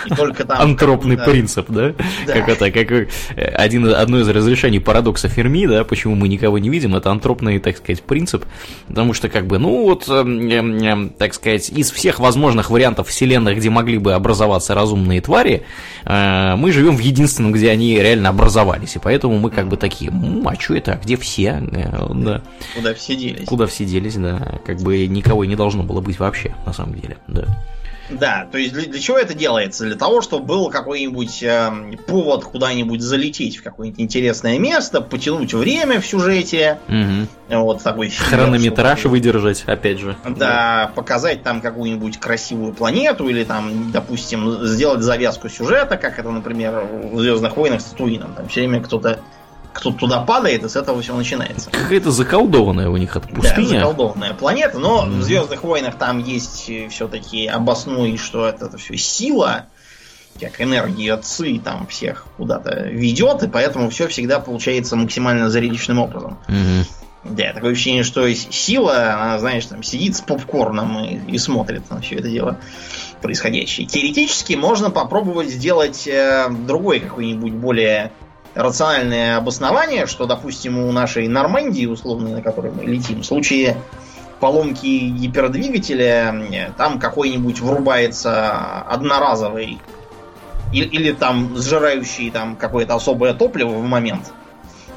И 0.06 0.16
только 0.16 0.46
там... 0.46 0.62
Антропный 0.62 1.18
принцип, 1.18 1.70
да? 1.70 1.94
да? 2.26 2.34
Как 2.34 2.48
это, 2.48 2.72
как 2.72 2.92
э, 2.92 3.08
один, 3.36 3.94
одно 3.94 4.22
из 4.22 4.30
разрешений 4.30 4.80
парадокса 4.80 5.28
Ферми, 5.28 5.68
да, 5.68 5.84
почему 5.84 6.16
мы 6.16 6.30
никого 6.30 6.58
не 6.60 6.70
видим, 6.70 6.96
это 6.96 7.12
антропный, 7.12 7.60
так 7.60 7.76
сказать, 7.76 8.02
принцип, 8.02 8.46
потому 8.88 9.14
что, 9.14 9.28
как 9.28 9.48
бы, 9.48 9.58
ну 9.58 9.84
вот, 9.84 10.06
э, 10.08 11.10
так 11.18 11.34
сказать, 11.34 11.70
из 11.72 11.92
всех 11.92 12.20
возможных 12.20 12.70
вариантов 12.70 13.10
вселенных, 13.10 13.58
где 13.58 13.70
могли 13.70 13.98
бы 13.98 14.14
образоваться 14.14 14.74
разумные 14.74 15.20
твари, 15.20 15.64
мы 16.06 16.72
живем 16.72 16.96
в 16.96 17.00
единственном, 17.00 17.52
где 17.52 17.70
они 17.70 18.00
реально 18.00 18.30
образовались, 18.30 18.96
и 18.96 19.00
поэтому 19.00 19.40
мы 19.40 19.50
как 19.50 19.68
бы 19.68 19.76
такие, 19.76 20.10
а 20.46 20.56
что 20.56 20.76
это, 20.76 20.94
а 20.94 20.98
где 20.98 21.18
все? 21.18 21.62
Э, 21.72 22.14
да. 22.14 22.42
Куда 22.76 22.94
все 22.94 23.16
делись? 23.16 23.48
Куда 23.48 23.66
все 23.66 23.86
делись, 23.86 24.16
да. 24.16 24.60
Как 24.66 24.80
бы 24.80 25.08
никого 25.08 25.44
и 25.44 25.48
не 25.48 25.56
должно 25.56 25.84
было 25.84 26.02
быть 26.02 26.20
вообще, 26.20 26.56
на 26.66 26.74
самом 26.74 26.96
деле, 26.96 27.18
да. 27.28 27.46
Да, 28.10 28.48
то 28.52 28.58
есть 28.58 28.74
для, 28.74 28.86
для 28.86 29.00
чего 29.00 29.18
это 29.18 29.34
делается? 29.34 29.86
Для 29.86 29.96
того, 29.96 30.22
чтобы 30.22 30.46
был 30.46 30.70
какой-нибудь 30.70 31.44
э, 31.44 31.72
повод 32.08 32.46
куда-нибудь 32.46 33.02
залететь 33.02 33.58
в 33.58 33.64
какое-нибудь 33.64 34.00
интересное 34.00 34.58
место, 34.60 35.02
потянуть 35.02 35.54
время 35.54 36.00
в 36.00 36.06
сюжете. 36.06 36.80
Угу. 36.88 37.60
Вот 37.60 37.84
такой 37.84 38.10
фильм. 38.10 38.30
Хронометраж 38.30 39.00
чтобы... 39.00 39.14
выдержать, 39.14 39.64
опять 39.66 40.00
же. 40.00 40.16
Да, 40.24 40.36
да, 40.36 40.92
показать 40.96 41.44
там 41.44 41.60
какую-нибудь 41.60 42.18
красивую 42.18 42.74
планету, 42.74 43.28
или 43.28 43.44
там, 43.44 43.92
допустим, 43.92 44.66
сделать 44.66 45.02
завязку 45.02 45.50
сюжета, 45.50 45.98
как 45.98 46.18
это, 46.18 46.30
например, 46.30 46.88
в 47.12 47.20
Звездных 47.20 47.58
войнах 47.58 47.82
с 47.82 47.86
Татуином. 47.86 48.34
Там 48.36 48.48
все 48.48 48.62
время 48.62 48.82
кто-то 48.82 49.20
кто-то 49.78 49.98
туда 49.98 50.22
падает, 50.22 50.64
и 50.64 50.70
с 50.70 50.76
этого 50.76 51.02
все 51.02 51.16
начинается. 51.16 51.70
Какая-то 51.70 52.12
заколдованная 52.12 52.90
у 52.90 52.98
них 52.98 53.16
от 53.16 53.30
пустыня. 53.30 53.70
Да, 53.70 53.76
заколдованная 53.80 54.34
планета, 54.34 54.80
но 54.80 55.06
mm. 55.06 55.20
в 55.20 55.24
Звездных 55.24 55.64
войнах 55.64 55.96
там 55.96 56.24
есть 56.24 56.70
э, 56.70 56.90
все-таки 56.90 57.48
обоснуй, 57.48 58.18
что 58.18 58.48
это, 58.48 58.66
это 58.66 58.78
все 58.78 58.98
сила, 58.98 59.66
как 60.40 60.60
энергия 60.62 61.18
ЦИ 61.18 61.60
там 61.64 61.88
всех 61.88 62.26
куда-то 62.38 62.88
ведет, 62.88 63.44
и 63.44 63.48
поэтому 63.48 63.90
все 63.90 64.08
всегда 64.08 64.40
получается 64.40 64.96
максимально 64.96 65.50
зарядичным 65.50 66.00
образом. 66.00 66.40
Mm-hmm. 66.48 66.86
Да, 67.24 67.54
такое 67.54 67.72
ощущение, 67.72 68.04
что 68.04 68.32
сила, 68.34 69.14
она, 69.14 69.40
знаешь, 69.40 69.66
там 69.66 69.84
сидит 69.84 70.16
с 70.16 70.22
попкорном 70.22 71.04
и, 71.04 71.34
и 71.34 71.38
смотрит 71.38 71.90
на 71.90 72.00
все 72.02 72.16
это 72.16 72.30
дело 72.30 72.58
происходящее. 73.22 73.88
Теоретически 73.88 74.54
можно 74.54 74.90
попробовать 74.90 75.50
сделать 75.50 76.08
э, 76.08 76.48
другой 76.50 77.00
какой-нибудь 77.00 77.54
более 77.54 78.12
рациональное 78.58 79.38
обоснование, 79.38 80.08
что, 80.08 80.26
допустим, 80.26 80.80
у 80.80 80.92
нашей 80.92 81.28
Нормандии, 81.28 81.86
условно, 81.86 82.30
на 82.30 82.42
которой 82.42 82.72
мы 82.72 82.84
летим, 82.84 83.22
в 83.22 83.26
случае 83.26 83.78
поломки 84.40 85.10
гипердвигателя, 85.10 86.74
там 86.78 87.00
какой-нибудь 87.00 87.60
врубается 87.60 88.82
одноразовый 88.82 89.80
или, 90.74 90.86
или 90.86 91.12
там 91.12 91.56
сжирающий 91.56 92.30
там 92.32 92.56
какое-то 92.56 92.96
особое 92.96 93.34
топливо 93.34 93.70
в 93.70 93.84
момент. 93.84 94.34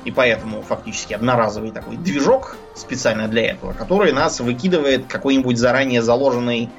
И 0.04 0.10
поэтому 0.10 0.62
фактически 0.62 1.12
одноразовый 1.12 1.70
такой 1.70 1.96
движок 1.96 2.56
специально 2.74 3.28
для 3.28 3.50
этого, 3.50 3.74
который 3.74 4.12
нас 4.12 4.40
выкидывает 4.40 5.06
какой-нибудь 5.06 5.58
заранее 5.58 6.00
заложенный 6.00 6.70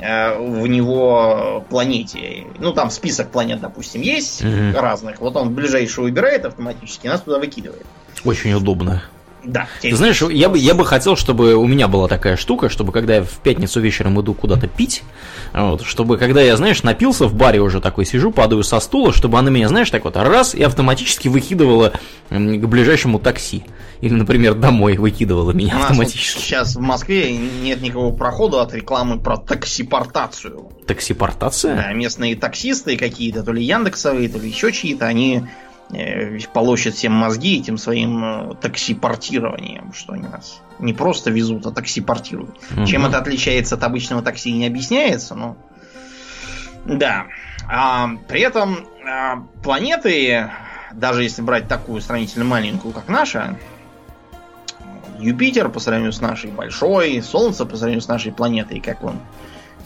в 0.00 0.66
него 0.66 1.64
планете. 1.68 2.44
Ну, 2.58 2.72
там 2.72 2.90
список 2.90 3.30
планет, 3.30 3.60
допустим, 3.60 4.00
есть 4.00 4.42
угу. 4.44 4.78
разных. 4.78 5.20
Вот 5.20 5.36
он 5.36 5.54
ближайшую 5.54 6.06
выбирает 6.06 6.44
автоматически, 6.44 7.06
нас 7.06 7.20
туда 7.20 7.38
выкидывает. 7.38 7.84
Очень 8.24 8.54
удобно. 8.54 9.02
Да. 9.44 9.66
Ты 9.80 9.94
знаешь, 9.96 10.20
я 10.22 10.48
бы, 10.48 10.58
я 10.58 10.74
бы 10.74 10.84
хотел, 10.84 11.16
чтобы 11.16 11.54
у 11.54 11.66
меня 11.66 11.88
была 11.88 12.08
такая 12.08 12.36
штука, 12.36 12.68
чтобы 12.68 12.92
когда 12.92 13.16
я 13.16 13.22
в 13.22 13.38
пятницу 13.38 13.80
вечером 13.80 14.20
иду 14.20 14.34
куда-то 14.34 14.66
пить, 14.66 15.02
вот, 15.52 15.82
чтобы 15.82 16.18
когда 16.18 16.40
я, 16.40 16.56
знаешь, 16.56 16.82
напился 16.82 17.26
в 17.26 17.34
баре 17.34 17.60
уже 17.60 17.80
такой 17.80 18.04
сижу, 18.04 18.32
падаю 18.32 18.62
со 18.62 18.80
стула, 18.80 19.12
чтобы 19.12 19.38
она 19.38 19.50
меня, 19.50 19.68
знаешь, 19.68 19.90
так 19.90 20.04
вот 20.04 20.16
раз 20.16 20.54
и 20.54 20.62
автоматически 20.62 21.28
выкидывала 21.28 21.92
к 22.28 22.66
ближайшему 22.66 23.18
такси. 23.18 23.64
Или, 24.00 24.14
например, 24.14 24.54
домой 24.54 24.96
выкидывала 24.96 25.52
меня 25.52 25.76
У 25.76 25.82
автоматически. 25.82 26.38
вот 26.38 26.44
сейчас 26.44 26.76
в 26.76 26.80
Москве 26.80 27.36
нет 27.36 27.82
никакого 27.82 28.14
прохода 28.14 28.62
от 28.62 28.72
рекламы 28.72 29.18
про 29.18 29.36
таксипортацию. 29.36 30.70
Таксипортация? 30.86 31.76
Да, 31.76 31.92
местные 31.92 32.34
таксисты 32.34 32.96
какие-то, 32.96 33.42
то 33.42 33.52
ли 33.52 33.62
Яндексовые, 33.62 34.28
то 34.28 34.38
ли 34.38 34.48
еще 34.48 34.72
чьи-то, 34.72 35.06
они 35.06 35.42
э, 35.92 36.38
полощут 36.54 36.94
всем 36.94 37.12
мозги 37.12 37.58
этим 37.58 37.76
своим 37.76 38.24
э, 38.24 38.54
таксипортированием, 38.60 39.92
что 39.92 40.14
они 40.14 40.28
нас 40.28 40.60
не 40.78 40.94
просто 40.94 41.30
везут, 41.30 41.66
а 41.66 41.70
таксипортируют. 41.70 42.56
Мгм. 42.70 42.86
Чем 42.86 43.06
это 43.06 43.18
отличается 43.18 43.74
от 43.74 43.84
обычного 43.84 44.22
такси, 44.22 44.52
не 44.52 44.66
объясняется, 44.66 45.34
но... 45.34 45.56
Да. 46.86 47.26
А, 47.68 48.10
при 48.28 48.40
этом 48.40 48.86
а, 49.06 49.42
планеты, 49.62 50.50
даже 50.92 51.22
если 51.22 51.42
брать 51.42 51.68
такую 51.68 52.00
сравнительно 52.00 52.46
маленькую, 52.46 52.94
как 52.94 53.08
наша, 53.08 53.58
Юпитер 55.20 55.68
по 55.68 55.80
сравнению 55.80 56.12
с 56.12 56.20
нашей 56.20 56.50
большой, 56.50 57.22
Солнце 57.22 57.66
по 57.66 57.76
сравнению 57.76 58.02
с 58.02 58.08
нашей 58.08 58.32
планетой, 58.32 58.80
как 58.80 59.04
он, 59.04 59.20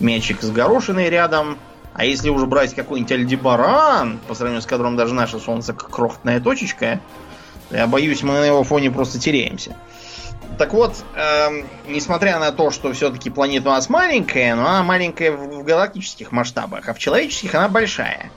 мячик 0.01 0.43
с 0.43 0.51
горошиной 0.51 1.11
рядом. 1.11 1.59
А 1.93 2.05
если 2.05 2.29
уже 2.29 2.47
брать 2.47 2.75
какой-нибудь 2.75 3.13
Альдебаран, 3.13 4.19
по 4.27 4.35
сравнению 4.35 4.63
с 4.63 4.67
которым 4.67 4.97
даже 4.97 5.15
наше 5.15 5.39
Солнце 5.39 5.73
как 5.73 5.91
крохотная 5.91 6.41
точечка, 6.41 7.01
то 7.69 7.77
я 7.77 7.87
боюсь, 7.87 8.23
мы 8.23 8.33
на 8.33 8.45
его 8.45 8.65
фоне 8.65 8.91
просто 8.91 9.21
теряемся. 9.21 9.77
Так 10.59 10.73
вот, 10.73 11.05
эм, 11.17 11.67
несмотря 11.89 12.39
на 12.39 12.53
то, 12.53 12.71
что 12.71 12.93
все-таки 12.93 13.31
планета 13.31 13.71
у 13.71 13.73
нас 13.73 13.89
маленькая, 13.89 14.55
но 14.55 14.67
она 14.67 14.83
маленькая 14.83 15.33
в 15.33 15.65
галактических 15.65 16.31
масштабах, 16.33 16.89
а 16.89 16.95
в 16.95 16.99
человеческих 16.99 17.55
она 17.55 17.69
большая. 17.69 18.31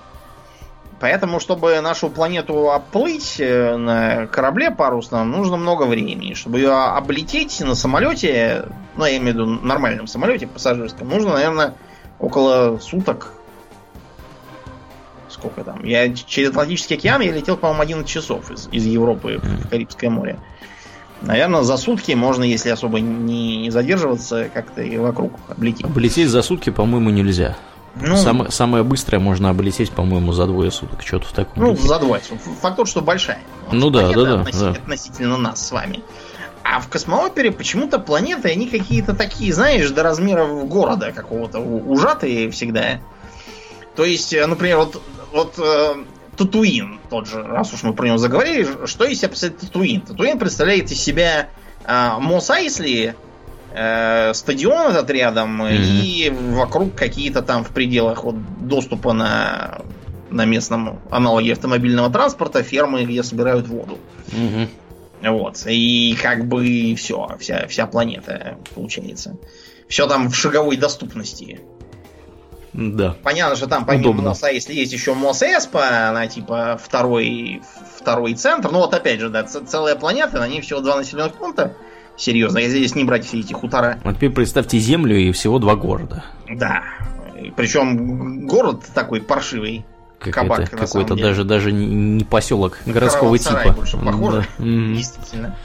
Поэтому, 0.99 1.39
чтобы 1.39 1.79
нашу 1.81 2.09
планету 2.09 2.71
оплыть 2.71 3.35
э, 3.39 3.77
на 3.77 4.25
корабле 4.27 4.71
парусном, 4.71 5.29
нужно 5.29 5.55
много 5.55 5.83
времени. 5.83 6.33
Чтобы 6.33 6.57
ее 6.57 6.71
облететь 6.71 7.59
на 7.61 7.75
самолете, 7.75 8.65
ну, 8.95 9.05
я 9.05 9.17
имею 9.17 9.33
в 9.33 9.35
виду 9.35 9.45
нормальном 9.45 10.07
самолете 10.07 10.47
пассажирском, 10.47 11.07
нужно, 11.07 11.33
наверное, 11.33 11.75
около 12.19 12.79
суток. 12.79 13.33
Сколько 15.29 15.63
там? 15.63 15.83
Я 15.83 16.11
через 16.13 16.49
Атлантический 16.49 16.95
океан 16.95 17.21
я 17.21 17.31
летел, 17.31 17.57
по-моему, 17.57 17.83
11 17.83 18.07
часов 18.09 18.49
из, 18.49 18.67
из 18.71 18.85
Европы 18.85 19.39
в 19.39 19.69
Карибское 19.69 20.09
море. 20.09 20.39
Наверное, 21.21 21.61
за 21.61 21.77
сутки 21.77 22.13
можно, 22.13 22.43
если 22.43 22.69
особо 22.69 22.99
не 22.99 23.69
задерживаться, 23.69 24.49
как-то 24.51 24.81
и 24.81 24.97
вокруг 24.97 25.33
облететь. 25.47 25.85
Облететь 25.85 26.29
за 26.29 26.41
сутки, 26.41 26.71
по-моему, 26.71 27.11
нельзя. 27.11 27.55
Ну, 28.01 28.17
Самое, 28.17 28.51
самое 28.51 28.83
быстрое 28.83 29.19
можно 29.19 29.49
облететь, 29.49 29.91
по-моему, 29.91 30.31
за 30.33 30.45
двое 30.45 30.71
суток. 30.71 31.01
Что-то 31.01 31.27
в 31.27 31.31
таком. 31.31 31.63
Ну, 31.63 31.69
духе. 31.71 31.87
за 31.87 31.99
два. 31.99 32.19
Факт 32.61 32.75
тот, 32.77 32.87
что 32.87 33.01
большая. 33.01 33.39
Ну 33.71 33.89
да, 33.89 34.09
да, 34.09 34.23
да, 34.23 34.41
относи- 34.41 34.59
да. 34.59 34.69
Относительно 34.71 35.37
нас 35.37 35.65
с 35.65 35.71
вами. 35.71 36.03
А 36.63 36.79
в 36.79 36.89
космоопере 36.89 37.51
почему-то 37.51 37.97
планеты, 37.97 38.49
они 38.49 38.67
какие-то 38.67 39.15
такие, 39.15 39.53
знаешь, 39.53 39.89
до 39.89 40.03
размеров 40.03 40.67
города 40.67 41.11
какого-то 41.13 41.59
ужатые 41.59 42.51
всегда. 42.51 42.99
То 43.95 44.03
есть, 44.03 44.33
э, 44.33 44.45
например, 44.45 44.77
вот, 44.77 45.01
вот 45.31 45.55
э, 45.57 45.95
Татуин, 46.35 46.99
тот 47.09 47.27
же, 47.27 47.41
раз 47.41 47.73
уж 47.73 47.83
мы 47.83 47.93
про 47.93 48.05
него 48.07 48.17
заговорили, 48.17 48.85
что 48.85 49.05
из 49.05 49.17
себя 49.19 49.29
представляет 49.29 49.61
Татуин? 49.61 50.01
Татуин 50.01 50.37
представляет 50.37 50.91
из 50.91 50.99
себя 51.01 51.47
э, 51.85 52.09
Мос 52.19 52.49
Айсли, 52.49 53.15
э, 53.73 54.33
стадион 54.33 54.91
этот 54.91 55.09
рядом, 55.09 55.65
и 55.67 56.29
вокруг 56.29 56.95
какие-то 56.95 57.41
там 57.41 57.63
в 57.63 57.69
пределах 57.69 58.23
вот, 58.23 58.35
доступа 58.59 59.13
на, 59.13 59.81
на 60.29 60.45
местном 60.45 61.01
аналоге 61.09 61.53
автомобильного 61.53 62.09
транспорта 62.09 62.63
фермы, 62.63 63.05
где 63.05 63.23
собирают 63.23 63.67
воду. 63.67 63.97
Мгм. 64.31 64.69
Вот. 65.21 65.63
И 65.65 66.17
как 66.21 66.47
бы 66.47 66.93
все, 66.95 67.35
вся, 67.39 67.67
вся 67.67 67.87
планета 67.87 68.57
получается. 68.75 69.37
Все 69.87 70.07
там 70.07 70.29
в 70.29 70.35
шаговой 70.35 70.77
доступности. 70.77 71.61
Да. 72.73 73.15
Понятно, 73.23 73.55
что 73.55 73.67
там 73.67 73.85
помимо 73.85 74.11
Удобно. 74.11 74.29
МОСа, 74.29 74.49
если 74.49 74.73
есть 74.73 74.93
еще 74.93 75.15
МОС 75.15 75.41
Эспа, 75.41 76.09
она 76.09 76.27
типа 76.27 76.79
второй, 76.81 77.61
второй 77.97 78.35
центр. 78.35 78.69
Ну 78.71 78.79
вот 78.79 78.93
опять 78.93 79.19
же, 79.19 79.29
да, 79.29 79.43
целая 79.43 79.95
планета, 79.95 80.37
на 80.37 80.47
ней 80.47 80.61
всего 80.61 80.81
два 80.81 80.97
населенных 80.97 81.33
пункта. 81.33 81.75
Серьезно, 82.17 82.57
если 82.57 82.79
здесь 82.79 82.95
не 82.95 83.03
брать 83.03 83.25
все 83.25 83.39
эти 83.39 83.53
хутора. 83.53 83.99
А 84.03 84.13
теперь 84.13 84.31
представьте 84.31 84.79
Землю 84.79 85.15
и 85.15 85.31
всего 85.31 85.59
два 85.59 85.75
города. 85.75 86.25
Да. 86.49 86.83
Причем 87.55 88.47
город 88.47 88.81
такой 88.93 89.21
паршивый. 89.21 89.85
Как 90.19 90.33
Кабак, 90.33 90.61
это, 90.61 90.75
на 90.75 90.77
какой-то 90.79 91.15
даже, 91.15 91.43
даже 91.43 91.71
не, 91.71 92.23
поселок 92.23 92.79
городского 92.87 93.37
Караван-сарай 93.37 93.63
типа. 93.65 93.75
больше 93.75 93.97
похоже. 93.97 94.47
Да. 94.57 94.63
Действительно. 94.65 95.55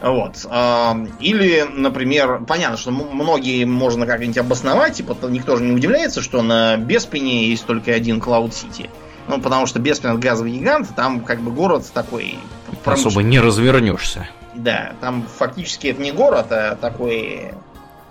Вот. 0.00 0.46
Ам, 0.48 1.10
Или, 1.20 1.64
например, 1.70 2.42
понятно, 2.48 2.78
что 2.78 2.90
многие 2.90 3.64
можно 3.64 4.06
как-нибудь 4.06 4.38
обосновать, 4.38 4.94
типа 4.94 5.14
то 5.14 5.28
никто 5.28 5.56
же 5.56 5.64
не 5.64 5.72
удивляется, 5.72 6.22
что 6.22 6.42
на 6.42 6.76
Беспине 6.78 7.48
есть 7.48 7.66
только 7.66 7.92
один 7.92 8.18
Клауд 8.18 8.54
Сити. 8.54 8.88
Ну, 9.28 9.40
потому 9.40 9.66
что 9.66 9.78
Беспин 9.78 10.10
это 10.10 10.18
газовый 10.18 10.52
гигант, 10.52 10.88
там 10.96 11.20
как 11.20 11.40
бы 11.40 11.52
город 11.52 11.88
такой. 11.92 12.38
Особо 12.84 13.22
не 13.22 13.38
развернешься. 13.38 14.28
Да, 14.54 14.92
там 15.00 15.26
фактически 15.38 15.88
это 15.88 16.00
не 16.02 16.12
город, 16.12 16.46
а 16.50 16.76
такое 16.76 17.54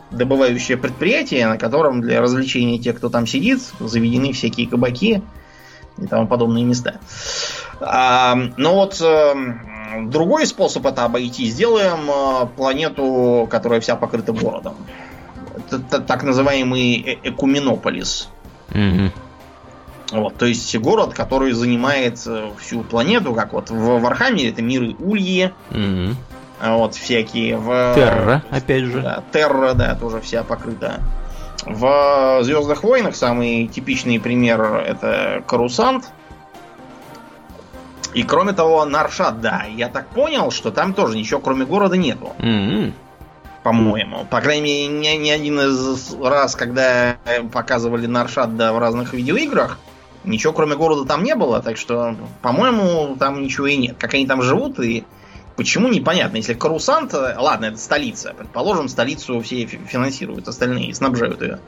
добывающее 0.09 0.77
предприятие, 0.77 1.47
на 1.47 1.57
котором 1.57 2.01
для 2.01 2.21
развлечения 2.21 2.77
тех, 2.79 2.97
кто 2.97 3.09
там 3.09 3.25
сидит, 3.27 3.61
заведены 3.79 4.33
всякие 4.33 4.67
кабаки 4.67 5.21
и 5.97 6.07
тому 6.07 6.27
подобные 6.27 6.65
места. 6.65 6.95
А, 7.79 8.35
но 8.57 8.75
вот 8.75 8.99
эм, 9.01 10.09
другой 10.09 10.45
способ 10.45 10.85
это 10.85 11.05
обойти. 11.05 11.45
Сделаем 11.45 12.09
э, 12.09 12.47
планету, 12.55 13.47
которая 13.49 13.79
вся 13.79 13.95
покрыта 13.95 14.33
городом. 14.33 14.75
Это 15.69 16.01
так 16.01 16.23
называемый 16.23 17.01
э- 17.01 17.17
Экуминополис. 17.23 18.29
Мгм. 18.69 19.11
Вот, 20.11 20.35
то 20.35 20.45
есть 20.45 20.75
город, 20.77 21.13
который 21.13 21.53
занимает 21.53 22.21
э, 22.25 22.51
всю 22.59 22.83
планету, 22.83 23.33
как 23.33 23.53
вот 23.53 23.69
в 23.69 23.99
Вархаммере 23.99 24.49
это 24.49 24.61
миры 24.61 24.93
Ульи, 24.99 25.53
Мгм. 25.69 26.17
А 26.61 26.77
вот 26.77 26.93
всякие 26.93 27.57
в... 27.57 27.93
Терра, 27.95 28.43
опять 28.51 28.83
же. 28.83 29.01
Да, 29.01 29.23
Терра, 29.33 29.73
да, 29.73 29.95
тоже 29.95 30.21
вся 30.21 30.43
покрыта. 30.43 31.01
В 31.65 32.39
Звездных 32.43 32.83
войнах 32.83 33.15
самый 33.15 33.67
типичный 33.67 34.19
пример 34.19 34.61
это 34.61 35.43
Корусант. 35.47 36.09
И 38.13 38.23
кроме 38.23 38.53
того, 38.53 38.85
Нар-Шаддаа, 38.85 39.63
я 39.75 39.87
так 39.87 40.07
понял, 40.09 40.51
что 40.51 40.69
там 40.71 40.93
тоже 40.93 41.17
ничего 41.17 41.39
кроме 41.39 41.65
города 41.65 41.97
нету, 41.97 42.33
Мгм. 42.37 42.93
по-моему. 43.63 44.25
По 44.29 44.41
крайней 44.41 44.61
мере, 44.61 44.87
ни, 44.87 45.23
ни 45.23 45.29
один 45.29 45.59
из 45.61 46.13
раз, 46.21 46.55
когда 46.55 47.17
показывали 47.51 48.05
Наршат 48.05 48.55
да, 48.55 48.73
в 48.73 48.79
разных 48.79 49.13
видеоиграх, 49.13 49.79
ничего 50.25 50.53
кроме 50.53 50.75
города 50.75 51.05
там 51.05 51.23
не 51.23 51.33
было, 51.35 51.61
так 51.61 51.77
что, 51.77 52.15
по-моему, 52.41 53.15
там 53.17 53.41
ничего 53.41 53.67
и 53.67 53.77
нет. 53.77 53.95
Как 53.97 54.13
они 54.13 54.27
там 54.27 54.41
живут 54.41 54.79
и 54.79 55.05
почему, 55.55 55.87
непонятно. 55.87 56.37
Если 56.37 56.53
Карусант, 56.53 57.13
э, 57.13 57.35
ладно, 57.37 57.65
это 57.65 57.77
столица, 57.77 58.33
предположим, 58.37 58.87
столицу 58.87 59.41
все 59.41 59.65
фи- 59.65 59.79
финансируют, 59.85 60.47
остальные 60.47 60.93
снабжают 60.93 61.41
ее. 61.41 61.59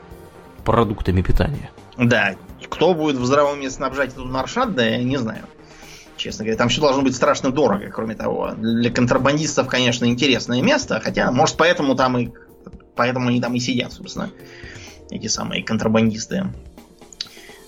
Продуктами 0.64 1.22
питания. 1.22 1.70
Да, 1.96 2.36
кто 2.68 2.94
будет 2.94 3.16
в 3.16 3.24
здравом 3.24 3.58
уме 3.58 3.70
снабжать 3.70 4.12
эту 4.12 4.24
Наршат, 4.24 4.74
да 4.74 4.84
я 4.84 5.02
не 5.02 5.16
знаю. 5.16 5.44
Честно 6.16 6.44
говоря, 6.44 6.56
там 6.56 6.68
все 6.68 6.80
должно 6.80 7.02
быть 7.02 7.14
страшно 7.14 7.50
дорого, 7.50 7.90
кроме 7.90 8.14
того. 8.14 8.52
Для 8.56 8.90
контрабандистов, 8.90 9.66
конечно, 9.66 10.04
интересное 10.04 10.62
место, 10.62 11.00
хотя, 11.02 11.30
может, 11.32 11.56
поэтому 11.56 11.96
там 11.96 12.16
и 12.18 12.32
поэтому 12.96 13.28
они 13.28 13.40
там 13.40 13.54
и 13.54 13.58
сидят, 13.58 13.92
собственно, 13.92 14.30
эти 15.10 15.26
самые 15.26 15.62
контрабандисты. 15.64 16.46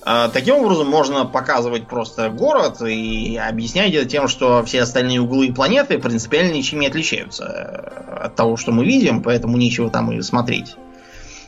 А, 0.09 0.29
Таким 0.29 0.55
образом, 0.55 0.87
можно 0.87 1.27
показывать 1.27 1.89
просто 1.89 2.31
город 2.31 2.81
и 2.81 3.37
объяснять 3.37 3.93
это 3.93 4.07
тем, 4.07 4.29
что 4.29 4.63
все 4.63 4.83
остальные 4.83 5.21
углы 5.21 5.53
планеты 5.53 5.99
принципиально 5.99 6.53
ничем 6.53 6.79
не 6.79 6.87
отличаются 6.87 7.45
э, 7.45 8.27
от 8.27 8.37
того, 8.37 8.57
что 8.57 8.71
мы 8.71 8.85
видим, 8.85 9.21
поэтому 9.21 9.57
нечего 9.57 9.91
там 9.91 10.13
и 10.13 10.23
смотреть 10.23 10.77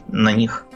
на 0.08 0.32
них. 0.32 0.66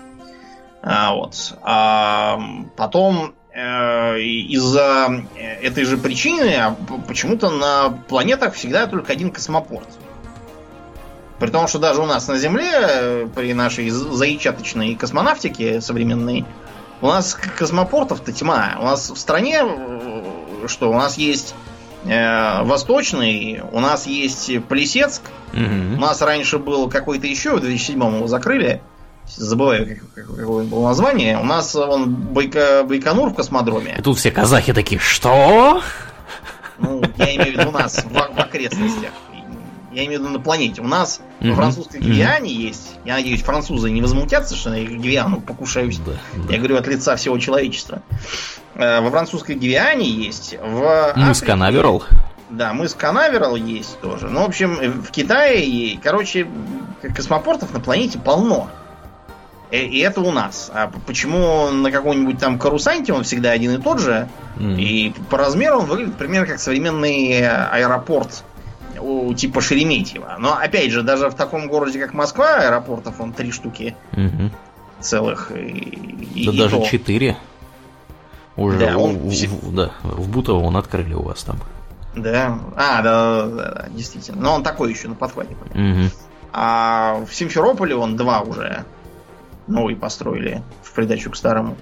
А, 0.80 1.12
вот. 1.12 1.58
А, 1.62 2.38
потом 2.76 3.34
э, 3.52 4.20
из-за 4.20 5.24
этой 5.60 5.84
же 5.84 5.98
причины 5.98 6.54
а, 6.54 6.76
почему-то 7.08 7.50
на 7.50 7.90
планетах 7.90 8.54
всегда 8.54 8.86
только 8.86 9.12
один 9.12 9.32
космопорт. 9.32 9.88
При 11.40 11.50
том, 11.50 11.66
что 11.66 11.80
даже 11.80 12.00
у 12.00 12.06
нас 12.06 12.28
на 12.28 12.38
Земле, 12.38 12.70
э, 12.72 13.28
при 13.34 13.52
нашей 13.52 13.90
заичаточной 13.90 14.94
космонавтике 14.94 15.80
современной, 15.80 16.44
у 17.02 17.06
нас 17.08 17.34
космопортов-то 17.34 18.32
тьма. 18.32 18.76
У 18.80 18.84
нас 18.84 19.10
в 19.10 19.16
стране, 19.18 19.60
э, 19.62 20.22
что 20.68 20.90
у 20.90 20.94
нас 20.94 21.18
есть 21.18 21.54
э, 22.04 22.62
Восточный, 22.62 23.62
у 23.72 23.80
нас 23.80 24.06
есть 24.06 24.50
Плесецк, 24.68 25.22
Мгм. 25.52 25.98
у 25.98 26.00
нас 26.00 26.22
раньше 26.22 26.58
был 26.58 26.88
какой-то 26.88 27.26
еще, 27.26 27.56
в 27.56 27.60
2007 27.60 28.16
его 28.16 28.26
закрыли, 28.26 28.80
забываю, 29.36 29.86
как- 29.86 30.14
как- 30.26 30.36
какое 30.36 30.64
было 30.64 30.88
название, 30.88 31.38
у 31.38 31.44
нас 31.44 31.74
он 31.76 32.14
Байка- 32.14 32.84
Байконур 32.84 33.30
в 33.30 33.34
космодроме, 33.34 33.96
И 33.98 34.02
тут 34.02 34.18
все 34.18 34.30
казахи 34.30 34.72
такие, 34.72 34.98
что? 35.00 35.80
ну, 36.78 37.02
я 37.18 37.36
имею 37.36 37.54
в 37.56 37.58
виду 37.60 37.68
у 37.68 37.72
нас 37.72 38.02
в, 38.04 38.08
в 38.12 38.38
окрестностях, 38.38 39.10
я 39.92 40.04
имею 40.06 40.20
в 40.20 40.22
виду 40.24 40.32
на 40.32 40.40
планете, 40.40 40.80
у 40.82 40.86
нас 40.86 41.20
Мгм. 41.40 41.50
во 41.50 41.56
французской. 41.56 42.00
Гвиане 42.00 42.52
есть, 42.52 42.96
я 43.04 43.14
надеюсь, 43.14 43.42
французы 43.42 43.90
не 43.90 44.00
возмутятся, 44.02 44.56
что 44.56 44.72
я 44.74 44.84
Гвиану 44.84 45.40
покушаюсь, 45.40 45.98
Да, 45.98 46.12
да. 46.36 46.52
я 46.52 46.58
говорю 46.58 46.76
от 46.76 46.86
лица 46.86 47.16
всего 47.16 47.38
человечества. 47.38 48.02
Э, 48.74 49.00
Во 49.00 49.10
французской 49.10 49.54
Гвиане 49.54 50.08
есть, 50.08 50.56
в 50.62 51.12
Мыс 51.16 51.38
Африке- 51.38 51.46
Канаверал. 51.46 52.02
Да, 52.50 52.74
мыс 52.74 52.92
Канаверал 52.94 53.56
есть 53.56 53.98
тоже. 54.00 54.28
Ну, 54.28 54.40
в 54.42 54.48
общем, 54.48 54.76
в 55.02 55.10
Китае, 55.10 55.98
короче, 56.02 56.46
космопортов 57.14 57.72
на 57.72 57.80
планете 57.80 58.18
полно. 58.18 58.68
И, 59.70 59.78
и 59.78 59.98
это 60.00 60.20
у 60.20 60.30
нас. 60.32 60.70
А 60.74 60.90
почему 61.06 61.70
на 61.70 61.90
каком-нибудь 61.90 62.38
там 62.38 62.58
Карусанте 62.58 63.14
он 63.14 63.24
всегда 63.24 63.52
один 63.52 63.72
и 63.72 63.78
тот 63.82 64.00
же? 64.00 64.28
М. 64.58 64.76
И 64.78 65.14
по 65.30 65.38
размеру 65.38 65.78
он 65.78 65.86
выглядит 65.86 66.14
примерно 66.16 66.46
как 66.46 66.58
современный 66.60 67.30
э, 67.40 67.48
аэропорт 67.48 68.44
у 69.02 69.34
типа 69.34 69.60
Шереметьево. 69.60 70.36
Но 70.38 70.54
опять 70.56 70.90
же, 70.90 71.02
даже 71.02 71.28
в 71.30 71.34
таком 71.34 71.68
городе, 71.68 71.98
как 72.00 72.14
Москва, 72.14 72.56
аэропортов 72.58 73.20
он 73.20 73.32
три 73.32 73.50
штуки 73.50 73.96
Мгм. 74.12 74.50
целых. 75.00 75.50
И, 75.54 76.44
Да 76.46 76.52
и 76.52 76.58
даже 76.58 76.76
то. 76.78 76.84
четыре. 76.86 77.36
Уже 78.56 78.78
Да, 78.78 78.96
в- 78.96 79.02
он 79.02 79.16
в, 79.16 79.30
в- 79.32 79.74
да, 79.74 79.92
в 80.02 80.28
Бутово 80.28 80.62
он 80.64 80.76
открыли 80.76 81.14
у 81.14 81.22
вас 81.22 81.42
там. 81.42 81.56
Да. 82.14 82.58
А, 82.76 83.00
да, 83.02 83.46
да, 83.46 83.46
да, 83.46 83.86
действительно. 83.90 84.40
Но 84.42 84.54
он 84.54 84.62
такой 84.62 84.92
еще 84.92 85.08
на 85.08 85.14
подхвате. 85.14 85.56
Мгм. 85.74 86.10
А 86.52 87.24
в 87.26 87.34
Симферополе 87.34 87.94
он 87.94 88.16
два 88.16 88.40
уже 88.42 88.84
новый 89.66 89.96
построили 89.96 90.62
в 90.82 90.92
придачу 90.92 91.30
к 91.30 91.36
старому. 91.36 91.76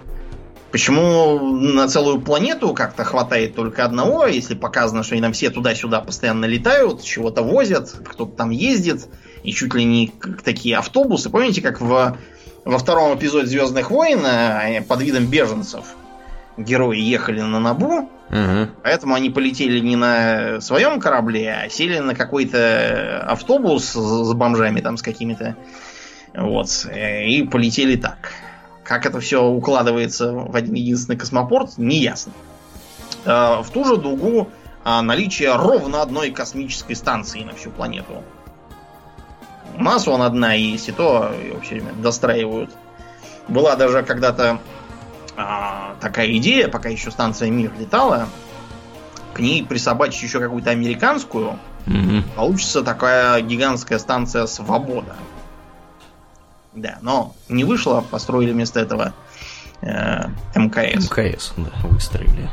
Почему 0.70 1.38
на 1.56 1.88
целую 1.88 2.20
планету 2.20 2.72
как-то 2.74 3.02
хватает 3.04 3.56
только 3.56 3.84
одного, 3.84 4.26
если 4.26 4.54
показано, 4.54 5.02
что 5.02 5.14
они 5.14 5.22
там 5.22 5.32
все 5.32 5.50
туда-сюда 5.50 6.00
постоянно 6.00 6.44
летают, 6.44 7.02
чего-то 7.02 7.42
возят, 7.42 7.90
кто-то 8.04 8.36
там 8.36 8.50
ездит, 8.50 9.08
и 9.42 9.52
чуть 9.52 9.74
ли 9.74 9.84
не 9.84 10.12
такие 10.44 10.76
автобусы. 10.76 11.28
Помните, 11.28 11.60
как 11.60 11.80
в, 11.80 12.16
во 12.64 12.78
втором 12.78 13.18
эпизоде 13.18 13.46
Звездных 13.46 13.90
войн 13.90 14.24
э, 14.24 14.82
под 14.82 15.02
видом 15.02 15.26
беженцев 15.26 15.86
герои 16.56 17.00
ехали 17.00 17.40
на 17.40 17.58
Набу, 17.58 18.08
Мгм. 18.30 18.70
Поэтому 18.84 19.14
они 19.16 19.28
полетели 19.28 19.80
не 19.80 19.96
на 19.96 20.60
своем 20.60 21.00
корабле, 21.00 21.52
а 21.52 21.68
сели 21.68 21.98
на 21.98 22.14
какой-то 22.14 23.24
автобус 23.26 23.86
с 23.86 23.94
с 23.94 24.32
бомжами 24.34 24.80
там 24.80 24.96
с 24.96 25.02
какими-то. 25.02 25.56
Вот. 26.34 26.86
э, 26.88 27.26
И 27.26 27.42
полетели 27.42 27.96
так. 27.96 28.32
Как 28.90 29.06
это 29.06 29.20
все 29.20 29.40
укладывается 29.40 30.32
в 30.32 30.56
один 30.56 30.74
единственный 30.74 31.16
космопорт, 31.16 31.78
не 31.78 31.98
ясно. 31.98 32.32
Э, 33.24 33.62
В 33.62 33.70
ту 33.72 33.84
же 33.84 33.96
дугу 33.96 34.48
а, 34.82 35.00
наличие 35.00 35.54
ровно 35.54 36.02
одной 36.02 36.32
космической 36.32 36.94
станции 36.94 37.44
на 37.44 37.54
всю 37.54 37.70
планету. 37.70 38.24
У 39.76 39.80
нас 39.84 40.08
он 40.08 40.22
одна 40.22 40.54
есть, 40.54 40.88
и 40.88 40.92
то 40.92 41.30
ее 41.40 41.60
все 41.60 41.74
время 41.76 41.92
достраивают. 41.92 42.72
Была 43.46 43.76
даже 43.76 44.02
когда-то 44.02 44.58
а, 45.36 45.94
такая 46.00 46.26
идея, 46.38 46.66
пока 46.66 46.88
еще 46.88 47.12
станция 47.12 47.48
Мир 47.48 47.70
летала, 47.78 48.26
к 49.34 49.38
ней 49.38 49.64
присобачить 49.64 50.24
еще 50.24 50.40
какую-то 50.40 50.70
американскую, 50.70 51.60
Мгм. 51.86 52.24
получится 52.34 52.82
такая 52.82 53.40
гигантская 53.40 54.00
станция 54.00 54.46
Свобода. 54.46 55.14
Да, 56.80 56.98
но 57.02 57.34
не 57.48 57.64
вышло, 57.64 58.04
построили 58.10 58.52
вместо 58.52 58.80
этого 58.80 59.12
э, 59.82 60.28
МКС. 60.54 61.10
МКС, 61.10 61.52
да, 61.56 61.70
выстроили. 61.88 62.48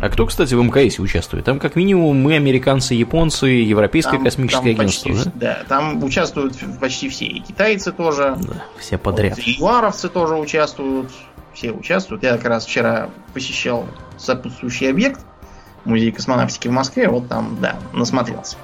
А 0.00 0.08
кто, 0.08 0.26
кстати, 0.26 0.54
в 0.54 0.62
МКС 0.62 0.98
участвует? 1.00 1.44
Там 1.44 1.58
как 1.58 1.76
минимум 1.76 2.16
мы, 2.16 2.36
американцы, 2.36 2.94
японцы, 2.94 3.46
Европейское 3.46 4.14
Там- 4.14 4.24
космическое 4.24 4.74
там 4.74 4.80
агентство, 4.80 5.10
почти, 5.10 5.30
да? 5.34 5.58
да? 5.58 5.64
там 5.68 6.02
участвуют 6.02 6.54
почти 6.80 7.08
все. 7.08 7.26
И 7.26 7.40
китайцы 7.40 7.92
тоже. 7.92 8.36
Да, 8.40 8.62
все 8.78 8.96
подряд. 8.96 9.36
Вот, 9.36 9.46
и 9.46 9.52
юаровцы 9.52 10.08
тоже 10.08 10.34
участвуют. 10.36 11.10
Все 11.52 11.72
участвуют. 11.72 12.22
Я 12.22 12.36
как 12.36 12.46
раз 12.46 12.64
вчера 12.64 13.10
посещал 13.34 13.86
сопутствующий 14.16 14.88
объект, 14.88 15.20
музей 15.84 16.12
космонавтики 16.12 16.68
в 16.68 16.72
Москве, 16.72 17.08
вот 17.08 17.28
там, 17.28 17.58
да, 17.60 17.76
насмотрелся. 17.92 18.56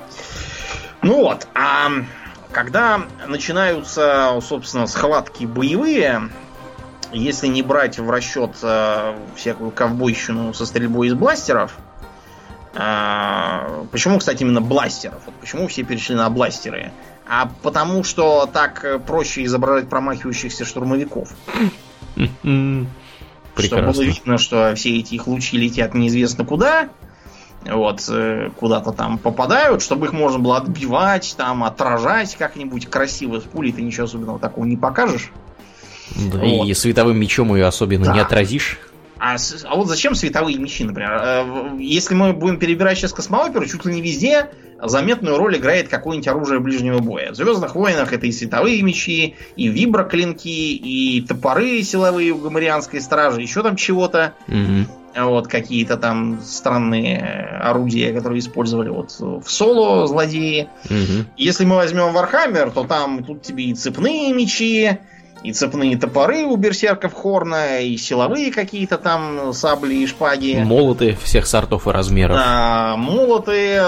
Ну 1.03 1.17
вот, 1.17 1.47
а 1.55 1.91
когда 2.53 3.03
начинаются, 3.27 4.39
собственно, 4.43 4.87
схватки 4.87 5.45
боевые, 5.45 6.31
если 7.13 7.47
не 7.47 7.63
брать 7.63 7.99
в 7.99 8.11
расчет 8.11 8.57
э, 8.63 9.17
всякую 9.37 9.71
ковбойщину 9.71 10.53
со 10.55 10.67
стрельбой 10.67 11.09
из 11.09 11.15
бластеров, 11.15 11.77
а, 12.75 13.87
почему, 13.91 14.19
кстати, 14.19 14.43
именно 14.43 14.61
бластеров? 14.61 15.21
Вот 15.27 15.35
почему 15.37 15.67
все 15.69 15.83
перешли 15.83 16.15
на 16.15 16.29
бластеры? 16.31 16.93
А 17.27 17.51
потому 17.63 18.05
что 18.05 18.49
так 18.51 18.85
э, 18.85 18.99
проще 18.99 19.45
изображать 19.45 19.89
промахивающихся 19.89 20.65
штурмовиков. 20.65 21.31
М-м. 22.17 22.89
Чтобы 23.57 23.83
было 23.83 23.93
Прекрасно. 23.93 24.03
видно, 24.03 24.39
что 24.39 24.75
все 24.77 24.99
эти 24.99 25.15
их 25.15 25.27
лучи 25.27 25.57
летят 25.57 25.95
неизвестно 25.95 26.45
куда. 26.45 26.89
Вот, 27.65 28.05
э, 28.09 28.51
куда-то 28.57 28.93
там 28.93 29.19
попадают, 29.19 29.83
чтобы 29.83 30.07
их 30.07 30.13
можно 30.13 30.39
было 30.39 30.57
отбивать, 30.59 31.35
там, 31.37 31.65
отражать 31.65 32.37
как-нибудь 32.37 32.87
красиво. 32.87 33.41
С 33.41 33.43
пулей 33.43 33.73
ты 33.73 33.83
ничего 33.83 34.05
особенного 34.05 34.39
такого 34.39 34.65
не 34.65 34.77
покажешь. 34.77 35.31
Да, 36.33 36.39
Вот. 36.39 36.67
И 36.67 36.75
световым 36.75 37.19
мечом 37.19 37.55
ее 37.55 37.67
особенно 37.67 38.07
Да. 38.07 38.15
не 38.15 38.21
отразишь. 38.21 38.79
А, 39.21 39.37
а 39.65 39.75
вот 39.75 39.89
зачем 39.89 40.15
световые 40.15 40.57
мечи, 40.59 40.85
например? 40.85 41.11
Э, 41.21 41.77
Если 41.81 42.15
мы 42.15 42.33
будем 42.33 42.59
перебирать 42.59 42.97
сейчас 42.99 43.13
космооперу, 43.13 43.67
чуть 43.67 43.85
ли 43.85 43.93
не 43.95 44.01
везде 44.01 44.51
заметную 44.81 45.37
роль 45.37 45.57
играет 45.57 45.89
какое-нибудь 45.89 46.29
оружие 46.29 46.61
ближнего 46.61 47.01
боя. 47.01 47.33
В 47.33 47.35
Звездных 47.35 47.75
войнах 47.75 48.13
это 48.13 48.27
и 48.27 48.33
световые 48.33 48.81
мечи, 48.83 49.35
и 49.57 49.67
виброклинки, 49.67 50.47
и 50.49 51.21
топоры 51.27 51.83
силовые 51.83 52.31
у 52.31 52.39
гамарианской 52.39 53.01
стражи, 53.01 53.43
еще 53.43 53.65
там 53.65 53.75
чего-то. 53.75 54.35
Мгм. 54.47 54.87
Вот 55.17 55.49
какие-то 55.49 55.97
там 55.97 56.41
странные 56.43 57.19
орудия, 57.61 58.13
которые 58.13 58.41
использовали 58.41 58.89
вот 58.89 59.11
в 59.19 59.51
Соло 59.51 60.07
злодеи. 60.07 60.69
Мгм. 60.89 61.27
Если 61.37 61.65
мы 61.65 61.77
возьмем 61.77 62.13
Warhammer, 62.13 62.71
то 62.71 62.85
там 62.85 63.25
тут 63.25 63.43
тебе 63.43 63.65
и 63.65 63.75
цепные 63.75 64.33
мечи, 64.33 64.99
и 65.43 65.53
цепные 65.53 65.97
топоры 65.97 66.45
у 66.45 66.57
берсерков 66.57 67.13
Кхорна, 67.15 67.81
и 67.81 67.97
силовые 67.97 68.53
какие-то 68.53 68.99
там 68.99 69.53
сабли 69.53 69.95
и 69.95 70.07
шпаги. 70.07 70.63
Молоты 70.65 71.17
всех 71.23 71.47
сортов 71.47 71.87
и 71.87 71.91
размеров. 71.91 72.39
А, 72.41 72.97
молоты, 72.97 73.81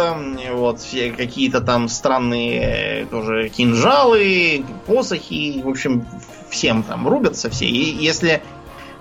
вот 0.53 0.81
все 0.81 1.11
какие-то 1.11 1.61
там 1.61 1.89
странные 1.89 3.03
э, 3.03 3.07
тоже 3.07 3.49
кинжалы, 3.49 4.65
посохи, 4.87 5.61
в 5.63 5.69
общем, 5.69 6.07
всем 6.51 6.83
там 6.83 7.09
рубятся 7.09 7.51
все. 7.51 7.67
И 7.67 7.97
если 7.97 8.43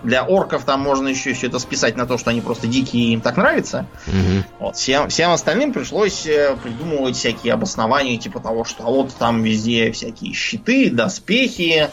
для 0.03 0.23
орков 0.23 0.63
там 0.63 0.81
можно 0.81 1.07
еще 1.07 1.33
все 1.33 1.47
это 1.47 1.59
списать 1.59 1.97
на 1.97 2.05
то, 2.05 2.17
что 2.17 2.29
они 2.29 2.41
просто 2.41 2.67
дикие 2.67 3.05
и 3.05 3.13
им 3.13 3.21
так 3.21 3.37
нравится, 3.37 3.85
Мгм. 4.07 4.45
вот, 4.59 4.75
всем, 4.75 5.09
всем 5.09 5.31
остальным 5.31 5.73
пришлось 5.73 6.25
э, 6.25 6.55
придумывать 6.61 7.15
всякие 7.15 7.53
обоснования, 7.53 8.17
типа 8.17 8.39
того, 8.39 8.63
что 8.63 8.83
а 8.83 8.89
вот 8.89 9.13
там 9.15 9.43
везде 9.43 9.91
всякие 9.91 10.33
щиты, 10.33 10.89
доспехи, 10.89 11.89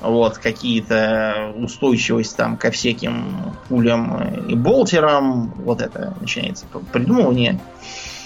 вот, 0.00 0.38
какие-то 0.38 1.52
устойчивость 1.56 2.36
там 2.36 2.56
ко 2.56 2.70
всяким 2.70 3.54
пулям 3.68 4.16
э, 4.20 4.50
и 4.50 4.54
болтерам, 4.54 5.52
вот 5.64 5.80
это 5.80 6.14
начинается 6.20 6.66
придумывание. 6.92 7.60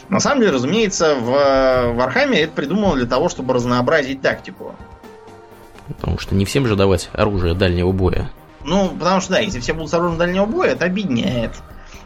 На 0.08 0.20
самом 0.20 0.40
деле, 0.40 0.52
разумеется, 0.52 1.16
в 1.16 1.92
Вархаме 1.94 2.40
это 2.40 2.52
придумано 2.52 2.94
для 2.96 3.06
того, 3.06 3.28
чтобы 3.28 3.52
разнообразить 3.52 4.22
тактику. 4.22 4.74
Потому 5.86 6.18
что 6.18 6.34
не 6.34 6.44
всем 6.44 6.66
же 6.66 6.76
давать 6.76 7.10
оружие 7.12 7.54
дальнего 7.54 7.92
боя. 7.92 8.30
Ну, 8.68 8.90
потому 8.90 9.22
что, 9.22 9.32
да, 9.32 9.38
если 9.38 9.60
все 9.60 9.72
будут 9.72 9.90
с 9.90 9.94
оружием 9.94 10.18
дальнего 10.18 10.44
боя, 10.44 10.72
это 10.72 10.84
объединяет. 10.84 11.52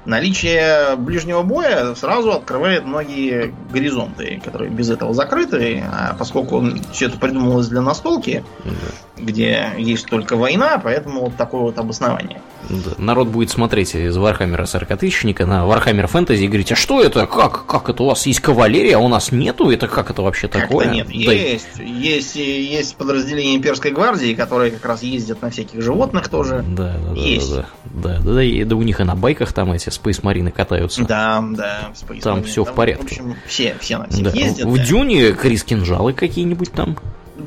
Наличие 0.04 0.96
ближнего 0.96 1.42
боя 1.42 1.94
сразу 1.94 2.32
открывает 2.32 2.84
многие 2.84 3.54
горизонты, 3.72 4.40
которые 4.44 4.70
без 4.70 4.90
этого 4.90 5.14
закрыты. 5.14 5.84
А 5.92 6.14
поскольку 6.18 6.64
все 6.92 7.06
это 7.06 7.18
придумывалось 7.18 7.68
для 7.68 7.82
настолки, 7.82 8.44
Да. 8.64 8.70
где 9.22 9.68
есть 9.78 10.06
только 10.06 10.36
война, 10.36 10.80
поэтому 10.82 11.22
вот 11.26 11.36
такое 11.36 11.60
вот 11.62 11.78
обоснование. 11.78 12.40
Да. 12.68 12.92
Народ 12.98 13.28
будет 13.28 13.50
смотреть 13.50 13.94
из 13.94 14.16
Вархаммера 14.16 14.66
40 14.66 14.96
тысячника 14.96 15.46
на 15.46 15.66
Warhammer 15.66 16.06
Fantasy 16.06 16.44
и 16.44 16.48
говорить, 16.48 16.72
а 16.72 16.76
что 16.76 17.02
это? 17.02 17.26
Как? 17.26 17.66
Как 17.66 17.88
это? 17.88 18.02
У 18.02 18.06
вас 18.06 18.26
есть 18.26 18.40
кавалерия, 18.40 18.96
а 18.96 19.00
у 19.00 19.08
нас 19.08 19.30
нету? 19.32 19.70
Это 19.70 19.88
как 19.88 20.10
это 20.10 20.22
вообще 20.22 20.48
такое? 20.48 20.86
нет. 20.86 21.06
Да, 21.08 21.12
Есть, 21.12 21.66
есть, 21.78 22.36
есть 22.36 22.96
подразделения 22.96 23.56
имперской 23.56 23.90
гвардии, 23.90 24.34
которые 24.34 24.70
как 24.72 24.84
раз 24.84 25.02
ездят 25.02 25.42
на 25.42 25.50
всяких 25.50 25.80
животных 25.82 26.28
тоже. 26.28 26.64
Да, 26.66 26.94
да, 26.94 27.14
да, 27.14 27.20
Есть. 27.20 27.54
да, 27.54 27.66
да, 27.84 28.18
да, 28.18 28.32
да, 28.34 28.42
и- 28.42 28.64
да 28.64 28.76
у 28.76 28.82
них 28.82 29.00
и 29.00 29.04
на 29.04 29.14
байках 29.16 29.52
там 29.52 29.72
эти 29.72 29.90
Space 29.92 30.22
Marine 30.22 30.50
катаются. 30.50 31.04
Да, 31.04 31.42
да, 31.50 31.90
Space 31.94 32.20
Там 32.20 32.40
Marine. 32.40 32.44
все 32.44 32.64
в 32.64 32.74
порядке. 32.74 33.02
В 33.02 33.06
общем, 33.06 33.36
все, 33.46 33.76
все 33.80 33.98
на 33.98 34.08
всех 34.08 34.24
да. 34.24 34.30
ездят. 34.30 34.66
В 34.66 34.76
да. 34.76 34.84
Дюне 34.84 35.32
Крис 35.32 35.64
кинжалы 35.64 36.12
какие-нибудь 36.12 36.72
там. 36.72 36.96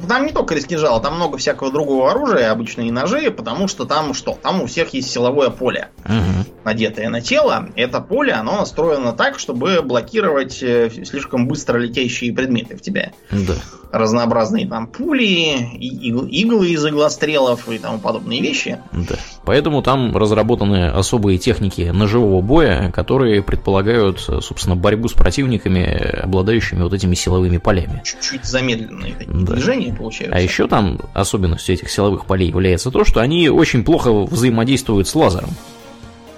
Там 0.08 0.26
не 0.26 0.32
только 0.32 0.56
рискинжал, 0.56 1.02
там 1.02 1.16
много 1.16 1.38
всякого 1.38 1.72
другого 1.72 2.12
оружия, 2.12 2.52
обычные 2.52 2.91
ножи, 2.91 3.32
потому 3.32 3.68
что 3.68 3.86
там 3.86 4.14
что? 4.14 4.38
Там 4.41 4.62
у 4.62 4.68
всех 4.68 4.93
есть 4.93 5.12
силовое 5.12 5.50
поле, 5.50 5.89
угу. 6.04 6.50
надетое 6.64 7.10
на 7.10 7.22
тело. 7.22 7.70
Это 7.76 8.02
поле, 8.02 8.34
оно 8.34 8.58
настроено 8.58 9.14
так, 9.14 9.39
чтобы 9.39 9.82
блокировать 9.82 10.62
э, 10.62 10.89
слишком 11.06 11.48
быстро 11.48 11.78
летящие 11.78 12.34
предметы 12.34 12.76
в 12.76 12.82
тебя. 12.82 13.12
Да. 13.32 13.56
Разнообразные 13.91 14.68
там 14.68 14.88
пули, 14.88 15.78
иглы 15.78 16.70
из 16.70 16.86
иглострелов 16.86 17.70
и 17.70 17.78
тому 17.78 18.00
подобные 18.00 18.41
вещи. 18.41 18.80
Да. 18.91 19.16
Поэтому 19.46 19.82
там 19.82 20.16
разработаны 20.16 20.89
особые 20.89 21.38
техники 21.38 21.91
ножевого 21.93 22.41
боя, 22.41 22.91
которые 22.91 23.41
предполагают, 23.41 24.20
собственно, 24.20 24.76
борьбу 24.76 25.08
с 25.08 25.14
противниками, 25.14 26.20
обладающими 26.24 26.82
вот 26.82 26.93
этими 26.93 27.16
силовыми 27.16 27.58
полями. 27.58 28.02
Чуть-чуть 28.04 28.46
замедленные 28.46 29.14
такие 29.14 29.46
да. 29.46 29.54
движения 29.54 29.85
получаются. 29.92 30.38
А 30.38 30.42
еще 30.42 30.68
там 30.68 31.00
особенностью 31.14 31.76
этих 31.76 31.90
силовых 31.90 32.26
полей 32.26 32.50
является 32.50 32.92
то, 32.92 33.04
что 33.04 33.22
они 33.22 33.50
очень 33.50 33.84
плохо 33.84 34.12
взаимодействуют 34.12 35.08
с 35.08 35.16
лазером. 35.16 35.50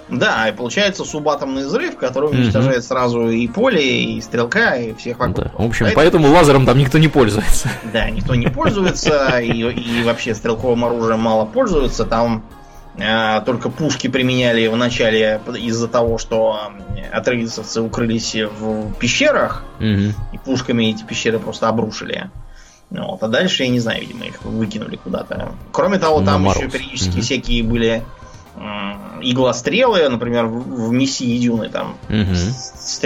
Да, 0.09 0.47
и 0.47 0.53
получается 0.53 1.03
субатомный 1.03 1.65
взрыв, 1.65 1.97
который 1.97 2.29
уничтожает 2.29 2.79
угу. 2.79 2.85
сразу 2.85 3.29
и 3.29 3.47
поле, 3.47 4.03
и 4.03 4.21
стрелка, 4.21 4.75
и 4.75 4.93
всех 4.93 5.19
вокруг. 5.19 5.37
Да. 5.37 5.51
В 5.57 5.65
общем, 5.65 5.85
поэтому... 5.85 5.95
поэтому 5.95 6.31
лазером 6.31 6.65
там 6.65 6.77
никто 6.77 6.97
не 6.97 7.07
пользуется. 7.07 7.69
Да, 7.93 8.09
никто 8.09 8.35
не 8.35 8.47
пользуется, 8.47 9.39
и, 9.39 9.51
и 9.51 10.03
вообще 10.03 10.33
стрелковым 10.33 10.85
оружием 10.85 11.19
мало 11.19 11.45
пользуются. 11.45 12.05
Там 12.05 12.43
э, 12.97 13.41
только 13.45 13.69
пушки 13.69 14.07
применяли 14.07 14.67
в 14.67 14.75
начале 14.77 15.41
из-за 15.57 15.87
того, 15.87 16.17
что 16.17 16.71
атрейдисовцы 17.11 17.81
укрылись 17.81 18.35
в 18.35 18.93
пещерах, 18.93 19.63
угу. 19.79 20.13
и 20.31 20.37
пушками 20.43 20.85
эти 20.85 21.03
пещеры 21.03 21.39
просто 21.39 21.67
обрушили. 21.67 22.29
Вот, 22.89 23.21
а 23.21 23.27
дальше, 23.27 23.63
я 23.63 23.69
не 23.69 23.79
знаю, 23.79 24.01
видимо, 24.01 24.25
их 24.25 24.41
выкинули 24.43 24.95
куда-то. 24.95 25.51
Кроме 25.71 25.99
того, 25.99 26.21
там 26.21 26.43
На 26.43 26.51
еще 26.51 26.69
периодически 26.69 27.15
угу. 27.15 27.21
всякие 27.21 27.63
были 27.63 28.03
иглострелы, 29.21 30.07
например, 30.09 30.45
в, 30.45 30.87
в 30.87 30.91
миссии 30.91 31.37
Дюны 31.37 31.69
там 31.69 31.97
угу. 32.09 32.35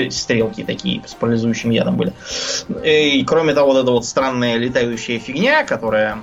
стрелки 0.09 0.63
такие 0.63 1.01
с 1.05 1.13
парализующим 1.13 1.71
ядом 1.71 1.97
были. 1.97 2.13
И 2.83 3.23
кроме 3.25 3.53
того, 3.53 3.73
вот 3.73 3.81
эта 3.81 3.91
вот 3.91 4.05
странная 4.05 4.57
летающая 4.57 5.19
фигня, 5.19 5.65
которая 5.65 6.19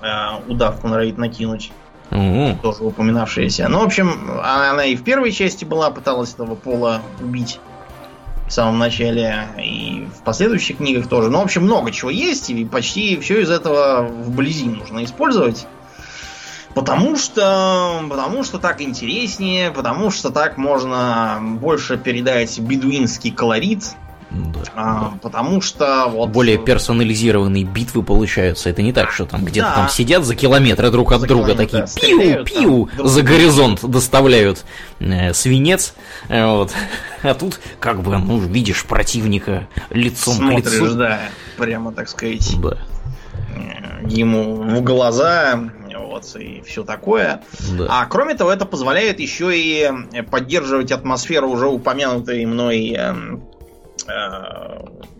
э, 0.00 0.06
удавку 0.46 0.88
норовит 0.88 1.18
накинуть. 1.18 1.72
Угу. 2.10 2.60
Тоже 2.62 2.84
упоминавшаяся. 2.84 3.68
Ну, 3.68 3.80
в 3.80 3.84
общем, 3.84 4.30
она, 4.42 4.70
она 4.70 4.84
и 4.84 4.96
в 4.96 5.04
первой 5.04 5.30
части 5.32 5.66
была, 5.66 5.90
пыталась 5.90 6.32
этого 6.32 6.54
пола 6.54 7.02
убить 7.20 7.60
в 8.48 8.52
самом 8.52 8.78
начале, 8.78 9.48
и 9.58 10.06
в 10.18 10.22
последующих 10.24 10.78
книгах 10.78 11.08
тоже. 11.08 11.30
Ну, 11.30 11.38
в 11.38 11.42
общем, 11.42 11.64
много 11.64 11.92
чего 11.92 12.10
есть, 12.10 12.50
и 12.50 12.64
почти 12.64 13.18
все 13.18 13.42
из 13.42 13.50
этого 13.50 14.08
вблизи 14.08 14.64
нужно 14.64 15.04
использовать. 15.04 15.66
Потому 16.74 17.16
что, 17.16 18.02
потому 18.08 18.44
что 18.44 18.58
так 18.58 18.80
интереснее, 18.80 19.70
потому 19.70 20.10
что 20.10 20.30
так 20.30 20.56
можно 20.56 21.38
больше 21.42 21.98
передать 21.98 22.58
бедуинский 22.58 23.32
колорит, 23.32 23.84
да, 24.30 24.60
а, 24.74 25.00
да. 25.00 25.18
Потому 25.22 25.60
что 25.60 26.06
вот... 26.08 26.30
Более 26.30 26.58
персонализированные 26.58 27.64
битвы 27.64 28.02
получаются. 28.02 28.68
Это 28.68 28.82
не 28.82 28.92
так, 28.92 29.10
что 29.10 29.24
там 29.24 29.44
где-то 29.44 29.68
да. 29.68 29.74
там 29.74 29.88
сидят 29.88 30.24
за 30.24 30.34
километры 30.34 30.90
друг 30.90 31.12
от 31.12 31.22
за 31.22 31.26
друга, 31.26 31.54
такие 31.54 31.84
да, 31.84 31.88
пиу-пиу 32.00 32.88
за 33.02 33.22
горизонт 33.22 33.84
доставляют 33.88 34.64
э, 35.00 35.32
свинец. 35.32 35.94
Э, 36.28 36.46
вот. 36.46 36.72
А 37.22 37.34
тут 37.34 37.58
как 37.80 38.02
бы, 38.02 38.18
ну, 38.18 38.38
видишь 38.38 38.84
противника 38.84 39.66
лицом 39.90 40.34
Смотришь, 40.34 40.64
к 40.64 40.82
лицу. 40.82 40.94
да, 40.94 41.20
прямо 41.56 41.92
так 41.92 42.08
сказать. 42.08 42.54
Да. 42.60 42.76
Э, 43.56 44.06
ему 44.06 44.56
в 44.56 44.82
глаза, 44.82 45.58
вот, 45.96 46.36
и 46.36 46.62
все 46.66 46.84
такое. 46.84 47.42
Да. 47.78 47.86
А 47.88 48.06
кроме 48.06 48.34
того, 48.34 48.52
это 48.52 48.66
позволяет 48.66 49.20
еще 49.20 49.58
и 49.58 49.90
поддерживать 50.30 50.92
атмосферу 50.92 51.48
уже 51.48 51.66
упомянутой 51.66 52.44
мной 52.44 52.94
Э, 52.96 53.14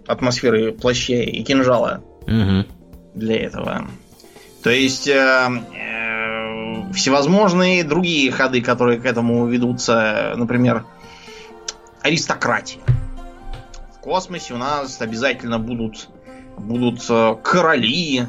атмосферы 0.06 0.72
плаща 0.72 1.14
и 1.14 1.42
кинжала 1.42 2.02
угу. 2.22 2.66
для 3.14 3.36
этого. 3.36 3.88
То 4.62 4.70
есть 4.70 5.06
э, 5.06 5.14
э, 5.14 6.92
всевозможные 6.92 7.84
другие 7.84 8.30
ходы, 8.32 8.60
которые 8.60 8.98
к 8.98 9.06
этому 9.06 9.46
ведутся, 9.46 10.34
например, 10.36 10.84
аристократия. 12.02 12.80
В 13.94 14.00
космосе 14.00 14.54
у 14.54 14.56
нас 14.56 15.00
обязательно 15.00 15.58
будут, 15.58 16.08
будут 16.56 17.04
э, 17.08 17.36
короли, 17.42 18.26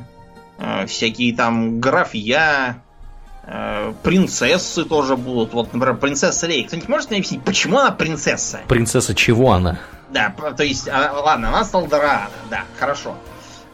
э, 0.58 0.86
всякие 0.86 1.36
там 1.36 1.80
графья, 1.80 2.84
э, 3.44 3.94
принцессы 4.04 4.84
тоже 4.86 5.16
будут. 5.16 5.54
Вот, 5.54 5.74
например, 5.74 5.98
принцесса 5.98 6.46
Лей. 6.48 6.64
Кто-нибудь 6.66 6.90
может 6.90 7.10
мне 7.10 7.20
объяснить, 7.20 7.44
почему 7.44 7.80
она 7.80 7.92
принцесса? 7.92 8.60
Принцесса 8.68 9.16
чего 9.16 9.54
она? 9.54 9.80
Да, 10.12 10.34
то 10.58 10.64
есть, 10.64 10.88
а, 10.88 11.12
ладно, 11.24 11.50
она 11.50 11.64
Салдараана, 11.64 12.32
да, 12.50 12.64
хорошо. 12.80 13.16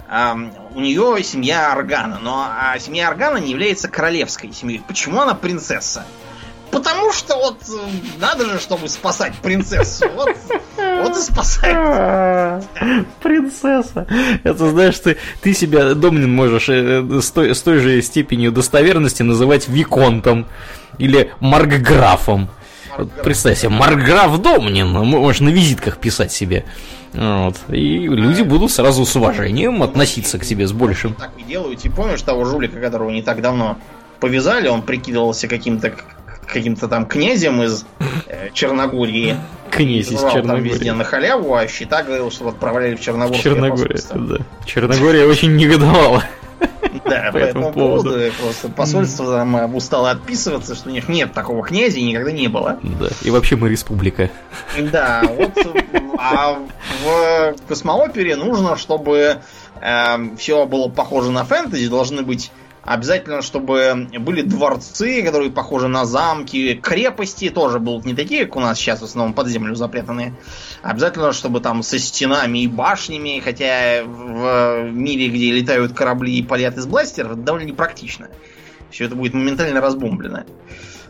А, 0.07 0.37
у 0.73 0.79
нее 0.79 1.23
семья 1.23 1.71
Аргана, 1.71 2.19
но 2.21 2.47
а 2.49 2.77
семья 2.79 3.07
Аргана 3.07 3.37
не 3.37 3.51
является 3.51 3.87
королевской 3.87 4.51
семьей. 4.53 4.83
Почему 4.87 5.21
она 5.21 5.33
принцесса? 5.33 6.05
Потому 6.71 7.13
что 7.13 7.37
вот 7.37 7.61
э, 7.69 8.19
надо 8.19 8.45
же, 8.45 8.59
чтобы 8.59 8.89
спасать 8.89 9.33
принцессу. 9.35 10.09
Вот, 10.09 10.35
вот 10.77 11.17
и 11.17 11.21
спасает. 11.21 12.65
Принцесса. 13.23 14.05
Это 14.43 14.69
знаешь, 14.69 14.99
ты, 14.99 15.15
ты 15.41 15.53
себя, 15.53 15.93
Домнин, 15.93 16.29
можешь 16.29 16.67
э, 16.67 17.21
с 17.21 17.31
той, 17.31 17.55
с 17.55 17.61
той 17.61 17.79
же 17.79 18.01
степенью 18.01 18.51
достоверности 18.51 19.23
называть 19.23 19.69
Виконтом 19.69 20.47
или 20.97 21.31
Маркграфом. 21.39 22.49
Вот 22.97 23.11
представь 23.23 23.57
себе, 23.57 23.69
Марграф 23.69 24.41
Домнин, 24.41 24.87
можешь 24.87 25.41
на 25.41 25.49
визитках 25.49 25.97
писать 25.97 26.31
себе. 26.31 26.65
Вот. 27.13 27.55
И 27.69 28.07
люди 28.07 28.41
будут 28.41 28.71
сразу 28.71 29.05
с 29.05 29.15
уважением 29.15 29.83
относиться 29.83 30.37
к 30.37 30.43
себе 30.43 30.67
с 30.67 30.71
большим. 30.71 31.13
Так 31.13 31.31
и 31.37 31.43
делают. 31.43 31.85
И 31.85 31.89
помнишь 31.89 32.21
того 32.21 32.45
жулика, 32.45 32.79
которого 32.79 33.09
не 33.09 33.21
так 33.21 33.41
давно 33.41 33.77
повязали, 34.19 34.67
он 34.67 34.81
прикидывался 34.81 35.47
каким-то 35.47 35.93
каким-то 36.45 36.87
там 36.87 37.05
князем 37.05 37.63
из 37.63 37.85
э, 38.27 38.49
Черногории. 38.53 39.35
Князь 39.71 40.11
из 40.11 40.19
Черногории. 40.19 40.43
Там 40.47 40.61
везде 40.61 40.93
на 40.93 41.03
халяву, 41.03 41.55
а 41.55 41.67
счета 41.67 42.03
говорил, 42.03 42.31
что 42.31 42.47
отправляли 42.47 42.95
в 42.95 43.01
Черногорию. 43.01 43.41
Черногория, 43.41 43.99
да. 44.13 44.37
Черногория 44.65 45.25
очень 45.25 45.55
негодовала. 45.55 46.23
Да, 47.05 47.31
по 47.31 47.37
этому 47.37 47.71
поводу. 47.71 48.15
Просто 48.41 48.69
посольство 48.69 49.37
там 49.37 49.75
устало 49.75 50.11
отписываться, 50.11 50.75
что 50.75 50.89
у 50.89 50.91
них 50.91 51.07
нет 51.09 51.33
такого 51.33 51.63
князя 51.63 51.99
и 51.99 52.03
никогда 52.03 52.31
не 52.31 52.47
было. 52.47 52.79
Да, 52.99 53.09
и 53.23 53.29
вообще 53.29 53.55
мы 53.55 53.69
республика. 53.69 54.29
Да, 54.91 55.23
вот. 55.27 55.51
А 56.17 56.57
в 57.03 57.55
космоопере 57.67 58.37
нужно, 58.37 58.77
чтобы 58.77 59.41
э, 59.81 60.35
все 60.37 60.65
было 60.65 60.87
похоже 60.87 61.31
на 61.31 61.43
фэнтези, 61.43 61.89
должны 61.89 62.21
быть 62.23 62.51
Обязательно, 62.85 63.41
чтобы 63.41 64.07
были 64.19 64.43
дворцы, 64.43 65.23
которые 65.23 65.49
похожи 65.49 65.87
на 65.87 66.05
замки. 66.05 66.75
Крепости 66.75 67.49
тоже 67.49 67.79
будут 67.79 68.05
не 68.05 68.13
такие, 68.13 68.45
как 68.45 68.57
у 68.57 68.59
нас 68.59 68.77
сейчас 68.77 69.01
в 69.01 69.05
основном 69.05 69.33
под 69.33 69.47
землю 69.47 69.73
запрятаны. 69.73 70.35
Обязательно, 70.83 71.33
чтобы 71.33 71.61
там 71.61 71.81
со 71.81 71.97
стенами 71.97 72.59
и 72.59 72.67
башнями, 72.67 73.41
хотя 73.43 74.03
в 74.05 74.83
мире, 74.91 75.29
где 75.29 75.51
летают 75.51 75.93
корабли 75.93 76.37
и 76.37 76.43
палят 76.43 76.77
из 76.77 76.85
бластеров, 76.85 77.31
это 77.31 77.41
довольно 77.41 77.65
непрактично. 77.65 78.29
Все 78.91 79.05
это 79.05 79.15
будет 79.15 79.33
моментально 79.33 79.81
разбомблено. 79.81 80.43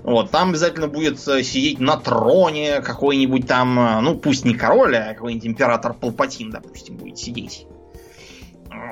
Вот, 0.04 0.32
там 0.32 0.50
обязательно 0.50 0.88
будет 0.88 1.28
э, 1.28 1.42
сидеть 1.42 1.80
на 1.80 1.98
троне 1.98 2.82
какой-нибудь 2.82 3.48
там, 3.48 3.80
э, 3.80 4.02
ну 4.02 4.16
пусть 4.16 4.46
не 4.46 4.54
король, 4.54 4.96
а 4.96 5.16
какой-нибудь 5.16 5.48
император 5.48 5.96
Палпатин, 5.96 6.52
допустим, 6.52 6.96
будет 6.96 7.18
сидеть 7.18 7.66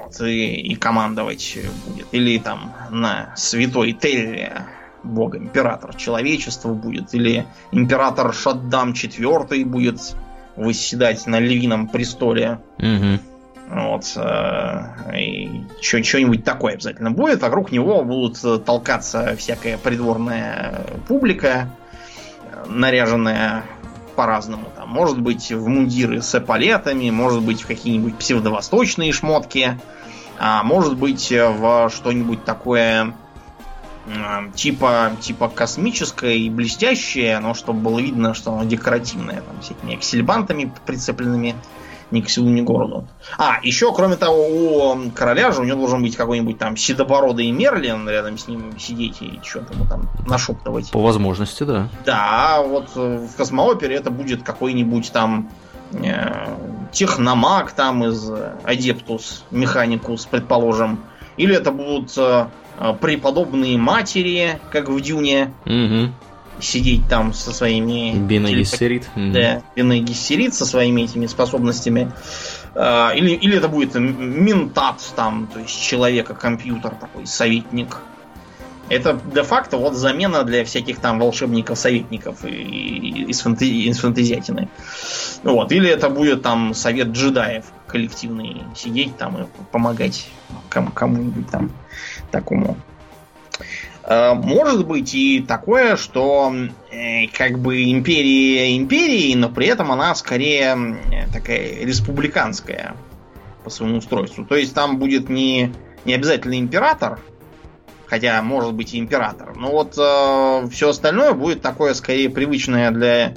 вот, 0.02 0.22
и, 0.22 0.56
и 0.56 0.76
командовать 0.76 1.58
будет. 1.86 2.08
Или 2.12 2.38
там 2.40 2.74
на 2.90 3.34
святой 3.36 3.94
Телле 3.94 4.66
бог 5.04 5.36
император 5.36 5.96
человечества 5.96 6.74
будет. 6.74 7.14
Или 7.14 7.46
император 7.72 8.34
Шаддам 8.34 8.92
IV 8.92 9.66
будет 9.66 10.16
восседать 10.56 11.26
на 11.28 11.40
львином 11.40 11.88
престоле. 11.88 12.60
Угу. 12.78 13.20
Вот. 13.70 14.14
Э, 14.16 15.18
и 15.18 15.64
что-нибудь 15.82 16.44
такое 16.44 16.74
обязательно 16.74 17.12
будет. 17.12 17.42
Вокруг 17.42 17.72
него 17.72 18.04
будут 18.04 18.66
толкаться 18.66 19.36
всякая 19.38 19.78
придворная 19.78 20.86
публика, 21.08 21.70
наряженная 22.68 23.64
по-разному. 24.14 24.66
Там, 24.76 24.90
может 24.90 25.20
быть, 25.20 25.52
в 25.52 25.68
мундиры 25.68 26.22
с 26.22 26.36
эполетами, 26.36 27.10
может 27.10 27.42
быть, 27.42 27.62
в 27.62 27.68
какие-нибудь 27.68 28.18
псевдовосточные 28.18 29.12
шмотки, 29.12 29.80
а 30.40 30.64
может 30.64 30.98
быть, 30.98 31.32
в 31.32 31.90
что-нибудь 31.90 32.44
такое 32.44 33.14
типа, 34.56 35.14
типа 35.22 35.48
космическое 35.50 36.36
и 36.36 36.50
блестящее, 36.50 37.40
но 37.40 37.54
чтобы 37.54 37.80
было 37.80 38.00
видно, 38.00 38.34
что 38.34 38.52
оно 38.52 38.66
декоративное, 38.66 39.42
там, 39.42 39.62
всякими 39.62 39.96
аксельбантами 39.96 40.74
прицепленными 40.86 41.56
ни 42.14 42.22
к 42.22 42.30
селу, 42.30 42.50
ни 42.50 42.62
к 42.62 42.64
городу. 42.64 43.08
А, 43.38 43.58
еще, 43.64 43.94
кроме 43.94 44.16
того, 44.16 44.48
у 44.48 45.12
короля 45.12 45.52
же 45.52 45.62
у 45.62 45.64
него 45.64 45.80
должен 45.80 46.02
быть 46.02 46.16
какой-нибудь 46.16 46.58
там 46.58 46.78
седобородый 46.78 47.50
Мерлин 47.52 48.08
рядом 48.08 48.38
с 48.38 48.48
ним 48.48 48.80
сидеть 48.80 49.22
и 49.22 49.40
что-то 49.44 49.74
ему 49.74 49.86
там 49.86 50.10
нашептывать. 50.28 50.92
По 50.92 51.02
возможности, 51.02 51.64
да. 51.64 51.90
Да, 52.06 52.62
вот 52.62 52.90
э, 52.96 53.28
в 53.32 53.36
космоопере 53.36 53.96
это 53.96 54.12
будет 54.12 54.44
какой-нибудь 54.44 55.12
там 55.12 55.50
э, 55.92 56.56
техномаг 56.92 57.72
там 57.72 58.06
из 58.06 58.32
Адептус 58.64 59.44
Механикус, 59.52 60.26
предположим. 60.26 61.00
Или 61.36 61.56
это 61.56 61.72
будут 61.72 62.14
э, 62.18 62.46
преподобные 63.02 63.78
матери, 63.78 64.60
как 64.72 64.88
в 64.88 65.02
Дюне. 65.02 65.52
Угу 65.66 66.14
сидеть 66.60 67.08
там 67.08 67.34
со 67.34 67.52
своими... 67.52 68.18
Бенегиссерит. 68.18 69.10
Да, 69.16 69.62
Бенегиссерит 69.76 70.54
со 70.54 70.66
своими 70.66 71.02
этими 71.02 71.26
способностями. 71.26 72.12
А, 72.76 73.12
или, 73.12 73.32
или 73.32 73.58
это 73.58 73.68
будет 73.68 73.96
ментат 73.96 75.02
там, 75.16 75.48
то 75.54 75.60
есть 75.60 75.82
человека-компьютер 75.82 76.96
такой, 76.96 77.28
советник. 77.28 78.00
Это 78.90 79.20
де-факто 79.34 79.78
вот 79.78 79.94
замена 79.94 80.44
для 80.44 80.66
всяких 80.66 81.00
там 81.00 81.20
волшебников-советников 81.20 82.44
из, 82.44 83.42
фэнтези, 83.42 83.88
из 83.90 84.00
фэнтезиатины. 84.00 84.68
Вот. 85.44 85.72
Или 85.72 85.90
это 85.90 86.10
будет 86.10 86.42
там 86.42 86.74
совет 86.74 87.08
джедаев 87.08 87.66
коллективный, 87.88 88.64
сидеть 88.76 89.18
там 89.18 89.44
и 89.44 89.46
помогать 89.72 90.28
кому-нибудь 90.70 91.50
там 91.50 91.72
такому. 92.30 92.78
Э, 94.04 94.34
может 94.34 94.86
быть 94.86 95.14
и 95.14 95.42
такое, 95.42 95.96
что 95.96 96.54
э, 96.92 97.28
как 97.28 97.60
бы 97.60 97.92
империя 97.92 98.78
империи, 98.78 99.34
но 99.36 99.50
при 99.50 99.68
этом 99.68 99.92
она 99.92 100.14
скорее 100.16 100.98
такая 101.32 101.84
республиканская 101.84 102.96
по 103.64 103.70
своему 103.70 103.98
устройству. 103.98 104.46
То 104.46 104.56
есть 104.56 104.74
там 104.74 105.00
будет 105.00 105.30
не, 105.30 105.74
не 106.06 106.14
обязательно 106.14 106.60
император, 106.60 107.20
хотя 108.08 108.42
может 108.42 108.74
быть 108.74 108.94
и 108.94 109.00
император. 109.00 109.56
Но 109.56 109.72
вот 109.72 109.98
э, 109.98 110.68
все 110.70 110.90
остальное 110.90 111.34
будет 111.34 111.62
такое 111.62 111.94
скорее 111.94 112.30
привычное 112.30 112.92
для 112.92 113.34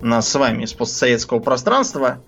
нас 0.00 0.28
с 0.28 0.34
вами 0.34 0.66
с 0.66 0.74
постсоветского 0.74 1.40
пространства. 1.40 2.22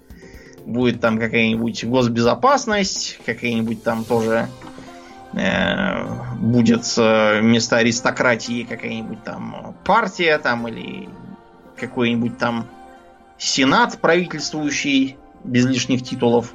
Будет 0.64 1.00
там 1.00 1.18
какая-нибудь 1.18 1.84
госбезопасность, 1.84 3.20
какая-нибудь 3.24 3.82
там 3.82 4.04
тоже 4.04 4.48
будет 5.32 6.96
вместо 6.96 7.76
аристократии 7.76 8.64
какая-нибудь 8.64 9.22
там 9.24 9.74
партия 9.84 10.38
там 10.38 10.66
или 10.68 11.08
какой-нибудь 11.76 12.38
там 12.38 12.66
сенат 13.38 13.98
правительствующий 14.00 15.16
без 15.44 15.66
лишних 15.66 16.02
титулов. 16.02 16.52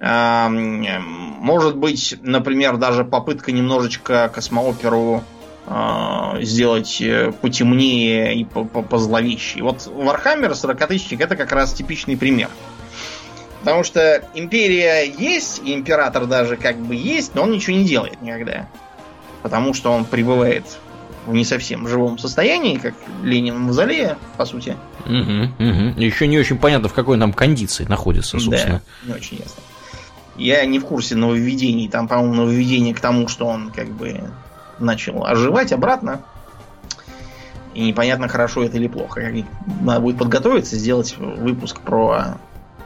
Э, 0.00 0.48
может 0.48 1.76
быть, 1.76 2.16
например, 2.22 2.76
даже 2.76 3.04
попытка 3.04 3.52
немножечко 3.52 4.30
космооперу 4.34 5.22
э, 5.66 6.42
сделать 6.42 7.02
потемнее 7.40 8.34
и 8.34 8.44
позловещей. 8.44 9.62
Вот 9.62 9.86
Warhammer 9.86 10.54
40 10.54 10.86
тысячник 10.88 11.20
это 11.20 11.36
как 11.36 11.52
раз 11.52 11.72
типичный 11.72 12.16
пример. 12.16 12.48
Потому 13.62 13.84
что 13.84 14.24
империя 14.34 15.04
есть, 15.04 15.62
и 15.64 15.72
император 15.72 16.26
даже 16.26 16.56
как 16.56 16.76
бы 16.78 16.96
есть, 16.96 17.36
но 17.36 17.42
он 17.42 17.52
ничего 17.52 17.76
не 17.76 17.84
делает 17.84 18.20
никогда. 18.20 18.66
Потому 19.42 19.72
что 19.72 19.92
он 19.92 20.04
пребывает 20.04 20.64
в 21.26 21.32
не 21.32 21.44
совсем 21.44 21.86
живом 21.86 22.18
состоянии, 22.18 22.76
как 22.76 22.94
Ленин 23.22 23.54
в 23.54 23.58
мавзолее, 23.58 24.16
по 24.36 24.44
сути. 24.46 24.76
Угу, 25.06 25.12
угу. 25.12 26.00
Еще 26.00 26.26
не 26.26 26.40
очень 26.40 26.58
понятно, 26.58 26.88
в 26.88 26.92
какой 26.92 27.16
нам 27.16 27.32
кондиции 27.32 27.84
находится, 27.84 28.40
собственно. 28.40 28.82
Да, 29.02 29.12
не 29.12 29.14
очень 29.14 29.36
ясно. 29.38 29.62
Я 30.36 30.64
не 30.66 30.80
в 30.80 30.84
курсе 30.84 31.14
нововведений. 31.14 31.88
Там, 31.88 32.08
по-моему, 32.08 32.34
нововведение 32.34 32.94
к 32.94 33.00
тому, 33.00 33.28
что 33.28 33.46
он 33.46 33.70
как 33.70 33.88
бы 33.90 34.22
начал 34.80 35.24
оживать 35.24 35.72
обратно. 35.72 36.22
И 37.74 37.84
непонятно, 37.84 38.26
хорошо 38.26 38.64
это 38.64 38.76
или 38.76 38.88
плохо. 38.88 39.32
Надо 39.80 40.00
будет 40.00 40.18
подготовиться, 40.18 40.76
сделать 40.76 41.16
выпуск 41.16 41.80
про 41.80 42.38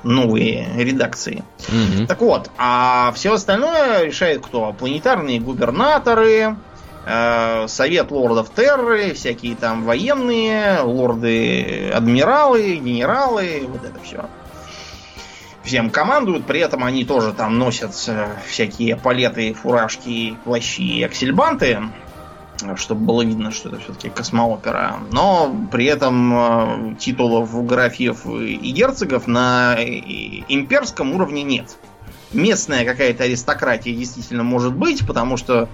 новые 0.07 0.69
редакции. 0.77 1.45
Угу. 1.69 2.07
Так 2.07 2.21
вот, 2.21 2.51
а 2.57 3.13
все 3.15 3.35
остальное 3.35 4.05
решает 4.05 4.45
кто? 4.45 4.73
Планетарные 4.73 5.41
губернаторы, 5.41 6.57
э, 7.05 7.67
Совет 7.69 8.11
лордов 8.11 8.51
Терры, 8.55 9.13
всякие 9.15 9.57
там 9.57 9.85
военные, 9.85 10.81
лорды-адмиралы, 10.81 12.77
генералы, 12.77 13.65
вот 13.69 13.85
это 13.85 13.99
все. 14.03 14.27
Всем 15.65 15.91
командуют, 15.91 16.47
при 16.47 16.61
этом 16.61 16.85
они 16.85 17.05
тоже 17.05 17.33
там 17.33 17.59
носят 17.59 17.93
э, 18.07 18.29
всякие 18.49 18.97
палеты, 18.97 19.53
фуражки, 19.53 20.37
плащи 20.45 20.99
и 20.99 21.03
аксельбанты 21.03 21.81
чтобы 22.77 23.05
было 23.05 23.23
видно, 23.23 23.51
что 23.51 23.69
это 23.69 23.79
все-таки 23.79 24.09
космоопера. 24.09 24.97
Но 25.13 25.55
при 25.71 25.87
этом 25.87 26.33
э, 26.93 26.95
титулов 26.99 27.67
графьев 27.67 28.27
и 28.27 28.73
герцогов 28.73 29.27
на 29.27 29.77
имперском 29.79 31.15
уровне 31.15 31.43
нет. 31.43 31.77
Местная 32.33 32.85
какая-то 32.85 33.25
аристократия 33.25 33.95
действительно 33.95 34.43
может 34.43 34.75
быть, 34.75 35.07
потому 35.07 35.37
что 35.37 35.69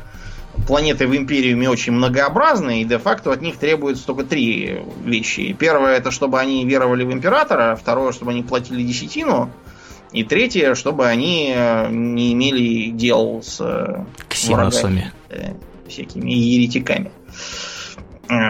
планеты 0.67 1.07
в 1.07 1.17
Империуме 1.17 1.71
очень 1.71 1.93
многообразны, 1.93 2.83
и 2.83 2.85
де-факто 2.85 3.33
от 3.33 3.41
них 3.41 3.57
требуется 3.57 4.07
только 4.07 4.25
три 4.25 4.83
вещи. 5.03 5.57
Первое, 5.59 5.97
это 5.97 6.11
чтобы 6.11 6.39
они 6.39 6.65
веровали 6.67 7.05
в 7.05 7.13
Императора, 7.13 7.75
второе, 7.75 8.13
чтобы 8.13 8.33
они 8.33 8.43
платили 8.43 8.83
десятину, 8.83 9.51
и 10.13 10.25
третье, 10.25 10.75
чтобы 10.75 11.07
они 11.07 11.55
э, 11.57 11.89
не 11.91 12.35
имели 12.35 12.91
дел 12.91 13.41
с 13.43 13.61
э, 13.61 14.05
Ксеносами. 14.29 15.13
Врагами 15.31 15.72
всякими 15.93 16.31
еретиками. 16.31 17.13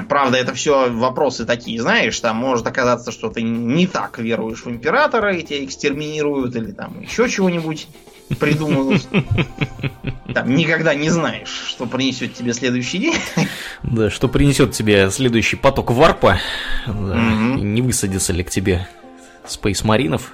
Правда, 0.09 0.37
это 0.39 0.55
все 0.55 0.91
вопросы 0.91 1.45
такие, 1.45 1.81
знаешь, 1.81 2.19
там 2.21 2.37
может 2.37 2.67
оказаться, 2.67 3.11
что 3.11 3.31
ты 3.31 3.43
не 3.43 3.87
так 3.87 4.19
веруешь 4.19 4.65
в 4.65 4.71
императора, 4.71 5.35
и 5.35 5.43
тебя 5.43 5.65
экстерминируют, 5.65 6.55
или 6.55 6.71
там 6.71 7.01
еще 7.01 7.29
чего-нибудь 7.29 7.89
придумают. 8.39 9.07
Там 10.33 10.55
никогда 10.55 10.95
не 10.95 11.11
знаешь, 11.11 11.65
что 11.67 11.87
принесет 11.87 12.35
тебе 12.35 12.53
следующий 12.53 12.99
день. 12.99 13.15
Да, 13.83 14.09
что 14.09 14.29
принесет 14.29 14.73
тебе 14.73 15.11
следующий 15.11 15.57
поток 15.57 15.91
варпа. 15.91 16.39
Да, 16.87 16.93
угу. 16.93 17.59
Не 17.63 17.83
высадится 17.83 18.33
ли 18.33 18.45
к 18.45 18.51
тебе 18.51 18.87
Space 19.45 19.85
Маринов. 19.85 20.33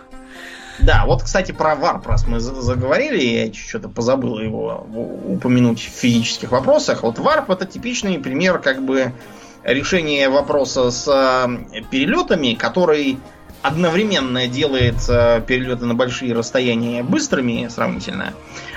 Да, 0.80 1.04
вот, 1.06 1.24
кстати, 1.24 1.52
про 1.52 1.74
варп, 1.74 2.06
раз 2.06 2.26
мы 2.26 2.38
заговорили, 2.38 3.20
я 3.20 3.52
что-то 3.52 3.88
позабыл 3.88 4.38
его 4.38 4.86
упомянуть 5.26 5.80
в 5.80 5.98
физических 5.98 6.52
вопросах. 6.52 7.02
Вот 7.02 7.18
варп 7.18 7.50
это 7.50 7.66
типичный 7.66 8.18
пример 8.18 8.60
как 8.60 8.84
бы 8.84 9.12
решения 9.64 10.28
вопроса 10.28 10.90
с 10.90 11.06
э, 11.08 11.82
перелетами, 11.90 12.54
который 12.54 13.18
одновременно 13.62 14.46
делает 14.46 14.96
э, 15.08 15.42
перелеты 15.46 15.84
на 15.84 15.94
большие 15.94 16.32
расстояния 16.32 17.02
быстрыми 17.02 17.68
сравнительно, 17.68 18.34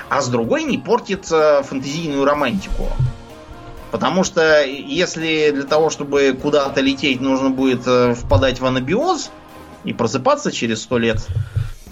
а 0.09 0.21
с 0.21 0.27
другой 0.27 0.63
не 0.63 0.79
портит 0.79 1.31
э, 1.31 1.61
фантазийную 1.63 2.25
романтику. 2.25 2.87
Потому 3.91 4.23
что 4.23 4.63
если 4.63 5.51
для 5.51 5.63
того, 5.63 5.89
чтобы 5.89 6.37
куда-то 6.41 6.81
лететь, 6.81 7.19
нужно 7.19 7.49
будет 7.49 7.81
впадать 8.17 8.61
в 8.61 8.65
анабиоз 8.65 9.31
и 9.83 9.91
просыпаться 9.91 10.49
через 10.49 10.81
сто 10.81 10.97
лет, 10.97 11.27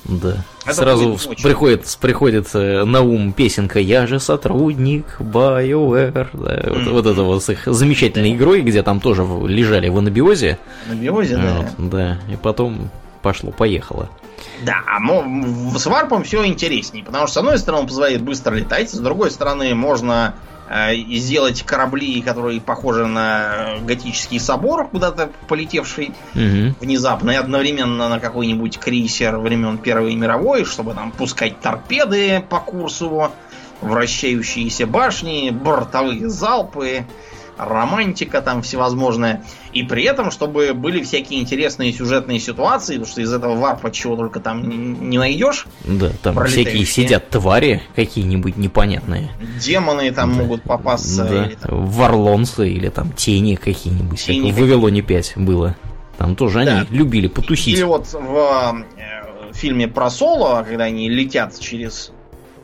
да. 0.09 0.37
Это 0.65 0.73
Сразу 0.73 1.17
приходит, 1.41 1.97
приходит 2.01 2.49
э, 2.53 2.83
на 2.83 3.01
ум 3.01 3.31
песенка 3.31 3.79
«Я 3.79 4.07
же 4.07 4.19
сотрудник 4.19 5.17
BioWare». 5.19 6.29
Да, 6.33 6.55
mm. 6.55 6.83
вот, 6.85 6.93
вот 6.93 7.05
это 7.05 7.23
вот 7.23 7.43
с 7.43 7.49
их 7.49 7.63
замечательной 7.65 8.33
игрой, 8.33 8.61
где 8.61 8.83
там 8.83 8.99
тоже 8.99 9.23
лежали 9.23 9.89
в 9.89 9.97
анабиозе. 9.97 10.57
Анабиозе, 10.89 11.37
да. 11.37 11.55
Вот, 11.77 11.89
да, 11.89 12.19
и 12.31 12.35
потом 12.35 12.89
пошло-поехало. 13.21 14.09
Да, 14.63 14.81
но 15.01 15.23
с 15.77 15.85
варпом 15.85 16.23
все 16.23 16.45
интереснее, 16.45 17.03
потому 17.03 17.27
что 17.27 17.33
с 17.35 17.37
одной 17.37 17.57
стороны 17.57 17.83
он 17.83 17.87
позволяет 17.87 18.21
быстро 18.21 18.55
летать, 18.55 18.89
с 18.89 18.97
другой 18.97 19.31
стороны 19.31 19.75
можно 19.75 20.35
Э, 20.71 20.93
сделать 20.95 21.63
корабли, 21.63 22.21
которые 22.21 22.61
похожи 22.61 23.07
на 23.07 23.77
готический 23.81 24.39
собор, 24.39 24.87
куда-то 24.87 25.31
полетевший 25.47 26.13
угу. 26.35 26.75
внезапно, 26.79 27.31
и 27.31 27.35
одновременно 27.35 28.07
на 28.07 28.19
какой-нибудь 28.19 28.77
крейсер 28.77 29.37
времен 29.37 29.79
Первой 29.79 30.13
мировой, 30.13 30.65
чтобы 30.65 30.93
там 30.93 31.11
пускать 31.11 31.59
торпеды 31.59 32.43
по 32.47 32.59
курсу, 32.59 33.31
вращающиеся 33.81 34.85
башни, 34.85 35.49
бортовые 35.49 36.29
залпы, 36.29 37.03
романтика 37.57 38.39
там 38.43 38.61
всевозможная. 38.61 39.43
И 39.73 39.83
при 39.83 40.03
этом, 40.03 40.31
чтобы 40.31 40.73
были 40.73 41.03
всякие 41.03 41.39
интересные 41.39 41.93
сюжетные 41.93 42.39
ситуации, 42.39 42.93
потому 42.93 43.11
что 43.11 43.21
из 43.21 43.31
этого 43.31 43.55
варпа 43.55 43.91
чего 43.91 44.15
только 44.15 44.39
там 44.39 45.09
не 45.09 45.17
найдешь. 45.17 45.67
Да, 45.83 46.09
там 46.23 46.43
всякие 46.45 46.85
сидят 46.85 47.29
твари 47.29 47.83
какие-нибудь 47.95 48.57
непонятные. 48.57 49.29
Демоны 49.61 50.11
там 50.11 50.31
да. 50.31 50.41
могут 50.41 50.63
попасться. 50.63 51.23
Да. 51.25 51.45
Или, 51.45 51.55
там... 51.55 51.85
Варлонцы 51.85 52.69
или 52.69 52.89
там 52.89 53.11
тени 53.11 53.55
какие-нибудь. 53.55 54.19
Тени 54.19 54.49
как 54.49 54.57
в 54.57 54.61
Вавилоне 54.61 55.01
5 55.01 55.33
было. 55.35 55.75
Там 56.17 56.35
тоже 56.35 56.65
да. 56.65 56.79
они 56.79 56.97
любили 56.97 57.27
потусить. 57.27 57.75
Или 57.75 57.83
вот 57.83 58.07
в 58.11 58.83
э, 58.97 59.53
фильме 59.53 59.87
про 59.87 60.09
Соло, 60.09 60.63
когда 60.67 60.85
они 60.85 61.09
летят 61.09 61.57
через 61.59 62.11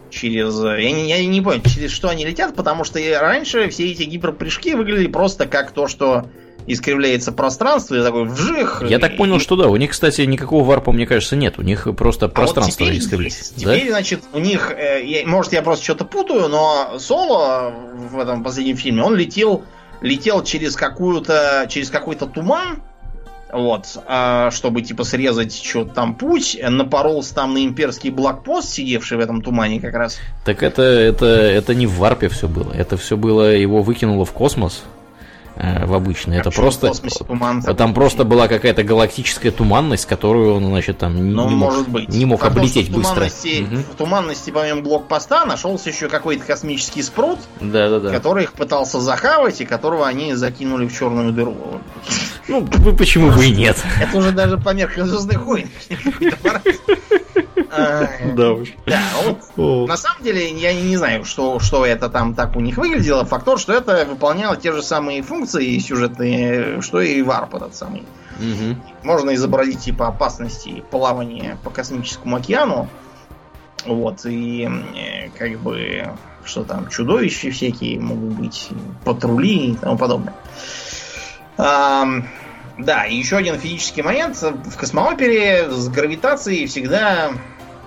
через... 0.09 0.59
Я 0.61 0.91
не, 0.91 1.09
я 1.09 1.25
не 1.25 1.41
понял, 1.41 1.61
через 1.61 1.91
что 1.91 2.09
они 2.09 2.25
летят, 2.25 2.55
потому 2.55 2.83
что 2.83 2.99
раньше 3.19 3.69
все 3.69 3.91
эти 3.91 4.03
гиперпрыжки 4.03 4.73
выглядели 4.73 5.07
просто 5.07 5.45
как 5.45 5.71
то, 5.71 5.87
что 5.87 6.29
искривляется 6.67 7.31
пространство, 7.31 7.95
и 7.95 8.03
такой 8.03 8.25
вжих. 8.25 8.83
Я 8.87 8.97
и, 8.97 8.99
так 8.99 9.17
понял, 9.17 9.39
что 9.39 9.55
да. 9.55 9.67
У 9.67 9.75
них, 9.75 9.91
кстати, 9.91 10.21
никакого 10.21 10.63
варпа, 10.63 10.91
мне 10.91 11.05
кажется, 11.05 11.35
нет. 11.35 11.57
У 11.57 11.61
них 11.61 11.87
просто 11.97 12.25
а 12.25 12.29
пространство 12.29 12.83
вот 12.83 12.89
теперь, 12.89 12.99
искривляется. 12.99 13.55
Теперь, 13.55 13.85
да? 13.85 13.91
значит, 13.91 14.23
у 14.33 14.39
них, 14.39 14.71
э, 14.71 15.23
может, 15.25 15.53
я 15.53 15.61
просто 15.61 15.83
что-то 15.83 16.05
путаю, 16.05 16.47
но 16.47 16.97
Соло 16.99 17.73
в 18.11 18.19
этом 18.19 18.43
последнем 18.43 18.77
фильме, 18.77 19.03
он 19.03 19.15
летел, 19.15 19.63
летел 20.01 20.43
через 20.43 20.75
какую-то, 20.75 21.67
через 21.69 21.89
какой-то 21.89 22.25
туман, 22.25 22.81
вот, 23.53 23.85
а, 24.07 24.51
чтобы 24.51 24.81
типа 24.81 25.03
срезать 25.03 25.55
что-то 25.55 25.93
там 25.93 26.15
путь, 26.15 26.57
напоролся 26.61 27.35
там 27.35 27.53
на 27.53 27.63
имперский 27.63 28.09
блокпост, 28.09 28.69
сидевший 28.69 29.17
в 29.17 29.21
этом 29.21 29.41
тумане 29.41 29.79
как 29.79 29.93
раз. 29.93 30.17
Так 30.43 30.63
это, 30.63 30.81
это, 30.81 31.25
это 31.25 31.73
не 31.73 31.87
в 31.87 31.93
варпе 31.93 32.27
все 32.27 32.47
было, 32.47 32.73
это 32.73 32.97
все 32.97 33.15
было, 33.15 33.55
его 33.55 33.81
выкинуло 33.81 34.25
в 34.25 34.31
космос, 34.31 34.83
в 35.55 35.93
обычный. 35.93 36.37
это 36.37 36.51
просто 36.51 36.91
туман, 37.25 37.61
там 37.61 37.93
просто 37.93 38.23
была 38.23 38.47
какая-то 38.47 38.83
галактическая 38.83 39.51
туманность, 39.51 40.05
которую 40.05 40.55
он, 40.55 40.65
значит, 40.65 40.97
там 40.97 41.15
ну, 41.33 41.49
не, 41.49 41.55
может 41.55 41.87
мог, 41.87 41.89
быть. 41.89 42.09
не 42.09 42.25
мог 42.25 42.41
Потому 42.41 42.59
облететь 42.59 42.91
быстро. 42.91 43.25
Угу. 43.25 43.77
В 43.93 43.95
туманности, 43.97 44.51
помимо 44.51 44.81
блокпоста, 44.81 45.45
нашелся 45.45 45.89
еще 45.89 46.09
какой-то 46.09 46.45
космический 46.45 47.01
спрут, 47.01 47.39
да, 47.61 47.89
да, 47.89 47.99
да. 47.99 48.11
который 48.11 48.43
их 48.43 48.53
пытался 48.53 48.99
захавать, 48.99 49.61
и 49.61 49.65
которого 49.65 50.07
они 50.07 50.33
закинули 50.33 50.87
в 50.87 50.97
черную 50.97 51.31
дыру. 51.31 51.55
Ну, 52.47 52.65
почему 52.97 53.31
бы 53.31 53.45
и 53.45 53.51
нет? 53.51 53.77
Это 54.01 54.17
уже 54.17 54.31
даже 54.31 54.57
по 54.57 54.73
меркам 54.73 55.07
звездных 55.07 55.45
войн. 55.45 55.69
Да 58.35 58.53
уж. 58.53 58.69
Да, 58.85 59.01
вот, 59.55 59.87
на 59.87 59.97
самом 59.97 60.23
деле, 60.23 60.49
я 60.51 60.73
не 60.73 60.95
знаю, 60.97 61.25
что, 61.25 61.59
что 61.59 61.85
это 61.85 62.09
там 62.09 62.33
так 62.33 62.55
у 62.55 62.59
них 62.59 62.77
выглядело. 62.77 63.25
Факт 63.25 63.45
тот, 63.45 63.59
что 63.59 63.73
это 63.73 64.05
выполняло 64.05 64.55
те 64.55 64.71
же 64.71 64.81
самые 64.81 65.21
функции 65.21 65.44
сюжетные, 65.53 66.81
что 66.81 67.01
и 67.01 67.21
варп 67.21 67.55
этот 67.55 67.75
самый. 67.75 68.03
Угу. 68.37 68.75
Можно 69.03 69.33
изобразить 69.35 69.79
типа 69.79 70.07
опасности 70.07 70.83
плавания 70.91 71.57
по 71.63 71.69
космическому 71.69 72.37
океану. 72.37 72.89
Вот, 73.85 74.25
и 74.25 74.67
как 75.37 75.59
бы 75.59 76.07
что 76.45 76.63
там, 76.63 76.89
чудовища 76.89 77.51
всякие 77.51 77.99
могут 77.99 78.33
быть, 78.33 78.69
патрули 79.03 79.71
и 79.71 79.75
тому 79.75 79.97
подобное. 79.97 80.35
А, 81.57 82.05
да, 82.77 83.05
и 83.05 83.15
еще 83.15 83.37
один 83.37 83.57
физический 83.59 84.01
момент. 84.01 84.41
В 84.41 84.77
космоопере 84.77 85.69
с 85.69 85.87
гравитацией 85.89 86.67
всегда 86.67 87.31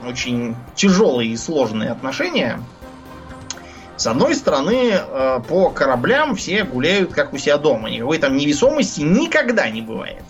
очень 0.07 0.57
тяжелые 0.75 1.31
и 1.31 1.37
сложные 1.37 1.91
отношения. 1.91 2.61
С 3.99 4.07
одной 4.07 4.37
стороны, 4.37 4.93
э, 4.93 5.41
по 5.49 5.71
кораблям 5.71 6.37
все 6.37 6.63
гуляют 6.63 7.13
как 7.13 7.33
у 7.33 7.39
себя 7.39 7.59
дома. 7.59 7.91
Никакой 7.91 8.19
там 8.19 8.37
невесомости 8.37 9.01
никогда 9.01 9.69
не 9.69 9.83
бывает. 9.83 10.23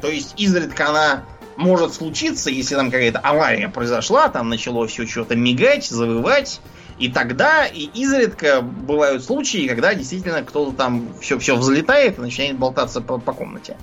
То 0.00 0.08
есть 0.08 0.34
изредка 0.36 0.88
она 0.88 1.24
может 1.56 1.94
случиться, 1.94 2.50
если 2.50 2.74
там 2.74 2.90
какая-то 2.90 3.20
авария 3.20 3.68
произошла, 3.68 4.28
там 4.28 4.48
начало 4.48 4.88
все 4.88 5.06
что-то 5.06 5.36
мигать, 5.36 5.86
завывать. 5.86 6.60
И 6.98 7.08
тогда 7.08 7.66
и 7.66 7.84
изредка 7.94 8.62
бывают 8.62 9.24
случаи, 9.24 9.68
когда 9.68 9.94
действительно 9.94 10.42
кто-то 10.42 10.76
там 10.76 11.08
все, 11.20 11.38
все 11.38 11.54
взлетает 11.54 12.18
и 12.18 12.20
начинает 12.20 12.58
болтаться 12.58 13.00
по, 13.00 13.18
по 13.18 13.32
комнате. 13.32 13.76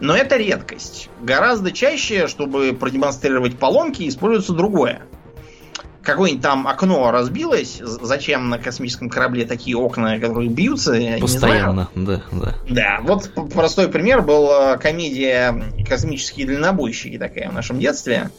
Но 0.00 0.14
это 0.14 0.36
редкость. 0.36 1.08
Гораздо 1.22 1.72
чаще, 1.72 2.28
чтобы 2.28 2.76
продемонстрировать 2.78 3.58
поломки, 3.58 4.06
используется 4.06 4.52
другое. 4.52 5.02
Какое-нибудь 6.06 6.42
там 6.42 6.68
окно 6.68 7.10
разбилось. 7.10 7.80
Зачем 7.82 8.48
на 8.48 8.58
космическом 8.58 9.10
корабле 9.10 9.44
такие 9.44 9.76
окна, 9.76 10.20
которые 10.20 10.48
бьются? 10.48 10.96
Постоянно, 11.20 11.88
да, 11.96 12.22
да. 12.30 12.54
Да, 12.70 13.00
вот 13.02 13.28
простой 13.52 13.88
пример 13.88 14.22
был 14.22 14.48
э, 14.48 14.78
комедия 14.78 15.64
«Космические 15.88 16.46
дальнобойщики» 16.46 17.18
такая 17.18 17.50
в 17.50 17.54
нашем 17.54 17.80
детстве 17.80 18.30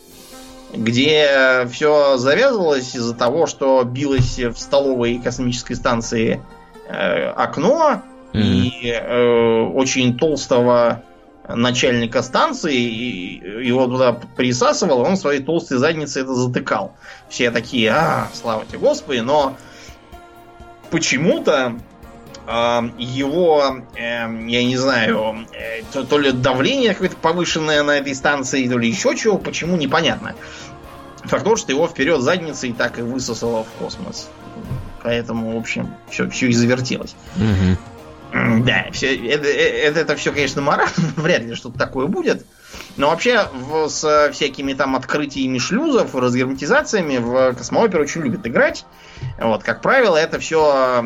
где 0.74 1.65
все 1.72 2.18
завязывалось 2.18 2.93
из-за 2.93 3.15
того, 3.15 3.47
что 3.47 3.84
билось 3.84 4.38
в 4.38 4.57
столовой 4.57 5.18
космической 5.18 5.76
станции 5.76 6.41
э, 6.89 7.30
окно, 7.30 8.01
mm-hmm. 8.34 8.41
и 8.41 8.91
э, 8.91 9.61
очень 9.74 10.18
толстого 10.18 11.03
начальника 11.48 12.22
станции, 12.22 12.76
и 12.76 13.66
его 13.66 13.86
туда 13.88 14.14
присасывал, 14.14 15.02
он 15.02 15.18
своей 15.18 15.41
толстой 15.41 15.78
задницей 15.78 16.24
это 16.24 16.34
затыкал. 16.34 16.95
Все 17.30 17.52
такие, 17.52 17.91
а, 17.91 18.30
слава 18.34 18.66
тебе 18.66 18.80
Господи, 18.80 19.20
но 19.20 19.56
почему-то 20.89 21.80
э, 22.48 22.89
его, 22.98 23.78
э, 23.95 24.00
я 24.00 24.64
не 24.66 24.78
знаю, 24.78 25.48
э, 25.54 25.84
то, 25.93 26.04
то 26.04 26.18
ли 26.18 26.32
давление 26.32 26.93
какое-то 26.93 27.18
повышенное 27.18 27.84
на 27.84 27.98
этой 27.98 28.14
станции, 28.16 28.68
то 28.68 28.78
ли 28.78 28.89
еще 28.89 29.16
чего, 29.16 29.38
почему, 29.38 29.78
непонятно. 29.78 30.36
Факт 31.24 31.43
то, 31.43 31.56
что 31.56 31.72
его 31.72 31.88
вперед 31.88 32.22
задницей 32.22 32.74
так 32.74 33.00
и 33.00 33.02
высосало 33.02 33.64
в 33.64 33.70
космос. 33.80 34.30
Поэтому, 35.04 35.56
в 35.56 35.58
общем, 35.58 35.93
все, 36.10 36.30
все 36.30 36.48
и 36.48 36.54
завертелось. 36.54 37.16
Угу. 37.36 37.97
Да, 38.32 38.88
все, 38.92 39.16
это, 39.30 39.48
это, 39.48 40.00
это 40.02 40.16
все, 40.16 40.32
конечно, 40.32 40.62
морально, 40.62 40.94
вряд 41.16 41.44
ли 41.44 41.56
что-то 41.56 41.78
такое 41.78 42.08
будет. 42.08 42.46
Но 42.98 43.10
вообще 43.10 43.48
в, 43.54 43.88
с 43.88 44.32
всякими 44.34 44.74
там 44.74 44.96
открытиями 44.96 45.58
шлюзов, 45.60 46.16
разгерметизациями 46.16 47.18
в 47.18 47.54
космооперу 47.54 48.04
очень 48.04 48.22
любят 48.22 48.46
играть. 48.46 48.86
Вот, 49.40 49.64
как 49.64 49.82
правило, 49.82 50.18
это 50.18 50.40
все 50.40 51.04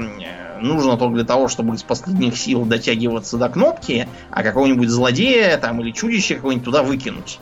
нужно 0.62 0.98
только 0.98 1.16
для 1.16 1.26
того, 1.26 1.48
чтобы 1.48 1.76
из 1.76 1.84
последних 1.84 2.38
сил 2.38 2.66
дотягиваться 2.66 3.38
до 3.38 3.50
кнопки, 3.50 4.08
а 4.30 4.44
какого-нибудь 4.44 4.90
злодея 4.90 5.58
там 5.58 5.82
или 5.82 5.92
чудище 5.92 6.36
какое-нибудь 6.36 6.66
туда 6.66 6.84
выкинуть. 6.84 7.40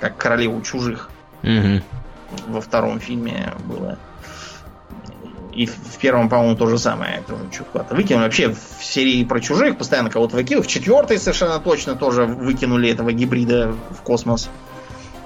Как 0.00 0.16
королеву 0.16 0.60
чужих. 0.62 1.10
Угу. 1.42 1.82
Во 2.48 2.60
втором 2.60 3.00
фильме 3.00 3.52
было. 3.64 3.98
И 5.54 5.66
в 5.66 5.98
первом, 6.00 6.28
по-моему, 6.28 6.56
то 6.56 6.66
же 6.66 6.78
самое. 6.78 7.22
Куда-то 7.72 7.94
выкинули. 7.94 8.24
Вообще 8.24 8.48
в 8.48 8.84
серии 8.84 9.24
про 9.24 9.40
чужих 9.40 9.78
постоянно 9.78 10.10
кого-то 10.10 10.36
выкинули. 10.36 10.64
В 10.64 10.66
четвертой 10.66 11.18
совершенно 11.18 11.60
точно 11.60 11.94
тоже 11.94 12.24
выкинули 12.24 12.90
этого 12.90 13.12
гибрида 13.12 13.74
в 13.90 14.02
космос. 14.02 14.50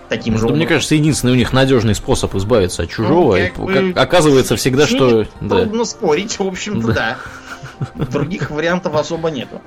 Таким 0.08 0.34
ну, 0.34 0.40
же. 0.40 0.48
Мне 0.48 0.66
кажется, 0.66 0.94
единственный 0.94 1.32
у 1.32 1.36
них 1.36 1.52
надежный 1.52 1.94
способ 1.94 2.34
избавиться 2.34 2.82
от 2.82 2.90
чужого. 2.90 3.36
Ну, 3.36 3.66
как 3.66 3.92
бы, 3.92 4.00
оказывается 4.00 4.56
всегда, 4.56 4.86
что. 4.86 5.24
Трудно 5.24 5.78
да. 5.78 5.84
спорить, 5.84 6.38
в 6.38 6.46
общем-то, 6.46 6.92
да. 6.92 7.18
да. 7.94 8.04
Других 8.06 8.50
вариантов 8.50 8.94
особо 8.94 9.30
нету. 9.30 9.60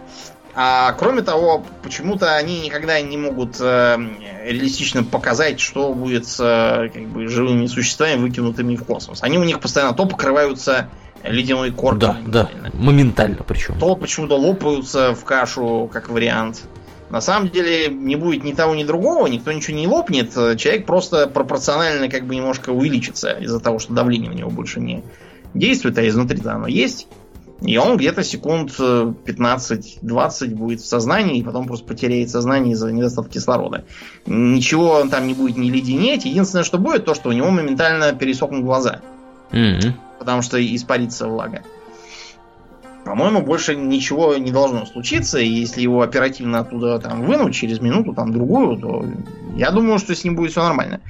А 0.53 0.93
кроме 0.93 1.21
того, 1.21 1.63
почему-то 1.81 2.35
они 2.35 2.61
никогда 2.61 2.99
не 3.01 3.17
могут 3.17 3.57
э, 3.59 3.97
реалистично 4.43 5.03
показать, 5.03 5.59
что 5.59 5.93
будет 5.93 6.27
с 6.27 6.39
э, 6.39 6.89
как 6.89 7.07
бы, 7.07 7.27
живыми 7.27 7.67
существами, 7.67 8.19
выкинутыми 8.19 8.75
в 8.75 8.83
космос. 8.83 9.19
Они 9.23 9.37
у 9.37 9.43
них 9.43 9.59
постоянно 9.59 9.93
то 9.93 10.05
покрываются 10.05 10.89
ледяной 11.23 11.71
коркой. 11.71 11.99
Да, 11.99 12.17
да, 12.25 12.49
моментально 12.73 13.43
причем. 13.47 13.79
То 13.79 13.95
почему-то 13.95 14.37
лопаются 14.37 15.15
в 15.15 15.23
кашу, 15.23 15.89
как 15.91 16.09
вариант. 16.09 16.63
На 17.09 17.21
самом 17.21 17.49
деле 17.49 17.87
не 17.89 18.15
будет 18.15 18.43
ни 18.43 18.53
того, 18.53 18.73
ни 18.73 18.83
другого, 18.83 19.27
никто 19.27 19.51
ничего 19.51 19.77
не 19.77 19.87
лопнет. 19.87 20.31
Человек 20.31 20.85
просто 20.85 21.27
пропорционально 21.27 22.09
как 22.09 22.25
бы 22.25 22.35
немножко 22.35 22.71
увеличится 22.71 23.31
из-за 23.33 23.59
того, 23.59 23.79
что 23.79 23.93
давление 23.93 24.31
у 24.31 24.33
него 24.33 24.49
больше 24.49 24.79
не 24.79 25.03
действует, 25.53 25.97
а 25.97 26.07
изнутри-то 26.07 26.53
оно 26.53 26.67
есть. 26.67 27.07
И 27.61 27.77
он 27.77 27.97
где-то 27.97 28.23
секунд 28.23 28.71
15-20 28.79 30.01
э, 30.01 30.47
будет 30.55 30.81
в 30.81 30.85
сознании, 30.85 31.39
и 31.39 31.43
потом 31.43 31.67
просто 31.67 31.85
потеряет 31.85 32.29
сознание 32.31 32.73
из-за 32.73 32.91
недостатка 32.91 33.33
кислорода. 33.33 33.85
Ничего 34.25 34.93
он 34.93 35.09
там 35.09 35.27
не 35.27 35.35
будет 35.35 35.57
не 35.57 35.69
леденеть. 35.69 36.25
Единственное, 36.25 36.63
что 36.63 36.79
будет, 36.79 37.05
то, 37.05 37.13
что 37.13 37.29
у 37.29 37.33
него 37.33 37.51
моментально 37.51 38.13
пересохнут 38.13 38.63
глаза. 38.63 39.01
Mm-hmm. 39.51 39.93
Потому 40.17 40.41
что 40.41 40.57
испарится 40.75 41.27
влага. 41.27 41.61
По-моему, 43.05 43.41
больше 43.41 43.75
ничего 43.75 44.35
не 44.37 44.51
должно 44.51 44.85
случиться, 44.85 45.39
и 45.39 45.47
если 45.47 45.81
его 45.81 46.01
оперативно 46.01 46.59
оттуда 46.59 46.99
там 46.99 47.25
вынуть 47.25 47.55
через 47.55 47.79
минуту, 47.79 48.13
там 48.13 48.31
другую, 48.31 48.77
то 48.77 49.05
я 49.55 49.71
думаю, 49.71 49.97
что 49.99 50.15
с 50.15 50.23
ним 50.23 50.35
будет 50.35 50.51
все 50.51 50.63
нормально. 50.63 51.01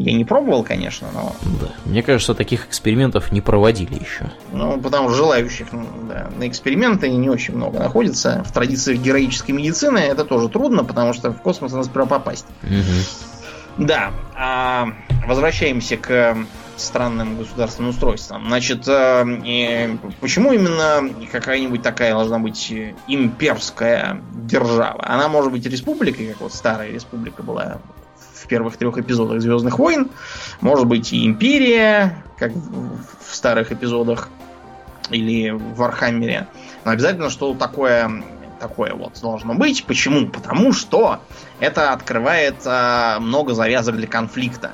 Я 0.00 0.14
не 0.14 0.24
пробовал, 0.24 0.64
конечно, 0.64 1.08
но... 1.12 1.36
Да. 1.60 1.68
Мне 1.84 2.02
кажется, 2.02 2.34
таких 2.34 2.66
экспериментов 2.66 3.32
не 3.32 3.42
проводили 3.42 3.96
еще. 3.96 4.30
Ну, 4.50 4.80
потому 4.80 5.10
что 5.10 5.18
желающих 5.18 5.72
ну, 5.72 5.86
да, 6.08 6.30
на 6.38 6.48
эксперименты 6.48 7.10
не 7.10 7.28
очень 7.28 7.54
много 7.54 7.78
находится. 7.78 8.42
В 8.46 8.50
традициях 8.50 8.98
героической 8.98 9.52
медицины 9.52 9.98
это 9.98 10.24
тоже 10.24 10.48
трудно, 10.48 10.84
потому 10.84 11.12
что 11.12 11.32
в 11.32 11.42
космос 11.42 11.72
надо 11.72 11.84
сперва 11.84 12.06
попасть. 12.06 12.46
Угу. 12.62 13.84
Да. 13.86 14.12
А, 14.34 14.88
возвращаемся 15.26 15.98
к 15.98 16.34
странным 16.78 17.36
государственным 17.36 17.90
устройством. 17.90 18.46
Значит, 18.46 18.88
э, 18.88 19.98
почему 20.18 20.52
именно 20.52 21.10
какая-нибудь 21.30 21.82
такая 21.82 22.14
должна 22.14 22.38
быть 22.38 22.72
имперская 23.06 24.22
держава? 24.32 25.06
Она 25.06 25.28
может 25.28 25.52
быть 25.52 25.66
республикой, 25.66 26.28
как 26.28 26.40
вот 26.40 26.54
старая 26.54 26.90
республика 26.90 27.42
была 27.42 27.80
первых 28.50 28.76
трех 28.76 28.98
эпизодах 28.98 29.40
Звездных 29.40 29.78
войн. 29.78 30.10
Может 30.60 30.86
быть 30.86 31.12
и 31.14 31.24
империя, 31.24 32.22
как 32.36 32.52
в 32.52 33.34
старых 33.34 33.72
эпизодах, 33.72 34.28
или 35.10 35.50
в 35.50 35.76
Вархаммере. 35.76 36.46
Но 36.84 36.90
обязательно 36.90 37.30
что 37.30 37.54
такое 37.54 38.22
такое 38.60 38.92
вот 38.92 39.18
должно 39.22 39.54
быть. 39.54 39.84
Почему? 39.84 40.28
Потому 40.28 40.74
что 40.74 41.20
это 41.60 41.92
открывает 41.92 42.56
а, 42.66 43.18
много 43.18 43.54
завязок 43.54 43.96
для 43.96 44.06
конфликта. 44.06 44.72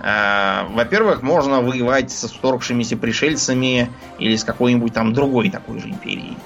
А, 0.00 0.66
во-первых, 0.70 1.22
можно 1.22 1.60
воевать 1.60 2.10
со 2.10 2.26
вторгшимися 2.26 2.96
пришельцами 2.96 3.90
или 4.18 4.34
с 4.34 4.42
какой-нибудь 4.42 4.92
там 4.92 5.12
другой 5.12 5.48
такой 5.50 5.78
же 5.78 5.90
империей. 5.90 6.36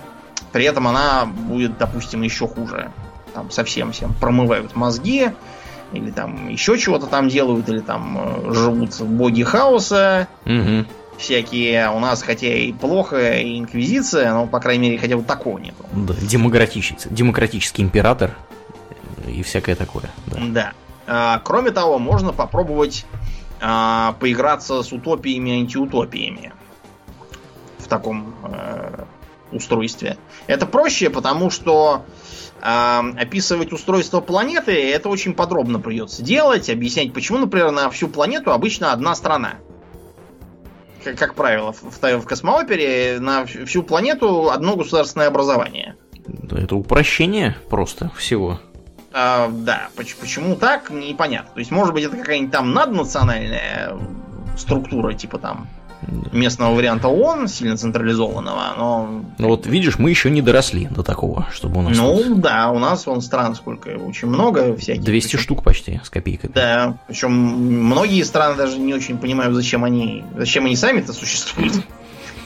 При 0.53 0.64
этом 0.66 0.86
она 0.86 1.24
будет, 1.24 1.78
допустим, 1.78 2.20
еще 2.20 2.47
хуже. 2.47 2.93
Там 3.32 3.51
совсем 3.51 3.93
всем 3.93 4.12
промывают 4.12 4.76
мозги, 4.76 5.30
или 5.93 6.11
там 6.11 6.49
еще 6.49 6.78
чего-то 6.78 7.07
там 7.07 7.28
делают, 7.28 7.68
или 7.68 7.80
там 7.80 8.18
э, 8.18 8.55
живут 8.55 9.01
боги 9.01 9.43
хаоса. 9.43 10.28
Угу. 10.45 10.86
Всякие 11.18 11.90
у 11.90 12.01
нас, 12.01 12.22
хотя 12.22 12.49
и 12.49 12.72
плохо, 12.72 13.38
и 13.38 13.59
инквизиция, 13.59 14.32
но, 14.32 14.47
по 14.47 14.61
крайней 14.61 14.88
мере, 14.88 14.99
хотя 14.99 15.16
бы 15.16 15.22
такого 15.22 15.59
нету. 15.59 15.84
Да, 15.93 16.14
демократический, 16.14 17.09
демократический 17.11 17.82
император 17.82 18.32
и 19.26 19.43
всякое 19.43 19.76
такое. 19.76 20.11
Да. 20.26 20.40
Да. 20.49 20.72
А, 21.07 21.38
кроме 21.45 21.70
того, 21.70 21.99
можно 21.99 22.32
попробовать 22.32 23.07
а, 23.61 24.16
поиграться 24.18 24.82
с 24.82 24.93
утопиями 24.93 25.51
и 25.51 25.61
антиутопиями 25.61 26.53
в 27.78 27.88
таком 27.88 28.34
э, 28.45 29.05
устройстве. 29.53 30.16
Это 30.47 30.66
проще, 30.66 31.11
потому 31.11 31.51
что 31.51 32.05
описывать 32.62 33.72
устройство 33.72 34.20
планеты, 34.20 34.72
это 34.72 35.08
очень 35.08 35.34
подробно 35.34 35.80
придется 35.80 36.22
делать, 36.22 36.70
объяснять, 36.70 37.12
почему, 37.12 37.38
например, 37.38 37.72
на 37.72 37.90
всю 37.90 38.08
планету 38.08 38.52
обычно 38.52 38.92
одна 38.92 39.14
страна. 39.16 39.54
Как, 41.02 41.18
как 41.18 41.34
правило, 41.34 41.72
в, 41.72 42.00
в 42.00 42.24
космоопере 42.24 43.18
на 43.18 43.44
всю 43.44 43.82
планету 43.82 44.50
одно 44.50 44.76
государственное 44.76 45.26
образование. 45.26 45.96
Это 46.52 46.76
упрощение 46.76 47.56
просто 47.68 48.12
всего. 48.16 48.60
А, 49.12 49.48
да, 49.50 49.88
почему 49.96 50.54
так, 50.54 50.90
непонятно. 50.90 51.50
То 51.54 51.58
есть, 51.58 51.72
может 51.72 51.92
быть, 51.92 52.04
это 52.04 52.16
какая-нибудь 52.16 52.52
там 52.52 52.72
наднациональная 52.72 53.98
структура, 54.56 55.14
типа 55.14 55.38
там 55.38 55.68
местного 56.32 56.74
варианта 56.74 57.09
ООН, 57.09 57.48
сильно 57.48 57.76
централизованного, 57.76 58.74
но... 58.76 59.24
Ну 59.38 59.48
вот 59.48 59.66
видишь, 59.66 59.98
мы 59.98 60.11
еще 60.11 60.30
не 60.30 60.42
доросли 60.42 60.86
до 60.86 61.03
такого, 61.03 61.48
чтобы 61.53 61.80
у 61.80 61.82
нас... 61.82 61.96
Ну 61.96 62.22
тут... 62.22 62.40
да, 62.40 62.70
у 62.70 62.78
нас 62.78 63.07
вон 63.07 63.20
стран 63.20 63.55
сколько, 63.55 63.88
очень 63.88 64.28
много 64.28 64.76
всяких. 64.76 65.03
200 65.03 65.28
причем... 65.28 65.38
штук 65.38 65.62
почти, 65.62 66.00
с 66.05 66.11
копейкой. 66.11 66.50
Да, 66.55 66.98
причем 67.07 67.32
многие 67.32 68.22
страны 68.22 68.57
даже 68.57 68.78
не 68.78 68.94
очень 68.94 69.18
понимают, 69.18 69.55
зачем 69.55 69.84
они, 69.84 70.24
зачем 70.36 70.66
они 70.66 70.76
сами-то 70.76 71.12
существуют. 71.12 71.74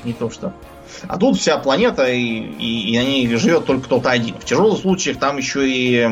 Не 0.05 0.13
то 0.13 0.31
что... 0.31 0.53
А 1.09 1.19
тут 1.19 1.39
вся 1.39 1.59
планета, 1.59 2.11
и, 2.11 2.21
и, 2.21 2.91
и 2.91 2.99
на 2.99 3.05
ней 3.05 3.37
живет 3.37 3.67
только 3.67 3.85
кто-то 3.85 4.11
один. 4.11 4.35
В 4.37 4.45
тяжелых 4.45 4.81
случаях 4.81 5.19
там 5.19 5.37
еще 5.37 5.69
и 5.69 6.09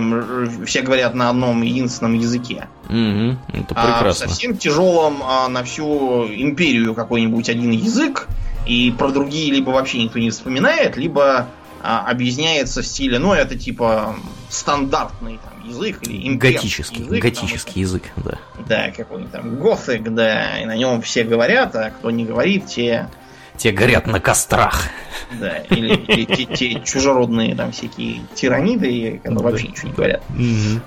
все 0.66 0.82
говорят 0.82 1.14
на 1.14 1.30
одном 1.30 1.62
единственном 1.62 2.14
языке. 2.14 2.68
Угу, 2.88 3.38
это 3.52 3.74
прекрасно. 3.74 4.08
А 4.08 4.12
в 4.12 4.16
совсем 4.16 4.56
тяжелом 4.56 5.22
а, 5.22 5.48
на 5.48 5.64
всю 5.64 6.26
империю 6.26 6.94
какой-нибудь 6.94 7.48
один 7.48 7.70
язык, 7.70 8.28
и 8.66 8.94
про 8.96 9.10
другие 9.10 9.52
либо 9.52 9.70
вообще 9.70 10.02
никто 10.02 10.18
не 10.18 10.30
вспоминает, 10.30 10.96
либо 10.96 11.48
а, 11.82 12.08
объясняется 12.08 12.82
в 12.82 12.86
стиле, 12.86 13.18
ну, 13.18 13.34
это 13.34 13.58
типа 13.58 14.16
стандартный 14.48 15.38
там, 15.44 15.68
язык 15.68 15.98
или 16.02 16.34
Готический, 16.34 17.02
язык, 17.02 17.22
готический 17.22 17.72
там, 17.72 17.82
язык, 17.82 18.02
да. 18.16 18.38
Да, 18.66 18.90
какой-нибудь 18.90 19.32
там 19.32 19.56
гофик, 19.56 20.14
да, 20.14 20.60
и 20.60 20.64
на 20.64 20.76
нем 20.76 21.02
все 21.02 21.24
говорят, 21.24 21.76
а 21.76 21.90
кто 21.90 22.10
не 22.10 22.24
говорит, 22.24 22.66
те 22.66 23.10
те 23.56 23.72
горят 23.72 24.06
на 24.06 24.20
кострах. 24.20 24.88
Да, 25.32 25.58
или 25.70 25.96
те, 25.96 26.24
те, 26.24 26.44
те 26.44 26.80
чужеродные 26.80 27.54
там 27.54 27.72
всякие 27.72 28.22
тираниды, 28.34 29.18
которые 29.18 29.34
ну, 29.34 29.42
вообще 29.42 29.68
ничего 29.68 29.88
не 29.88 29.94
говорят. 29.94 30.22
Угу. 30.30 30.80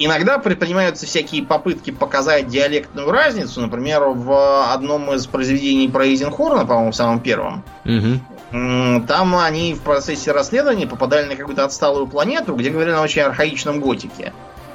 Иногда 0.00 0.38
предпринимаются 0.38 1.06
всякие 1.06 1.42
попытки 1.42 1.90
показать 1.90 2.46
диалектную 2.46 3.10
разницу. 3.10 3.60
Например, 3.60 4.04
в 4.04 4.72
одном 4.72 5.12
из 5.12 5.26
произведений 5.26 5.88
про 5.88 6.06
Эйзенхорна, 6.06 6.64
по-моему, 6.64 6.92
в 6.92 6.96
самом 6.96 7.18
первом, 7.18 7.64
угу. 7.84 9.04
там 9.06 9.36
они 9.36 9.74
в 9.74 9.80
процессе 9.80 10.30
расследования 10.30 10.86
попадали 10.86 11.26
на 11.26 11.36
какую-то 11.36 11.64
отсталую 11.64 12.06
планету, 12.06 12.54
где 12.54 12.70
говорили 12.70 12.94
на 12.94 13.02
очень 13.02 13.22
архаичном 13.22 13.80
готике. 13.80 14.32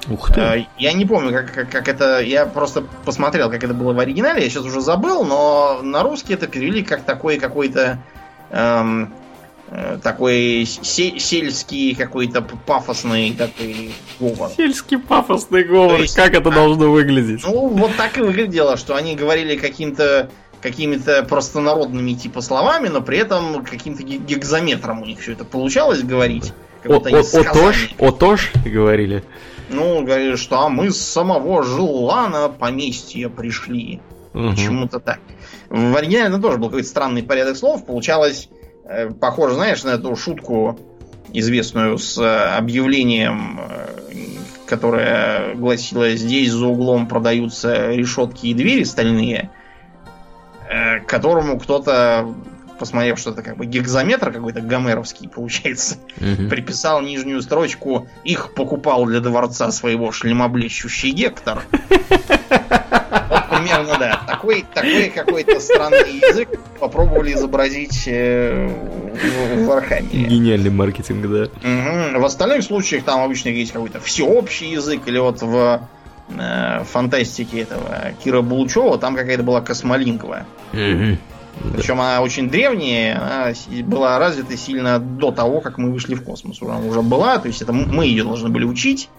Ух 0.10 0.32
ты. 0.32 0.40
Э, 0.40 0.66
я 0.78 0.94
не 0.94 1.06
помню, 1.06 1.32
как, 1.32 1.54
как, 1.54 1.70
как 1.70 1.88
это. 1.88 2.20
Я 2.22 2.46
просто 2.46 2.84
посмотрел, 3.06 3.50
как 3.50 3.64
это 3.64 3.74
было 3.74 3.94
в 3.94 4.00
оригинале. 4.00 4.44
Я 4.44 4.50
сейчас 4.50 4.66
уже 4.66 4.82
забыл, 4.82 5.24
но 5.24 5.80
на 5.82 6.04
русский 6.04 6.34
это 6.34 6.48
перевели 6.48 6.84
как 6.84 7.04
такой 7.04 7.38
какой-то 7.38 8.00
эм, 8.52 9.14
э, 9.70 10.00
такой 10.02 10.66
се- 10.66 11.20
сельский 11.20 11.96
какой-то 11.96 12.42
пафосный 12.42 13.34
такой 13.34 13.92
говор. 14.20 14.52
Сельский 14.56 14.98
пафосный 14.98 15.64
говор. 15.64 16.02
есть, 16.02 16.16
как 16.16 16.34
это 16.34 16.50
а, 16.50 16.54
должно 16.54 16.92
выглядеть? 16.92 17.44
Ну, 17.44 17.68
вот 17.68 17.96
так 17.96 18.18
и 18.18 18.22
выглядело, 18.22 18.78
что 18.78 18.96
они 18.96 19.16
говорили 19.16 19.56
каким-то 19.56 20.30
какими-то 20.62 21.24
простонародными 21.24 22.14
типа 22.14 22.40
словами, 22.40 22.88
но 22.88 23.02
при 23.02 23.18
этом 23.18 23.66
каким-то 23.66 24.02
гекзаметром 24.02 25.02
у 25.02 25.06
них 25.06 25.20
все 25.20 25.34
это 25.34 25.44
получалось 25.44 26.02
говорить. 26.04 26.54
О, 26.86 26.96
о, 26.96 27.20
отож, 27.20 27.90
отож, 28.00 28.52
говорили. 28.66 29.24
Ну, 29.74 30.04
говорили, 30.04 30.36
что 30.36 30.60
а 30.62 30.70
мы 30.70 30.92
с 30.92 31.02
самого 31.02 31.64
Желана 31.64 32.50
поместья 32.50 33.30
пришли. 33.30 34.02
Угу. 34.34 34.50
Почему-то 34.52 35.00
так. 35.00 35.20
В 35.70 35.96
оригинале 35.96 36.38
тоже 36.38 36.58
был 36.58 36.68
какой-то 36.68 36.88
странный 36.88 37.24
порядок 37.24 37.58
слов. 37.58 37.86
Получалось, 37.86 38.50
э, 38.86 39.10
похоже, 39.10 39.56
знаешь, 39.56 39.84
на 39.84 39.90
эту 39.92 40.16
шутку 40.16 40.80
известную 41.34 41.98
с 41.98 42.18
э, 42.18 42.56
объявлением, 42.56 43.60
э, 43.60 43.88
которое 44.66 45.56
гласило 45.56 46.12
«Здесь 46.12 46.52
за 46.52 46.68
углом 46.68 47.08
продаются 47.08 47.92
решетки 47.92 48.48
и 48.48 48.54
двери 48.54 48.84
стальные», 48.84 49.50
э, 50.70 51.00
которому 51.02 51.60
кто-то 51.60 52.34
посмотрев, 52.84 53.18
что 53.18 53.32
это 53.32 53.42
как 53.44 53.56
бы 53.56 53.66
гекзометр 53.66 54.34
какой-то 54.34 54.60
гомеровский 54.60 55.30
получается, 55.30 55.96
угу. 56.18 56.50
приписал 56.50 57.02
нижнюю 57.02 57.42
строчку 57.42 58.10
«Их 58.26 58.54
покупал 58.56 59.06
для 59.06 59.22
дворца 59.22 59.72
своего 59.72 60.12
шлемоблещущий 60.12 61.12
Гектор». 61.12 61.64
Вот 61.70 63.48
примерно, 63.50 63.98
да. 63.98 64.22
Такой, 64.28 64.66
такой 64.74 65.10
какой-то 65.10 65.62
странный 65.62 66.18
язык 66.18 66.50
попробовали 66.78 67.34
изобразить 67.34 68.04
э, 68.08 68.68
в 68.68 69.66
Warhammer 69.66 70.15
е. 70.15 70.26
Гениальный 70.26 70.70
маркетинг, 70.70 71.26
да. 71.26 71.44
Угу. 71.44 72.20
В 72.20 72.26
остальных 72.26 72.64
случаях 72.64 73.06
там 73.06 73.22
обычно 73.22 73.48
есть 73.48 73.72
какой-то 73.72 74.02
всеобщий 74.02 74.72
язык, 74.72 75.04
или 75.06 75.20
вот 75.20 75.42
в 75.42 75.88
э, 76.38 76.84
фантастике 76.84 77.62
этого 77.62 78.12
Кира 78.22 78.42
Булычева 78.42 78.98
там 78.98 79.16
какая-то 79.16 79.44
была 79.44 79.62
космолингва. 79.62 80.46
Угу. 80.74 81.18
Причем 81.76 82.02
она 82.02 82.22
очень 82.22 82.50
древняя, 82.50 83.18
она 83.18 83.54
была 83.86 84.20
развита 84.20 84.58
сильно 84.58 85.00
до 85.00 85.32
того, 85.32 85.62
как 85.62 85.78
мы 85.78 85.92
вышли 85.92 86.16
в 86.16 86.24
космос. 86.24 86.62
Она 86.62 86.80
уже 86.80 87.02
была, 87.02 87.38
то 87.38 87.48
есть 87.48 87.62
это 87.62 87.74
мы 87.74 88.06
ее 88.06 88.24
должны 88.24 88.50
были 88.50 88.66
учить. 88.66 89.10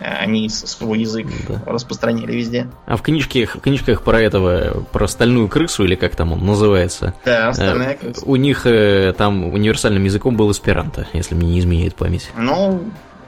А 0.00 0.16
они 0.16 0.48
свой 0.48 1.00
язык 1.00 1.28
да. 1.48 1.62
распространяли 1.64 2.32
везде. 2.32 2.66
А 2.86 2.96
в 2.96 3.02
книжке, 3.02 3.46
в 3.46 3.60
книжках 3.60 4.02
про 4.02 4.20
этого, 4.20 4.84
про 4.90 5.06
стальную 5.06 5.48
крысу, 5.48 5.84
или 5.84 5.94
как 5.94 6.16
там 6.16 6.32
он 6.32 6.44
называется? 6.44 7.14
Да, 7.24 7.52
стальная 7.52 7.92
э, 7.92 7.96
крыса. 7.96 8.24
У 8.24 8.34
них 8.34 8.66
э, 8.66 9.14
там 9.16 9.52
универсальным 9.52 10.02
языком 10.02 10.36
был 10.36 10.50
эсперанто, 10.50 11.06
если 11.12 11.36
мне 11.36 11.52
не 11.52 11.60
изменяет 11.60 11.94
память. 11.94 12.30
Ну, 12.36 12.82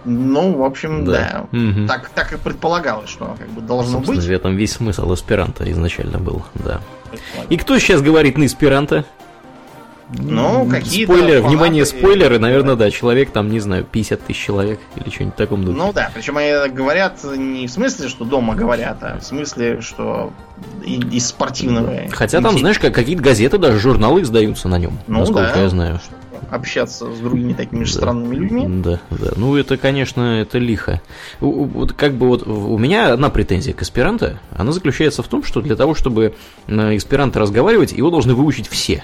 ну, 0.05 0.57
в 0.57 0.63
общем, 0.63 1.05
да. 1.05 1.47
да. 1.53 1.59
Угу. 1.59 1.87
Так, 1.87 2.09
так 2.11 2.33
и 2.33 2.37
предполагалось, 2.37 3.11
что 3.11 3.37
как 3.39 3.49
бы 3.51 3.61
должно 3.61 3.99
Собственно, 3.99 4.19
быть. 4.19 4.27
в 4.27 4.31
этом 4.31 4.57
весь 4.57 4.73
смысл 4.73 5.13
эсперанто 5.15 5.71
изначально 5.71 6.19
был, 6.19 6.43
да. 6.55 6.81
И 7.49 7.57
кто 7.57 7.79
сейчас 7.79 8.03
говорит 8.03 8.37
на 8.39 8.47
эсперанто? 8.47 9.05
Ну, 10.19 10.67
какие-то 10.71 11.13
Спойлер, 11.15 11.41
фанаты- 11.41 11.49
внимание, 11.49 11.87
спойлеры, 11.87 12.39
наверное, 12.39 12.77
да, 12.77 12.91
человек 12.91 13.31
там, 13.31 13.51
не 13.51 13.59
знаю, 13.61 13.85
50 13.91 14.21
тысяч 14.21 14.39
человек 14.45 14.79
или 14.97 15.09
что-нибудь 15.11 15.35
в 15.35 15.39
таком 15.39 15.65
духе. 15.65 15.79
Ну 15.79 15.93
да, 15.93 16.11
причем 16.15 16.37
они 16.37 16.53
говорят 16.73 17.25
не 17.37 17.67
в 17.67 17.71
смысле, 17.71 18.09
что 18.09 18.25
дома 18.25 18.55
говорят, 18.55 18.99
а 19.03 19.19
в 19.19 19.25
смысле, 19.25 19.81
что 19.81 20.33
из 20.85 21.27
спортивного. 21.29 22.03
Хотя 22.13 22.41
там, 22.41 22.59
знаешь, 22.59 22.79
как 22.79 22.95
какие-то 22.95 23.23
газеты, 23.23 23.59
даже 23.59 23.79
журналы 23.79 24.23
издаются 24.23 24.69
на 24.69 24.79
нем, 24.79 24.99
Ну 25.07 25.21
насколько 25.21 25.53
да. 25.55 25.63
я 25.63 25.69
знаю. 25.69 26.01
общаться 26.51 27.11
с 27.13 27.19
другими 27.19 27.53
такими 27.55 27.83
же 27.85 27.95
Да. 27.95 27.99
странными 28.01 28.35
людьми. 28.37 28.67
Да, 28.83 29.01
да. 29.11 29.31
Ну, 29.37 29.57
это, 29.57 29.77
конечно, 29.77 30.41
это 30.41 30.59
лихо. 30.59 31.01
Вот 31.41 31.95
как 31.95 32.15
бы 32.15 32.29
вот 32.29 32.47
у 32.47 32.79
меня 32.79 33.13
одна 33.15 33.31
претензия 33.31 33.73
к 33.73 33.83
эсперанто, 33.83 34.39
она 34.57 34.71
заключается 34.71 35.23
в 35.23 35.29
том, 35.29 35.43
что 35.43 35.63
для 35.63 35.75
того, 35.75 35.95
чтобы 35.95 36.35
на 36.69 36.97
эсперанто 36.97 37.41
разговаривать, 37.41 37.93
его 37.93 38.11
должны 38.11 38.35
выучить 38.35 38.69
все. 38.69 39.03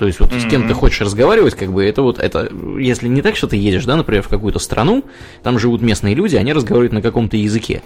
То 0.00 0.06
есть 0.06 0.18
вот 0.18 0.32
с 0.32 0.46
кем 0.46 0.66
ты 0.66 0.72
хочешь 0.72 1.02
разговаривать, 1.02 1.54
как 1.54 1.70
бы 1.74 1.84
это 1.84 2.00
вот, 2.00 2.18
это, 2.18 2.50
если 2.78 3.06
не 3.06 3.20
так, 3.20 3.36
что 3.36 3.46
ты 3.46 3.58
едешь, 3.58 3.84
да, 3.84 3.96
например, 3.96 4.22
в 4.22 4.28
какую-то 4.28 4.58
страну, 4.58 5.04
там 5.42 5.58
живут 5.58 5.82
местные 5.82 6.14
люди, 6.14 6.36
они 6.36 6.54
разговаривают 6.54 6.94
на 6.94 7.02
каком-то 7.02 7.36
языке. 7.36 7.82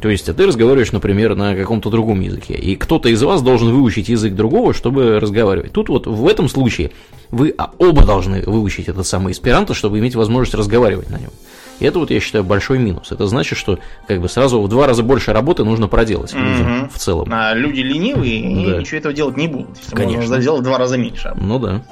То 0.00 0.08
есть, 0.08 0.26
а 0.30 0.32
ты 0.32 0.46
разговариваешь, 0.46 0.92
например, 0.92 1.34
на 1.34 1.54
каком-то 1.54 1.90
другом 1.90 2.22
языке. 2.22 2.54
И 2.54 2.74
кто-то 2.74 3.10
из 3.10 3.22
вас 3.22 3.42
должен 3.42 3.70
выучить 3.70 4.08
язык 4.08 4.32
другого, 4.32 4.72
чтобы 4.72 5.20
разговаривать. 5.20 5.72
Тут 5.72 5.90
вот 5.90 6.06
в 6.06 6.26
этом 6.26 6.48
случае 6.48 6.90
вы 7.30 7.52
а, 7.58 7.70
оба 7.76 8.06
должны 8.06 8.40
выучить 8.46 8.88
этот 8.88 9.06
самый 9.06 9.32
эсперанто, 9.32 9.74
чтобы 9.74 9.98
иметь 9.98 10.14
возможность 10.14 10.54
разговаривать 10.54 11.10
на 11.10 11.18
нем. 11.18 11.32
И 11.80 11.84
это 11.84 11.98
вот 11.98 12.10
я 12.10 12.18
считаю 12.20 12.44
большой 12.44 12.78
минус. 12.78 13.12
Это 13.12 13.26
значит, 13.26 13.58
что 13.58 13.78
как 14.06 14.20
бы 14.20 14.28
сразу 14.28 14.60
в 14.60 14.68
два 14.68 14.86
раза 14.86 15.02
больше 15.02 15.32
работы 15.32 15.64
нужно 15.64 15.86
проделать 15.88 16.32
людям 16.34 16.78
Мгм. 16.78 16.88
в 16.90 16.98
целом. 16.98 17.28
А 17.32 17.54
люди 17.54 17.80
ленивые, 17.80 18.44
они 18.46 18.66
Да. 18.66 18.76
ничего 18.78 18.98
этого 18.98 19.14
делать 19.14 19.36
не 19.36 19.48
будут. 19.48 19.78
Конечно. 19.92 20.20
Можно 20.20 20.40
сделать 20.40 20.60
в 20.60 20.64
два 20.64 20.78
раза 20.78 20.96
меньше. 20.98 21.32
Ну 21.36 21.58
да. 21.58 21.82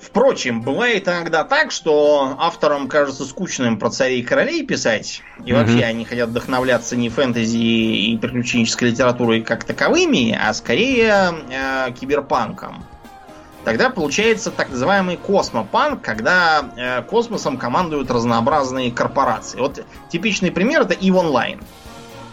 Впрочем, 0.00 0.60
бывает 0.62 1.08
иногда 1.08 1.44
так, 1.44 1.72
что 1.72 2.36
авторам 2.38 2.88
кажется 2.88 3.24
скучным 3.24 3.78
про 3.78 3.88
царей 3.90 4.20
и 4.20 4.22
королей 4.22 4.64
писать, 4.64 5.22
и 5.44 5.52
Мгм. 5.52 5.60
вообще 5.60 5.84
они 5.84 6.04
хотят 6.04 6.28
вдохновляться 6.28 6.94
не 6.94 7.08
фэнтези 7.08 7.56
и 7.56 8.16
приключенческой 8.18 8.90
литературой 8.90 9.40
как 9.40 9.64
таковыми, 9.64 10.38
а 10.40 10.52
скорее 10.52 11.34
э, 11.50 11.92
киберпанком. 11.98 12.84
Тогда 13.64 13.88
получается 13.90 14.50
так 14.50 14.70
называемый 14.70 15.16
космопанк, 15.16 16.02
когда 16.02 16.64
э, 16.76 17.02
космосом 17.02 17.56
командуют 17.56 18.10
разнообразные 18.10 18.92
корпорации. 18.92 19.58
Вот 19.58 19.84
типичный 20.10 20.50
пример 20.50 20.82
это 20.82 20.94
EVE 20.94 21.10
Online. 21.14 21.62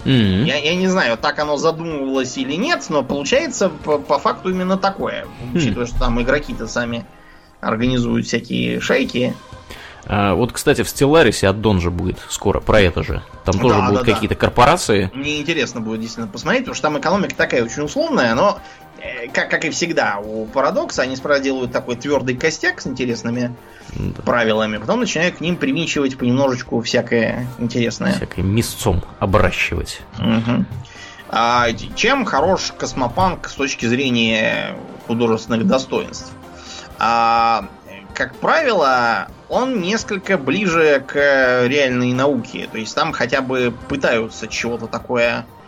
М. 0.03 0.43
Я, 0.45 0.57
я 0.57 0.75
не 0.75 0.87
знаю, 0.87 1.17
так 1.17 1.39
оно 1.39 1.57
задумывалось 1.57 2.37
или 2.37 2.55
нет, 2.55 2.83
но 2.89 3.03
получается 3.03 3.69
по, 3.69 3.97
по 3.99 4.19
факту 4.19 4.49
именно 4.49 4.77
такое. 4.77 5.25
Учитывая, 5.53 5.85
что 5.85 5.99
там 5.99 6.21
игроки-то 6.21 6.67
сами 6.67 7.05
организуют 7.61 8.25
всякие 8.25 8.79
шайки. 8.81 9.35
А, 10.07 10.33
вот, 10.33 10.51
кстати, 10.51 10.81
в 10.81 10.89
Стелларисе 10.89 11.47
аддон 11.47 11.79
же 11.79 11.91
будет 11.91 12.17
скоро 12.29 12.59
про 12.59 12.81
это 12.81 13.03
же. 13.03 13.21
Там 13.45 13.59
тоже 13.59 13.75
Да, 13.75 13.81
будут 13.87 13.99
да, 13.99 14.05
да. 14.05 14.13
какие-то 14.13 14.35
корпорации. 14.35 15.11
Мне 15.13 15.39
интересно 15.39 15.79
будет 15.79 16.01
действительно 16.01 16.27
посмотреть, 16.31 16.63
потому 16.63 16.75
что 16.75 16.81
там 16.83 16.99
экономика 16.99 17.35
такая 17.35 17.63
очень 17.63 17.83
условная, 17.83 18.33
но 18.33 18.57
как, 19.33 19.49
как 19.49 19.65
и 19.65 19.69
всегда 19.69 20.19
у 20.19 20.45
Парадокса, 20.45 21.01
они 21.03 21.15
справа 21.15 21.39
делают 21.39 21.71
такой 21.71 21.95
твердый 21.95 22.35
костяк 22.35 22.81
с 22.81 22.87
интересными 22.87 23.55
Да. 23.93 24.21
правилами, 24.21 24.77
потом 24.77 24.99
начинают 24.99 25.37
к 25.37 25.41
ним 25.41 25.55
привинчивать 25.55 26.17
понемножечку 26.17 26.81
всякое 26.81 27.47
интересное. 27.59 28.13
Всякое 28.13 28.43
мясцом 28.43 29.03
обращивать. 29.19 30.01
Мгм. 30.19 30.65
А 31.29 31.67
чем 31.95 32.25
хорош 32.25 32.73
космопанк 32.77 33.47
с 33.47 33.53
точки 33.53 33.85
зрения 33.85 34.75
художественных 35.07 35.65
достоинств? 35.65 36.31
А, 36.99 37.65
как 38.13 38.35
правило, 38.35 39.29
он 39.47 39.81
несколько 39.81 40.37
ближе 40.37 41.03
к 41.07 41.15
реальной 41.67 42.13
науке. 42.13 42.67
То 42.71 42.77
есть 42.77 42.93
там 42.93 43.13
хотя 43.13 43.41
бы 43.41 43.73
пытаются 43.87 44.47
чего-то 44.47 44.87
такое 44.87 45.39
э, 45.39 45.60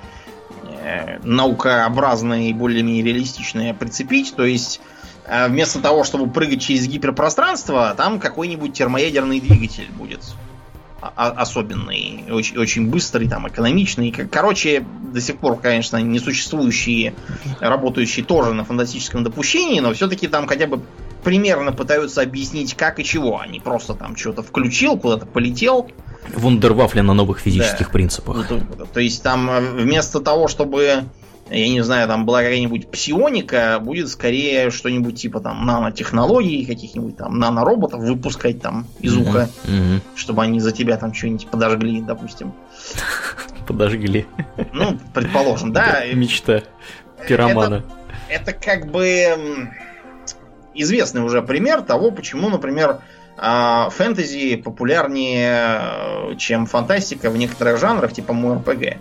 наукообразное 1.24 2.50
и 2.50 2.54
более-менее 2.54 3.04
реалистичное 3.04 3.74
прицепить. 3.74 4.36
То 4.36 4.46
есть 4.46 4.82
э, 5.26 5.48
вместо 5.48 5.80
того, 5.80 6.04
чтобы 6.04 6.32
прыгать 6.32 6.62
через 6.62 6.88
гиперпространство, 6.88 7.94
там 7.96 8.20
какой-нибудь 8.20 8.74
термоядерный 8.74 9.40
двигатель 9.40 9.90
будет 9.92 10.22
а- 11.02 11.12
а- 11.16 11.32
особенный, 11.42 12.26
очень, 12.32 12.58
очень 12.58 12.90
быстрый, 12.90 13.28
там, 13.28 13.48
экономичный. 13.48 14.12
Короче, 14.12 14.86
до 15.12 15.20
сих 15.20 15.38
пор, 15.38 15.60
конечно, 15.60 15.98
несуществующие, 15.98 17.14
работающие 17.60 18.24
тоже 18.24 18.54
на 18.54 18.64
фантастическом 18.64 19.24
допущении, 19.24 19.82
но 19.82 19.94
все-таки 19.94 20.28
там 20.30 20.48
хотя 20.48 20.66
бы 20.66 20.82
примерно 21.24 21.74
пытаются 21.74 22.22
объяснить, 22.22 22.76
как 22.76 23.00
и 23.00 23.04
чего. 23.04 23.40
Они 23.40 23.60
просто 23.60 23.96
там 23.96 24.16
что-то 24.16 24.44
включил, 24.44 24.98
куда-то 24.98 25.26
полетел. 25.26 25.90
Вундервафля 26.36 27.04
на 27.04 27.14
новых 27.14 27.40
физических 27.40 27.88
Да. 27.88 27.92
принципах. 27.94 28.48
То, 28.48 28.60
то 28.94 29.00
есть 29.00 29.22
там 29.24 29.50
э, 29.50 29.60
вместо 29.62 30.20
того, 30.20 30.48
чтобы, 30.48 31.04
я 31.50 31.68
не 31.70 31.82
знаю, 31.84 32.08
там 32.08 32.26
была 32.26 32.40
какая-нибудь 32.42 32.90
псионика, 32.90 33.80
будет 33.82 34.10
скорее 34.10 34.72
что-нибудь 34.72 35.20
типа 35.22 35.40
там 35.42 35.66
нанотехнологий, 35.66 36.66
каких-нибудь 36.66 37.18
там 37.18 37.38
нанороботов 37.40 38.00
выпускать 38.02 38.62
там 38.62 38.88
из 39.00 39.16
уха, 39.18 39.50
Мгм. 39.66 40.02
чтобы 40.16 40.44
они 40.44 40.60
за 40.60 40.72
тебя 40.72 40.98
там 40.98 41.14
что-нибудь 41.14 41.48
подожгли, 41.48 42.02
допустим. 42.02 42.54
Подожгли. 43.68 44.26
Ну, 44.74 44.98
предположим, 45.14 45.72
да. 45.72 46.04
Мечта 46.14 46.64
пиромана. 47.28 47.84
Это 48.30 48.52
как 48.52 48.92
бы 48.92 49.70
известный 50.74 51.22
уже 51.22 51.42
пример 51.42 51.82
того, 51.82 52.12
почему, 52.12 52.50
например, 52.50 53.00
а, 53.38 53.90
фэнтези 53.90 54.58
популярнее, 54.58 56.34
э, 56.34 56.36
чем 56.38 56.66
фантастика 56.66 57.30
в 57.30 57.38
некоторых 57.38 57.80
жанрах, 57.80 58.14
типа 58.14 58.34
МРПГ. 58.34 58.98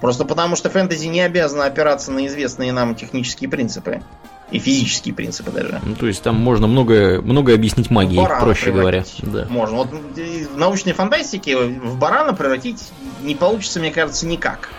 Просто 0.00 0.24
потому, 0.24 0.56
что 0.56 0.70
фэнтези 0.70 1.06
не 1.06 1.20
обязано 1.20 1.64
опираться 1.64 2.12
на 2.12 2.26
известные 2.26 2.72
нам 2.72 2.94
технические 2.94 3.50
принципы. 3.50 4.02
И 4.50 4.58
физические 4.58 5.14
принципы 5.14 5.50
даже. 5.50 5.78
Ну, 5.84 5.94
то 5.94 6.06
есть 6.06 6.22
там 6.22 6.36
можно 6.36 6.66
много, 6.66 7.20
много 7.20 7.52
объяснить 7.52 7.90
магией, 7.90 8.22
Барана 8.22 8.44
проще 8.44 8.72
говоря. 8.72 9.04
Да. 9.20 9.46
Можно. 9.50 9.76
Вот 9.76 9.88
э, 10.16 10.46
в 10.46 10.56
научной 10.56 10.94
фантастике 10.94 11.56
в 11.58 11.98
барана 11.98 12.32
превратить 12.32 12.90
не 13.22 13.34
получится, 13.34 13.78
мне 13.78 13.90
кажется, 13.90 14.26
никак. 14.26 14.70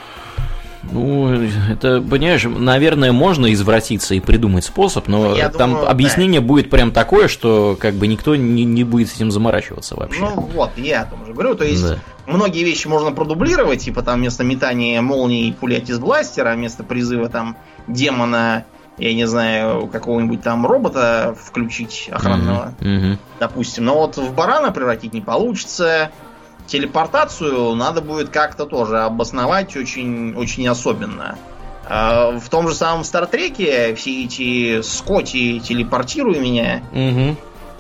Ну, 0.92 1.34
это, 1.72 2.02
понимаешь, 2.02 2.44
наверное, 2.44 3.12
можно 3.12 3.52
извратиться 3.54 4.16
и 4.16 4.20
придумать 4.20 4.66
способ, 4.66 5.08
но 5.08 5.36
Я 5.36 5.50
там 5.50 5.72
думаю, 5.72 5.90
объяснение 5.90 6.42
будет 6.42 6.70
прям 6.70 6.92
такое, 6.92 7.28
что 7.28 7.78
как 7.80 7.96
бы 7.96 8.08
никто 8.08 8.36
не, 8.36 8.66
не 8.66 8.84
будет 8.84 9.10
с 9.10 9.16
этим 9.16 9.32
заморачиваться 9.32 9.96
вообще. 9.96 10.22
Ну 10.22 10.42
вот, 10.54 10.72
я 10.78 11.02
о 11.02 11.06
том 11.06 11.26
же 11.26 11.34
говорю. 11.34 11.56
То 11.56 11.66
есть 11.66 11.88
Да. 11.88 11.98
многие 12.26 12.64
вещи 12.64 12.88
можно 12.88 13.12
продублировать, 13.12 13.82
типа 13.82 14.02
там 14.02 14.20
вместо 14.20 14.44
метания 14.44 15.02
молнии 15.02 15.52
пулять 15.52 15.90
из 15.90 16.00
бластера, 16.00 16.54
вместо 16.54 16.84
призыва 16.84 17.30
там 17.30 17.58
демона, 17.88 18.66
я 18.98 19.14
не 19.14 19.26
знаю, 19.26 19.88
какого-нибудь 19.88 20.42
там 20.42 20.66
робота 20.66 21.36
включить 21.42 22.10
охранного, 22.12 22.74
мгм. 22.80 23.18
допустим. 23.40 23.86
Но 23.86 23.96
вот 23.96 24.18
в 24.18 24.34
барана 24.34 24.72
превратить 24.72 25.14
не 25.14 25.22
получится. 25.22 26.12
Телепортацию 26.70 27.74
надо 27.76 28.00
будет 28.02 28.30
как-то 28.30 28.66
тоже 28.66 29.00
обосновать 29.02 29.76
очень, 29.76 30.36
очень 30.36 30.68
особенно. 30.68 31.38
А 31.86 32.38
В 32.38 32.48
том 32.50 32.68
же 32.70 32.76
самом 32.76 33.04
Стартреке 33.04 33.96
все 33.96 34.26
эти 34.26 34.82
скотти 34.84 35.60
телепортируй 35.60 36.38
меня, 36.40 36.84
Мгм. 36.92 37.36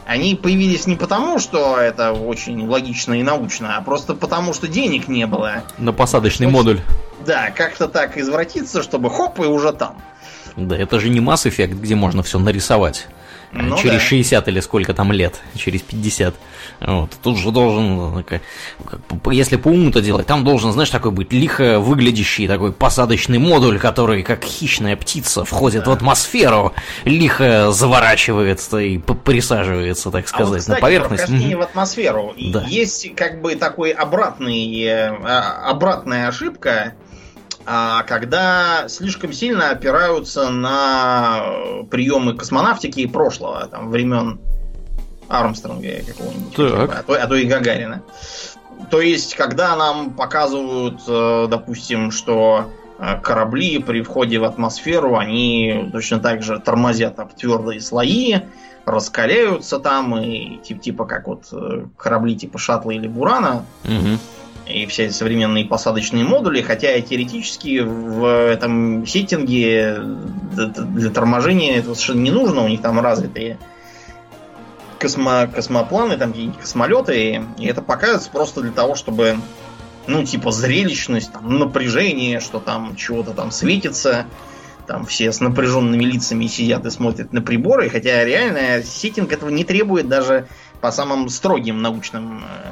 они 0.07 0.33
появились 0.35 0.87
не 0.87 0.95
потому, 0.95 1.37
что 1.37 1.77
это 1.77 2.13
очень 2.13 2.67
логично 2.67 3.13
и 3.13 3.21
научно, 3.23 3.77
а 3.77 3.81
просто 3.81 4.15
потому, 4.15 4.53
что 4.53 4.67
денег 4.67 5.07
не 5.07 5.27
было. 5.27 5.61
На 5.77 5.93
посадочный 5.93 6.47
Что- 6.47 6.57
модуль. 6.57 6.81
Да, 7.27 7.51
как-то 7.51 7.87
так 7.87 8.17
извратиться, 8.17 8.81
чтобы 8.81 9.11
хоп, 9.11 9.39
и 9.39 9.43
уже 9.43 9.71
там. 9.71 9.97
Да, 10.55 10.75
это 10.75 10.99
же 10.99 11.09
не 11.09 11.19
Mass 11.19 11.45
Effect, 11.47 11.75
где 11.79 11.93
можно 11.93 12.23
все 12.23 12.39
нарисовать. 12.39 13.07
Э, 13.51 13.57
Ну 13.61 13.77
через 13.77 13.95
да. 13.95 13.99
60 13.99 14.47
или 14.47 14.59
сколько 14.59 14.93
там 14.93 15.11
лет, 15.11 15.39
через 15.55 15.81
50. 15.81 16.35
Вот. 16.81 17.11
Тут 17.21 17.37
же 17.37 17.51
должен, 17.51 18.19
э, 18.19 18.39
бы, 19.23 19.33
если 19.35 19.57
по 19.57 19.67
уму-то 19.69 20.01
делать, 20.01 20.27
там 20.27 20.43
должен, 20.43 20.71
знаешь, 20.71 20.89
такой 20.89 21.11
быть 21.11 21.33
лихо 21.33 21.79
выглядящий 21.79 22.47
такой 22.47 22.71
посадочный 22.71 23.37
модуль, 23.37 23.79
который, 23.79 24.23
как 24.23 24.43
хищная 24.43 24.95
птица, 24.95 25.43
входит 25.45 25.87
в 25.87 25.91
атмосферу, 25.91 26.73
лихо 27.05 27.71
заворачивается 27.71 28.77
и 28.77 28.97
присаживается, 28.97 30.11
так 30.11 30.25
А 30.31 30.37
вот, 30.37 30.45
сказать, 30.47 30.59
кстати, 30.61 30.75
на 30.77 30.81
поверхность. 30.81 31.29
Мгм. 31.29 31.59
в 31.59 31.61
атмосферу. 31.61 32.33
Да. 32.37 32.63
Есть 32.67 33.15
как 33.15 33.41
бы 33.41 33.55
такой 33.55 33.91
обратный, 33.91 34.83
э, 34.83 35.09
а, 35.23 35.69
обратная 35.69 36.27
ошибка, 36.27 36.93
когда 37.65 38.87
слишком 38.87 39.33
сильно 39.33 39.69
опираются 39.69 40.49
на 40.49 41.41
э, 41.43 41.83
приемы 41.89 42.35
космонавтики 42.35 43.01
и 43.01 43.07
прошлого, 43.07 43.67
там, 43.67 43.89
времен 43.89 44.39
Армстронга 45.27 46.03
какого-нибудь. 46.07 46.57
Бы, 46.57 46.93
А, 46.99 47.03
то, 47.03 47.13
а 47.13 47.27
то 47.27 47.35
и 47.35 47.45
Гагарина. 47.45 48.01
То 48.89 49.01
есть, 49.01 49.35
когда 49.35 49.75
нам 49.75 50.11
показывают, 50.11 51.01
э, 51.07 51.47
допустим, 51.49 52.11
что 52.11 52.71
корабли 53.23 53.79
при 53.79 54.01
входе 54.01 54.39
в 54.39 54.43
атмосферу, 54.43 55.17
они 55.17 55.89
точно 55.93 56.19
так 56.19 56.43
же 56.43 56.59
тормозят 56.59 57.17
об 57.19 57.33
твердые 57.33 57.79
слои, 57.79 58.41
раскаляются 58.85 59.79
там, 59.79 60.17
и 60.17 60.57
типа, 60.57 60.81
типа 60.81 61.05
как 61.05 61.27
вот 61.27 61.47
э, 61.51 61.85
корабли 61.97 62.35
типа 62.35 62.57
шаттла 62.57 62.91
или 62.91 63.07
бурана, 63.07 63.65
угу. 63.85 64.17
И 64.69 64.85
все 64.85 65.11
современные 65.11 65.65
посадочные 65.65 66.23
модули, 66.23 66.61
хотя 66.61 66.99
теоретически 67.01 67.79
в 67.79 68.25
этом 68.25 69.05
сеттинге 69.05 69.99
для 69.99 71.09
торможения 71.09 71.77
это 71.77 71.95
совершенно 71.95 72.21
не 72.21 72.31
нужно, 72.31 72.63
у 72.63 72.67
них 72.67 72.81
там 72.81 72.99
развитые 72.99 73.57
космо 74.99 75.47
космопланы, 75.47 76.17
там 76.17 76.33
космолеты, 76.59 77.41
и 77.57 77.65
это 77.65 77.81
показывается 77.81 78.29
просто 78.29 78.61
для 78.61 78.71
того, 78.71 78.95
чтобы 78.95 79.37
ну, 80.07 80.23
типа, 80.23 80.51
зрелищность, 80.51 81.31
там, 81.31 81.59
напряжение, 81.59 82.39
что 82.39 82.59
там 82.59 82.95
чего-то 82.95 83.31
там 83.31 83.51
светится, 83.51 84.25
там 84.87 85.05
все 85.05 85.31
с 85.31 85.39
напряженными 85.39 86.03
лицами 86.03 86.47
сидят 86.47 86.85
и 86.85 86.89
смотрят 86.89 87.31
на 87.31 87.41
приборы, 87.41 87.89
хотя 87.89 88.23
реально 88.23 88.83
сеттинг 88.83 89.31
этого 89.31 89.49
не 89.49 89.63
требует 89.63 90.07
даже 90.07 90.47
по 90.81 90.91
самым 90.91 91.29
строгим 91.29 91.81
научным 91.83 92.43
э, 92.43 92.71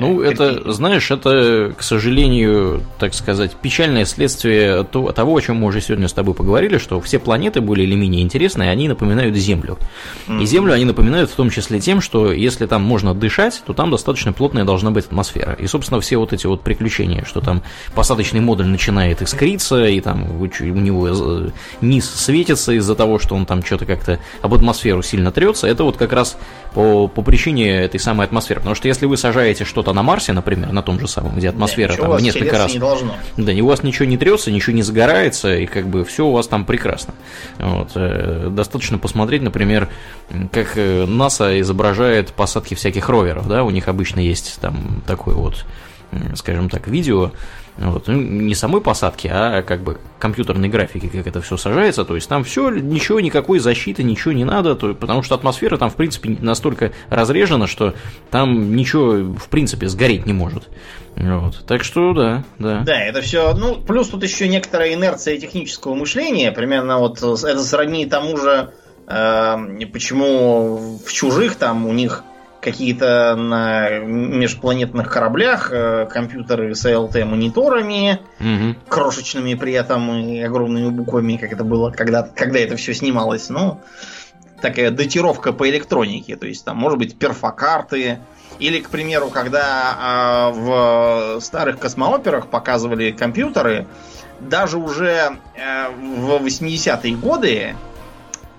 ну, 0.00 0.22
это, 0.22 0.72
знаешь, 0.72 1.10
это, 1.10 1.74
к 1.76 1.82
сожалению, 1.82 2.82
так 2.98 3.12
сказать, 3.14 3.54
печальное 3.56 4.04
следствие 4.04 4.82
того, 4.84 5.36
о 5.36 5.40
чем 5.40 5.56
мы 5.56 5.68
уже 5.68 5.80
сегодня 5.80 6.08
с 6.08 6.12
тобой 6.12 6.34
поговорили, 6.34 6.78
что 6.78 7.00
все 7.00 7.18
планеты 7.18 7.60
более 7.60 7.86
или 7.86 7.94
менее 7.94 8.22
интересные, 8.22 8.70
они 8.70 8.88
напоминают 8.88 9.36
Землю. 9.36 9.78
И 10.28 10.44
Землю 10.46 10.72
они 10.72 10.84
напоминают 10.84 11.30
в 11.30 11.34
том 11.34 11.50
числе 11.50 11.80
тем, 11.80 12.00
что 12.00 12.32
если 12.32 12.66
там 12.66 12.82
можно 12.82 13.14
дышать, 13.14 13.62
то 13.66 13.74
там 13.74 13.90
достаточно 13.90 14.32
плотная 14.32 14.64
должна 14.64 14.90
быть 14.90 15.06
атмосфера. 15.06 15.52
И, 15.54 15.66
собственно, 15.66 16.00
все 16.00 16.16
вот 16.16 16.32
эти 16.32 16.46
вот 16.46 16.62
приключения, 16.62 17.24
что 17.24 17.40
там 17.40 17.62
посадочный 17.94 18.40
модуль 18.40 18.66
начинает 18.66 19.22
искриться, 19.22 19.84
и 19.84 20.00
там 20.00 20.40
у 20.40 20.46
него 20.46 21.08
э, 21.08 21.50
низ 21.80 22.08
светится 22.08 22.72
из-за 22.72 22.94
того, 22.94 23.18
что 23.18 23.34
он 23.34 23.44
там 23.44 23.62
что-то 23.62 23.84
как-то 23.84 24.18
об 24.40 24.54
атмосферу 24.54 25.02
сильно 25.02 25.30
трется, 25.30 25.66
это 25.66 25.84
вот 25.84 25.96
как 25.96 26.12
раз 26.12 26.38
по, 26.74 27.08
по 27.08 27.22
причине 27.22 27.70
этой 27.70 28.00
самой 28.00 28.26
атмосферы. 28.26 28.60
Потому 28.60 28.74
что 28.74 28.88
если 28.88 29.06
вы 29.06 29.16
сажаете 29.16 29.49
что-то 29.58 29.92
на 29.92 30.02
Марсе, 30.02 30.32
например, 30.32 30.72
на 30.72 30.82
том 30.82 30.98
же 30.98 31.08
самом, 31.08 31.36
где 31.36 31.48
атмосфера 31.48 31.94
да, 31.96 32.02
там 32.02 32.12
в 32.12 32.22
несколько 32.22 32.58
раз... 32.58 32.72
Не 32.72 32.78
должно. 32.78 33.14
Да, 33.36 33.52
у 33.52 33.66
вас 33.66 33.82
ничего 33.82 34.06
не 34.06 34.16
трется, 34.16 34.50
ничего 34.50 34.74
не 34.74 34.82
загорается, 34.82 35.54
и 35.56 35.66
как 35.66 35.88
бы 35.88 36.04
все 36.04 36.26
у 36.26 36.32
вас 36.32 36.46
там 36.46 36.64
прекрасно. 36.64 37.14
Вот. 37.58 37.90
Э, 37.94 38.48
достаточно 38.50 38.98
посмотреть, 38.98 39.42
например, 39.42 39.88
как 40.52 40.72
э, 40.76 41.06
НАСА 41.06 41.60
изображает 41.60 42.32
посадки 42.32 42.74
всяких 42.74 43.08
роверов, 43.08 43.48
да, 43.48 43.64
у 43.64 43.70
них 43.70 43.88
обычно 43.88 44.20
есть 44.20 44.58
там 44.60 45.02
такой 45.06 45.34
вот 45.34 45.64
скажем 46.34 46.68
так, 46.68 46.88
видео, 46.88 47.32
вот. 47.76 48.08
Ну, 48.08 48.20
не 48.20 48.54
самой 48.54 48.80
посадки, 48.80 49.28
а 49.32 49.62
как 49.62 49.82
бы 49.82 49.98
компьютерной 50.18 50.68
графики, 50.68 51.08
как 51.08 51.26
это 51.26 51.40
все 51.40 51.56
сажается. 51.56 52.04
То 52.04 52.14
есть 52.14 52.28
там 52.28 52.44
все, 52.44 52.70
ничего, 52.70 53.20
никакой 53.20 53.58
защиты, 53.58 54.02
ничего 54.02 54.32
не 54.32 54.44
надо, 54.44 54.74
то, 54.74 54.94
потому 54.94 55.22
что 55.22 55.34
атмосфера 55.34 55.76
там, 55.78 55.90
в 55.90 55.96
принципе, 55.96 56.36
настолько 56.40 56.92
разрежена, 57.08 57.66
что 57.66 57.94
там 58.30 58.76
ничего, 58.76 59.34
в 59.34 59.48
принципе, 59.48 59.88
сгореть 59.88 60.26
не 60.26 60.32
может. 60.32 60.68
Вот. 61.16 61.64
Так 61.66 61.84
что 61.84 62.12
да, 62.12 62.44
да. 62.58 62.82
Да, 62.84 63.00
это 63.00 63.20
все. 63.20 63.54
Ну, 63.54 63.76
плюс 63.76 64.08
тут 64.08 64.22
еще 64.22 64.48
некоторая 64.48 64.94
инерция 64.94 65.38
технического 65.38 65.94
мышления. 65.94 66.52
Примерно 66.52 66.98
вот 66.98 67.18
это 67.18 67.62
сродни 67.62 68.06
тому 68.06 68.36
же, 68.36 68.72
э, 69.06 69.86
почему 69.92 70.98
в 71.04 71.12
чужих 71.12 71.56
там 71.56 71.86
у 71.86 71.92
них 71.92 72.24
какие-то 72.60 73.36
на 73.36 73.98
межпланетных 74.00 75.10
кораблях 75.10 75.70
э, 75.72 76.06
компьютеры 76.10 76.74
с 76.74 76.84
LT-мониторами, 76.84 78.20
угу. 78.38 78.76
крошечными 78.88 79.54
при 79.54 79.72
этом 79.72 80.12
и 80.12 80.40
огромными 80.40 80.90
буквами, 80.90 81.36
как 81.36 81.52
это 81.52 81.64
было, 81.64 81.90
когда, 81.90 82.22
когда 82.22 82.58
это 82.58 82.76
все 82.76 82.94
снималось. 82.94 83.48
Ну, 83.48 83.80
такая 84.60 84.90
датировка 84.90 85.52
по 85.52 85.68
электронике. 85.68 86.36
То 86.36 86.46
есть 86.46 86.64
там, 86.64 86.76
может 86.76 86.98
быть, 86.98 87.18
перфокарты. 87.18 88.18
Или, 88.58 88.80
к 88.80 88.90
примеру, 88.90 89.30
когда 89.30 90.50
э, 90.52 90.58
в 90.58 91.40
старых 91.40 91.78
космооперах 91.78 92.48
показывали 92.48 93.10
компьютеры, 93.10 93.86
даже 94.38 94.76
уже 94.76 95.38
э, 95.54 95.88
в 95.88 96.44
80-е 96.44 97.16
годы 97.16 97.74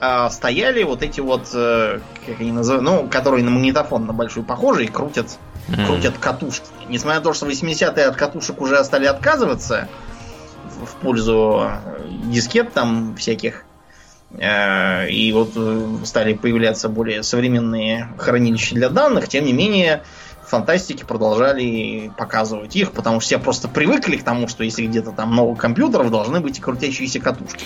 э, 0.02 0.30
стояли 0.30 0.84
вот 0.84 1.04
эти 1.04 1.22
вот, 1.22 1.50
э, 1.54 2.00
как 2.26 2.42
они 2.42 2.52
называют, 2.52 2.84
ну, 2.84 3.08
которые 3.08 3.44
на 3.44 3.52
магнитофон 3.52 4.06
на 4.06 4.14
большой 4.14 4.44
похожий, 4.44 4.88
крутят, 4.88 5.38
mm. 5.70 5.86
крутят 5.86 6.18
катушки. 6.18 6.66
Несмотря 6.90 7.20
на 7.20 7.24
то, 7.24 7.34
что 7.34 7.48
80-е 7.48 8.06
от 8.06 8.16
катушек 8.16 8.60
уже 8.62 8.84
стали 8.84 9.06
отказываться 9.06 9.88
в, 10.84 10.96
пользу 10.96 11.62
э, 11.64 12.10
дискет 12.26 12.74
там 12.74 13.16
всяких, 13.16 13.64
э, 14.32 15.10
и 15.10 15.32
вот 15.32 15.52
стали 16.06 16.34
появляться 16.34 16.90
более 16.90 17.24
современные 17.24 18.10
хранилища 18.18 18.76
для 18.76 18.90
данных, 18.90 19.28
тем 19.30 19.46
не 19.46 19.54
менее, 19.54 20.04
фантастики 20.52 21.04
продолжали 21.04 22.12
показывать 22.18 22.76
их, 22.76 22.92
потому 22.92 23.20
что 23.20 23.28
все 23.28 23.40
просто 23.40 23.68
привыкли 23.68 24.18
к 24.18 24.24
тому, 24.24 24.48
что 24.48 24.64
если 24.64 24.86
где-то 24.86 25.12
там 25.12 25.32
много 25.32 25.56
компьютеров, 25.56 26.12
должны 26.12 26.42
быть 26.42 26.60
и 26.60 26.62
крутящиеся 26.62 27.20
катушки. 27.20 27.66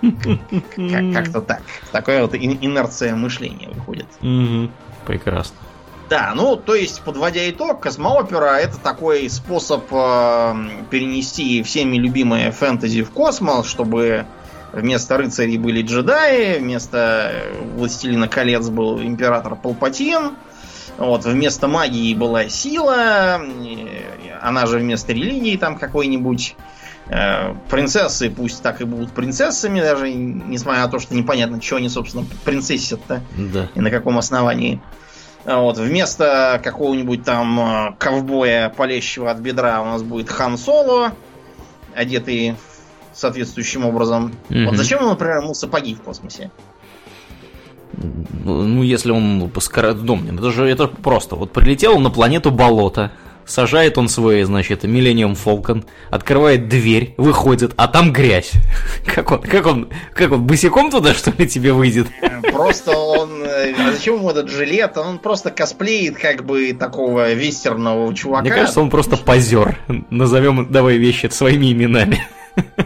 Как-то 0.00 1.40
так. 1.40 1.62
Такая 1.92 2.22
вот 2.22 2.34
инерция 2.34 3.14
мышления 3.14 3.68
выходит. 3.68 4.06
Прекрасно. 5.06 5.56
Да, 6.08 6.32
ну, 6.34 6.56
то 6.56 6.74
есть, 6.74 7.02
подводя 7.02 7.48
итог, 7.50 7.80
космоопера 7.80 8.56
это 8.56 8.78
такой 8.78 9.28
способ 9.28 9.84
э, 9.90 10.54
перенести 10.88 11.62
всеми 11.62 11.96
любимые 11.98 12.50
фэнтези 12.50 13.02
в 13.02 13.10
космос, 13.10 13.68
чтобы 13.68 14.24
вместо 14.72 15.18
рыцарей 15.18 15.58
были 15.58 15.82
джедаи, 15.82 16.60
вместо 16.60 17.52
Властелина 17.74 18.26
колец 18.26 18.68
был 18.70 19.02
император 19.02 19.54
Палпатин, 19.56 20.36
вот, 20.96 21.26
вместо 21.26 21.68
магии 21.68 22.14
была 22.14 22.48
сила, 22.48 23.42
она 24.40 24.66
же 24.66 24.78
вместо 24.78 25.12
религии 25.12 25.58
там 25.58 25.76
какой-нибудь 25.76 26.56
Э, 26.56 26.77
принцессы 27.70 28.30
пусть 28.30 28.62
так 28.62 28.80
и 28.80 28.84
будут 28.84 29.12
принцессами, 29.12 29.80
даже 29.80 30.12
несмотря 30.12 30.82
на 30.82 30.88
то, 30.88 30.98
что 30.98 31.14
непонятно, 31.14 31.60
что 31.62 31.76
они, 31.76 31.88
собственно, 31.88 32.26
принцессят-то 32.44 33.22
да. 33.36 33.68
и 33.74 33.80
на 33.80 33.90
каком 33.90 34.18
основании. 34.18 34.80
Вот, 35.44 35.78
вместо 35.78 36.60
какого-нибудь 36.62 37.24
там 37.24 37.60
э, 37.60 37.94
ковбоя, 37.98 38.68
палящего 38.68 39.30
от 39.30 39.38
бедра, 39.38 39.80
у 39.80 39.86
нас 39.86 40.02
будет 40.02 40.28
Хан 40.28 40.58
Соло, 40.58 41.12
одетый 41.94 42.56
соответствующим 43.14 43.86
образом. 43.86 44.34
mm 44.50 44.66
Вот 44.66 44.76
зачем 44.76 45.00
ему, 45.00 45.10
например, 45.10 45.38
ему 45.38 45.54
сапоги 45.54 45.94
в 45.94 46.02
космосе? 46.02 46.50
Ну, 48.44 48.82
если 48.82 49.10
он 49.10 49.50
скородомный, 49.60 50.34
это 50.34 50.50
же 50.50 50.66
это 50.66 50.86
просто. 50.86 51.34
Вот 51.34 51.52
прилетел 51.52 51.98
на 51.98 52.10
планету 52.10 52.50
болото, 52.50 53.12
Сажает 53.48 53.96
он 53.96 54.10
свой, 54.10 54.42
значит, 54.42 54.84
Millennium 54.84 55.36
Falcon, 55.42 55.86
открывает 56.10 56.68
дверь, 56.68 57.14
выходит, 57.16 57.72
а 57.76 57.88
там 57.88 58.12
грязь. 58.12 58.52
Как 59.06 59.30
он, 59.30 59.40
как 59.40 59.66
он, 59.66 59.88
как 60.14 60.32
он, 60.32 60.42
босиком 60.44 60.90
туда, 60.90 61.14
что 61.14 61.32
ли, 61.36 61.48
тебе 61.48 61.72
выйдет? 61.72 62.08
Просто 62.52 62.96
он, 62.96 63.42
э, 63.42 63.72
а 63.78 63.92
зачем 63.92 64.16
ему 64.16 64.30
этот 64.30 64.50
жилет? 64.50 64.98
Он 64.98 65.18
просто 65.18 65.50
косплеит, 65.50 66.18
как 66.18 66.44
бы, 66.44 66.74
такого 66.74 67.32
вестерного 67.32 68.14
чувака. 68.14 68.42
Мне 68.42 68.50
кажется, 68.50 68.80
он 68.80 68.90
просто 68.90 69.16
позер. 69.16 69.78
Назовем, 70.10 70.70
давай 70.70 70.98
вещи 70.98 71.28
своими 71.30 71.72
именами. 71.72 72.26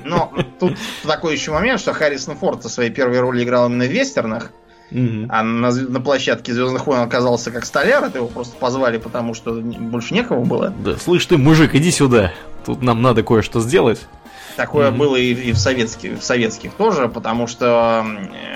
Но 0.05 0.33
тут 0.61 0.77
такой 1.05 1.35
еще 1.35 1.51
момент, 1.51 1.81
что 1.81 1.93
Харрисон 1.93 2.37
Форд 2.37 2.63
своей 2.65 2.91
первой 2.91 3.21
роли 3.21 3.43
играл 3.43 3.69
именно 3.69 3.85
в 3.85 3.91
вестернах. 3.91 4.53
Угу. 4.93 5.27
А 5.29 5.43
на, 5.43 5.71
на 5.73 6.01
площадке 6.01 6.53
Звездных 6.53 6.87
войн 6.87 7.01
оказался 7.01 7.51
как 7.51 7.65
столяр, 7.65 8.05
это 8.05 8.19
его 8.19 8.29
просто 8.29 8.57
позвали, 8.57 8.99
потому 8.99 9.35
что 9.35 9.55
больше 9.55 10.15
некого 10.15 10.45
было. 10.45 10.73
Да, 10.85 10.97
слышь 10.97 11.27
ты, 11.27 11.39
мужик, 11.39 11.75
иди 11.75 11.91
сюда. 11.91 12.33
Тут 12.67 12.83
нам 12.83 13.03
надо 13.03 13.23
кое-что 13.23 13.61
сделать. 13.61 14.07
Такое 14.57 14.91
mm 14.91 14.97
было 14.97 15.17
и, 15.17 15.33
и 15.33 15.53
в, 15.53 15.59
советских, 15.59 16.21
в 16.21 16.23
советских 16.23 16.75
тоже, 16.75 17.09
потому 17.09 17.47
что 17.47 18.05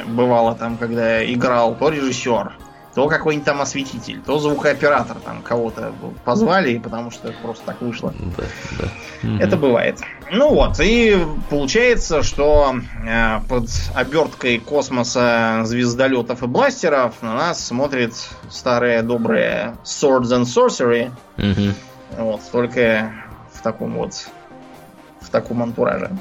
бывало 0.07 0.55
там, 0.55 0.77
когда 0.77 1.25
играл 1.25 1.75
то 1.75 1.89
режиссер, 1.89 2.53
то 2.97 3.09
какой-нибудь 3.09 3.45
там 3.45 3.61
осветитель, 3.61 4.23
то 4.23 4.39
звукооператор 4.39 5.19
там 5.19 5.43
кого-то 5.43 5.93
позвали, 6.25 6.79
потому 6.79 7.11
что 7.11 7.31
просто 7.43 7.67
так 7.67 7.83
вышло. 7.83 8.15
Да, 8.39 8.45
да. 9.23 9.45
Это 9.45 9.59
бывает. 9.59 10.01
Ну 10.33 10.49
вот, 10.55 10.81
и 10.81 11.15
получается, 11.51 12.23
что 12.23 12.75
э, 13.07 13.41
под 13.51 13.69
оберткой 13.95 14.61
космоса, 14.61 15.61
звездолетов 15.65 16.43
и 16.43 16.47
бластеров 16.47 17.21
на 17.21 17.35
нас 17.35 17.67
смотрит 17.67 18.15
старая 18.49 19.03
добрая 19.03 19.77
Swords 19.85 20.33
and 20.33 20.45
Sorcery. 20.45 21.11
Угу. 21.37 22.23
Вот, 22.25 22.41
только 22.51 23.13
в 23.53 23.61
таком 23.61 23.93
вот 23.93 24.27
в 25.21 25.29
таком 25.29 25.63
антураже. 25.63 26.13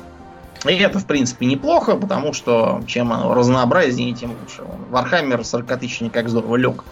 И 0.67 0.73
это, 0.73 0.99
в 0.99 1.05
принципе, 1.05 1.45
неплохо, 1.45 1.95
потому 1.95 2.33
что 2.33 2.83
чем 2.87 3.13
оно 3.13 3.33
разнообразнее, 3.33 4.13
тем 4.13 4.31
лучше. 4.41 4.63
Warhammer 4.89 5.43
40K 5.43 6.29
здорово 6.29 6.55
лег 6.55 6.83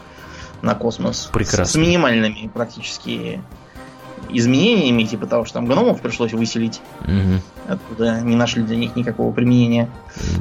на 0.62 0.76
космос. 0.76 1.30
Прекрасно. 1.32 1.66
С, 1.66 1.72
с 1.72 1.76
минимальными 1.76 2.50
практически 2.54 3.42
изменениями, 4.30 5.04
типа 5.04 5.28
того, 5.28 5.46
что 5.46 5.56
там 5.56 5.66
гномов 5.66 6.02
пришлось 6.02 6.34
выселить. 6.34 6.82
Мгм. 7.02 7.42
Оттуда 7.68 8.22
не 8.22 8.36
нашли 8.36 8.64
для 8.64 8.76
них 8.76 8.96
никакого 8.96 9.32
применения. 9.34 9.90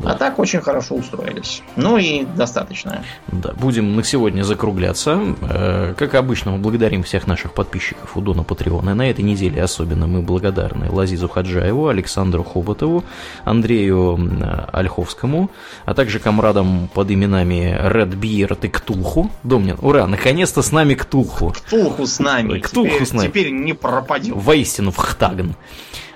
Да. 0.03 0.11
А 0.13 0.15
так 0.15 0.39
очень 0.39 0.61
хорошо 0.61 0.95
устроились. 0.97 1.63
Ну 1.77 1.97
и 1.97 2.25
достаточно. 2.37 3.03
Да, 3.29 3.53
будем 3.53 3.97
на 3.97 4.05
сегодня 4.05 4.43
закругляться. 4.43 5.19
Э, 5.43 5.95
Как 5.97 6.15
обычно, 6.15 6.53
мы 6.53 6.59
благодарим 6.59 7.03
всех 7.03 7.27
наших 7.27 7.53
подписчиков 7.55 8.17
у 8.17 8.21
Дона 8.21 8.43
Патреона. 8.43 8.91
И 8.91 8.95
на 8.95 9.09
этой 9.11 9.23
неделе 9.23 9.63
особенно 9.63 10.07
мы 10.07 10.21
благодарны 10.23 10.91
Лазизу 10.91 11.29
Хаджаеву, 11.29 11.89
Александру 11.89 12.45
Хоботову, 12.45 13.05
Андрею 13.45 14.15
м, 14.19 14.45
Ольховскому, 14.73 15.51
а 15.87 15.95
также 15.95 16.19
комрадам 16.19 16.89
под 16.93 17.11
именами 17.11 17.75
Red 17.83 18.19
Beard 18.19 18.59
и 18.63 18.69
Ктулху. 18.69 19.31
Домнин, 19.43 19.79
ура, 19.81 20.07
наконец-то 20.07 20.63
с 20.63 20.71
нами 20.73 20.95
Ктулху. 20.95 21.51
Ктулху 21.53 22.07
с 22.07 22.19
нами. 22.19 22.59
Ктулху 22.59 22.91
теперь, 22.91 23.07
с 23.07 23.13
нами. 23.13 23.29
теперь 23.29 23.51
не 23.51 23.73
пропадет. 23.73 24.35
Воистину 24.37 24.91
в 24.91 24.97
Хтагн. 24.99 25.55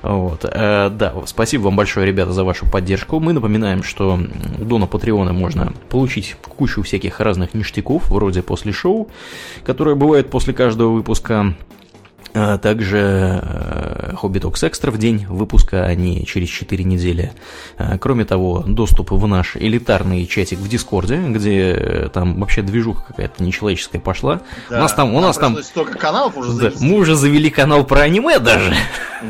Вот. 0.09 0.45
э, 0.45 0.91
да, 0.91 1.15
спасибо 1.27 1.65
вам 1.65 1.77
большое, 1.77 2.07
ребята, 2.07 2.33
за 2.33 2.45
вашу 2.45 2.66
поддержку. 2.70 3.20
Мы 3.20 3.33
напоминаем, 3.33 3.83
что 3.83 4.19
у 4.59 4.65
Дона 4.65 4.87
Patreon 4.86 5.27
а 5.27 5.32
можно 5.33 5.73
получить 5.89 6.37
кучу 6.57 6.83
всяких 6.83 7.20
разных 7.20 7.55
ништяков, 7.55 8.09
вроде 8.11 8.43
после 8.43 8.73
шоу, 8.73 9.09
которые 9.65 9.97
бывают 9.97 10.31
после 10.31 10.55
каждого 10.55 10.93
выпуска. 10.93 11.55
А 12.38 12.58
также 12.58 13.40
э, 13.42 14.12
Hobby 14.14 14.40
Talks 14.40 14.62
Extra 14.62 14.90
в 14.90 14.98
день 14.98 15.24
выпуска, 15.26 15.84
а 15.86 15.94
не 15.94 16.26
через 16.26 16.50
4 16.50 16.84
недели. 16.84 17.32
А, 17.78 17.96
Кроме 17.96 18.26
того, 18.26 18.62
доступ 18.66 19.10
в 19.12 19.26
наш 19.26 19.56
элитарный 19.56 20.26
чатик 20.26 20.58
в 20.58 20.68
Discord 20.68 21.06
е, 21.06 21.16
где 21.16 21.70
э, 21.72 22.08
там 22.12 22.38
вообще 22.38 22.60
движуха 22.60 23.04
какая-то 23.08 23.42
нечеловеческая 23.42 24.02
пошла. 24.02 24.42
Да, 24.68 24.78
у 24.78 24.80
нас 24.82 24.92
там, 24.92 25.14
у 25.14 25.20
нас 25.20 25.38
там, 25.38 25.56
столько 25.62 25.96
каналов 25.98 26.36
уже 26.36 26.52
да, 26.52 26.72
мы 26.78 26.96
уже 26.98 27.14
завели 27.14 27.48
канал 27.48 27.84
про 27.84 28.00
аниме 28.00 28.38
даже. 28.38 28.74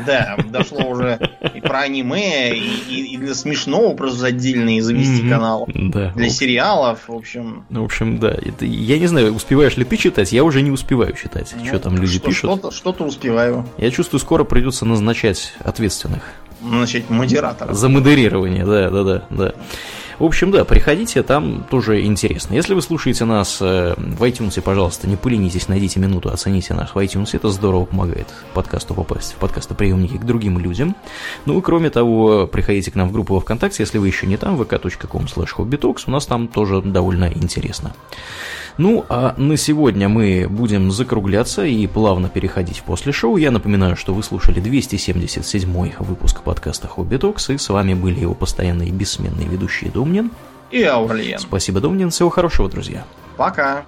Да, 0.05 0.35
дошло 0.49 0.89
уже 0.89 1.17
и 1.55 1.61
про 1.61 1.79
аниме, 1.83 2.53
и, 2.57 3.15
для 3.17 3.33
смешного 3.33 3.95
просто 3.95 4.27
отдельный 4.27 4.81
завести 4.81 5.21
Мгм. 5.21 5.29
канал. 5.29 5.69
Да. 5.73 6.11
Для 6.13 6.29
сериалов, 6.29 6.99
в 7.07 7.13
общем. 7.13 7.65
Ну, 7.69 7.83
в 7.83 7.85
общем, 7.85 8.19
да. 8.19 8.31
Это, 8.31 8.65
я 8.65 8.99
не 8.99 9.07
знаю, 9.07 9.33
успеваешь 9.33 9.77
ли 9.77 9.85
ты 9.85 9.95
читать, 9.95 10.33
я 10.33 10.43
уже 10.43 10.61
не 10.61 10.71
успеваю 10.71 11.13
читать. 11.13 11.53
ну, 11.57 11.65
что 11.65 11.79
там 11.79 11.95
люди 11.95 12.17
что- 12.17 12.27
пишут. 12.27 12.51
Что-то, 12.51 12.71
что-то 12.97 13.09
успеваю. 13.09 13.65
Я 13.77 13.91
чувствую, 13.91 14.19
скоро 14.19 14.43
придется 14.43 14.85
назначать 14.85 15.53
ответственных. 15.59 16.23
Начать 16.61 17.09
модератора. 17.09 17.73
За 17.73 17.87
модерирование, 17.89 18.65
да, 18.65 18.89
да, 18.89 19.03
да, 19.03 19.23
да. 19.29 19.53
В 20.17 20.23
общем, 20.23 20.49
да, 20.49 20.65
приходите, 20.65 21.21
там 21.21 21.63
тоже 21.69 22.03
интересно. 22.03 22.55
Если 22.55 22.73
вы 22.73 22.81
слушаете 22.81 23.25
нас 23.25 23.59
э, 23.61 23.93
в 23.95 24.23
iTunes, 24.23 24.59
пожалуйста, 24.59 25.07
не 25.07 25.15
поленитесь, 25.15 25.67
найдите 25.67 25.99
минуту, 25.99 26.29
оцените 26.29 26.73
нас 26.73 26.95
в 26.95 26.97
iTunes, 26.97 27.29
это 27.33 27.49
здорово 27.49 27.85
помогает 27.85 28.25
подкасту 28.55 28.95
попасть 28.95 29.33
в 29.33 29.35
подкастоприемники 29.35 30.17
к 30.17 30.25
другим 30.25 30.57
людям. 30.57 30.95
Ну 31.45 31.59
и 31.59 31.61
кроме 31.61 31.91
того, 31.91 32.47
приходите 32.47 32.89
к 32.89 32.95
нам 32.95 33.09
в 33.09 33.11
группу 33.11 33.35
во 33.35 33.41
ВКонтакте, 33.41 33.83
если 33.83 33.99
вы 33.99 34.07
еще 34.07 34.25
не 34.25 34.37
там, 34.37 34.59
vk.com 34.59 35.25
slash 35.25 35.49
hobbytalks, 35.55 36.05
у 36.07 36.11
нас 36.11 36.25
там 36.25 36.47
тоже 36.47 36.81
довольно 36.81 37.31
интересно. 37.31 37.93
Ну, 38.77 39.05
а 39.09 39.33
на 39.37 39.57
сегодня 39.57 40.07
мы 40.07 40.47
будем 40.47 40.91
закругляться 40.91 41.65
и 41.65 41.87
плавно 41.87 42.29
переходить 42.29 42.79
в 42.79 42.83
после 42.83 43.11
шоу. 43.11 43.37
Я 43.37 43.49
напоминаю, 43.49 43.95
что 43.95 44.13
вы 44.13 44.21
слушали 44.21 44.59
277 44.59 45.93
выпуск 45.99 46.43
подкаста 46.43 46.87
Хобби 46.87 47.17
Токс, 47.17 47.49
и 47.49 47.57
с 47.57 47.69
вами 47.69 47.95
были 47.95 48.19
его 48.19 48.35
постоянные 48.35 48.91
бессменные 48.91 49.47
ведущие 49.47 49.89
Домнин. 49.89 50.31
И 50.69 50.83
Аурлиен. 50.83 51.39
Спасибо, 51.39 51.79
Домнин. 51.79 52.11
Всего 52.11 52.29
хорошего, 52.29 52.69
друзья. 52.69 53.03
Пока. 53.35 53.85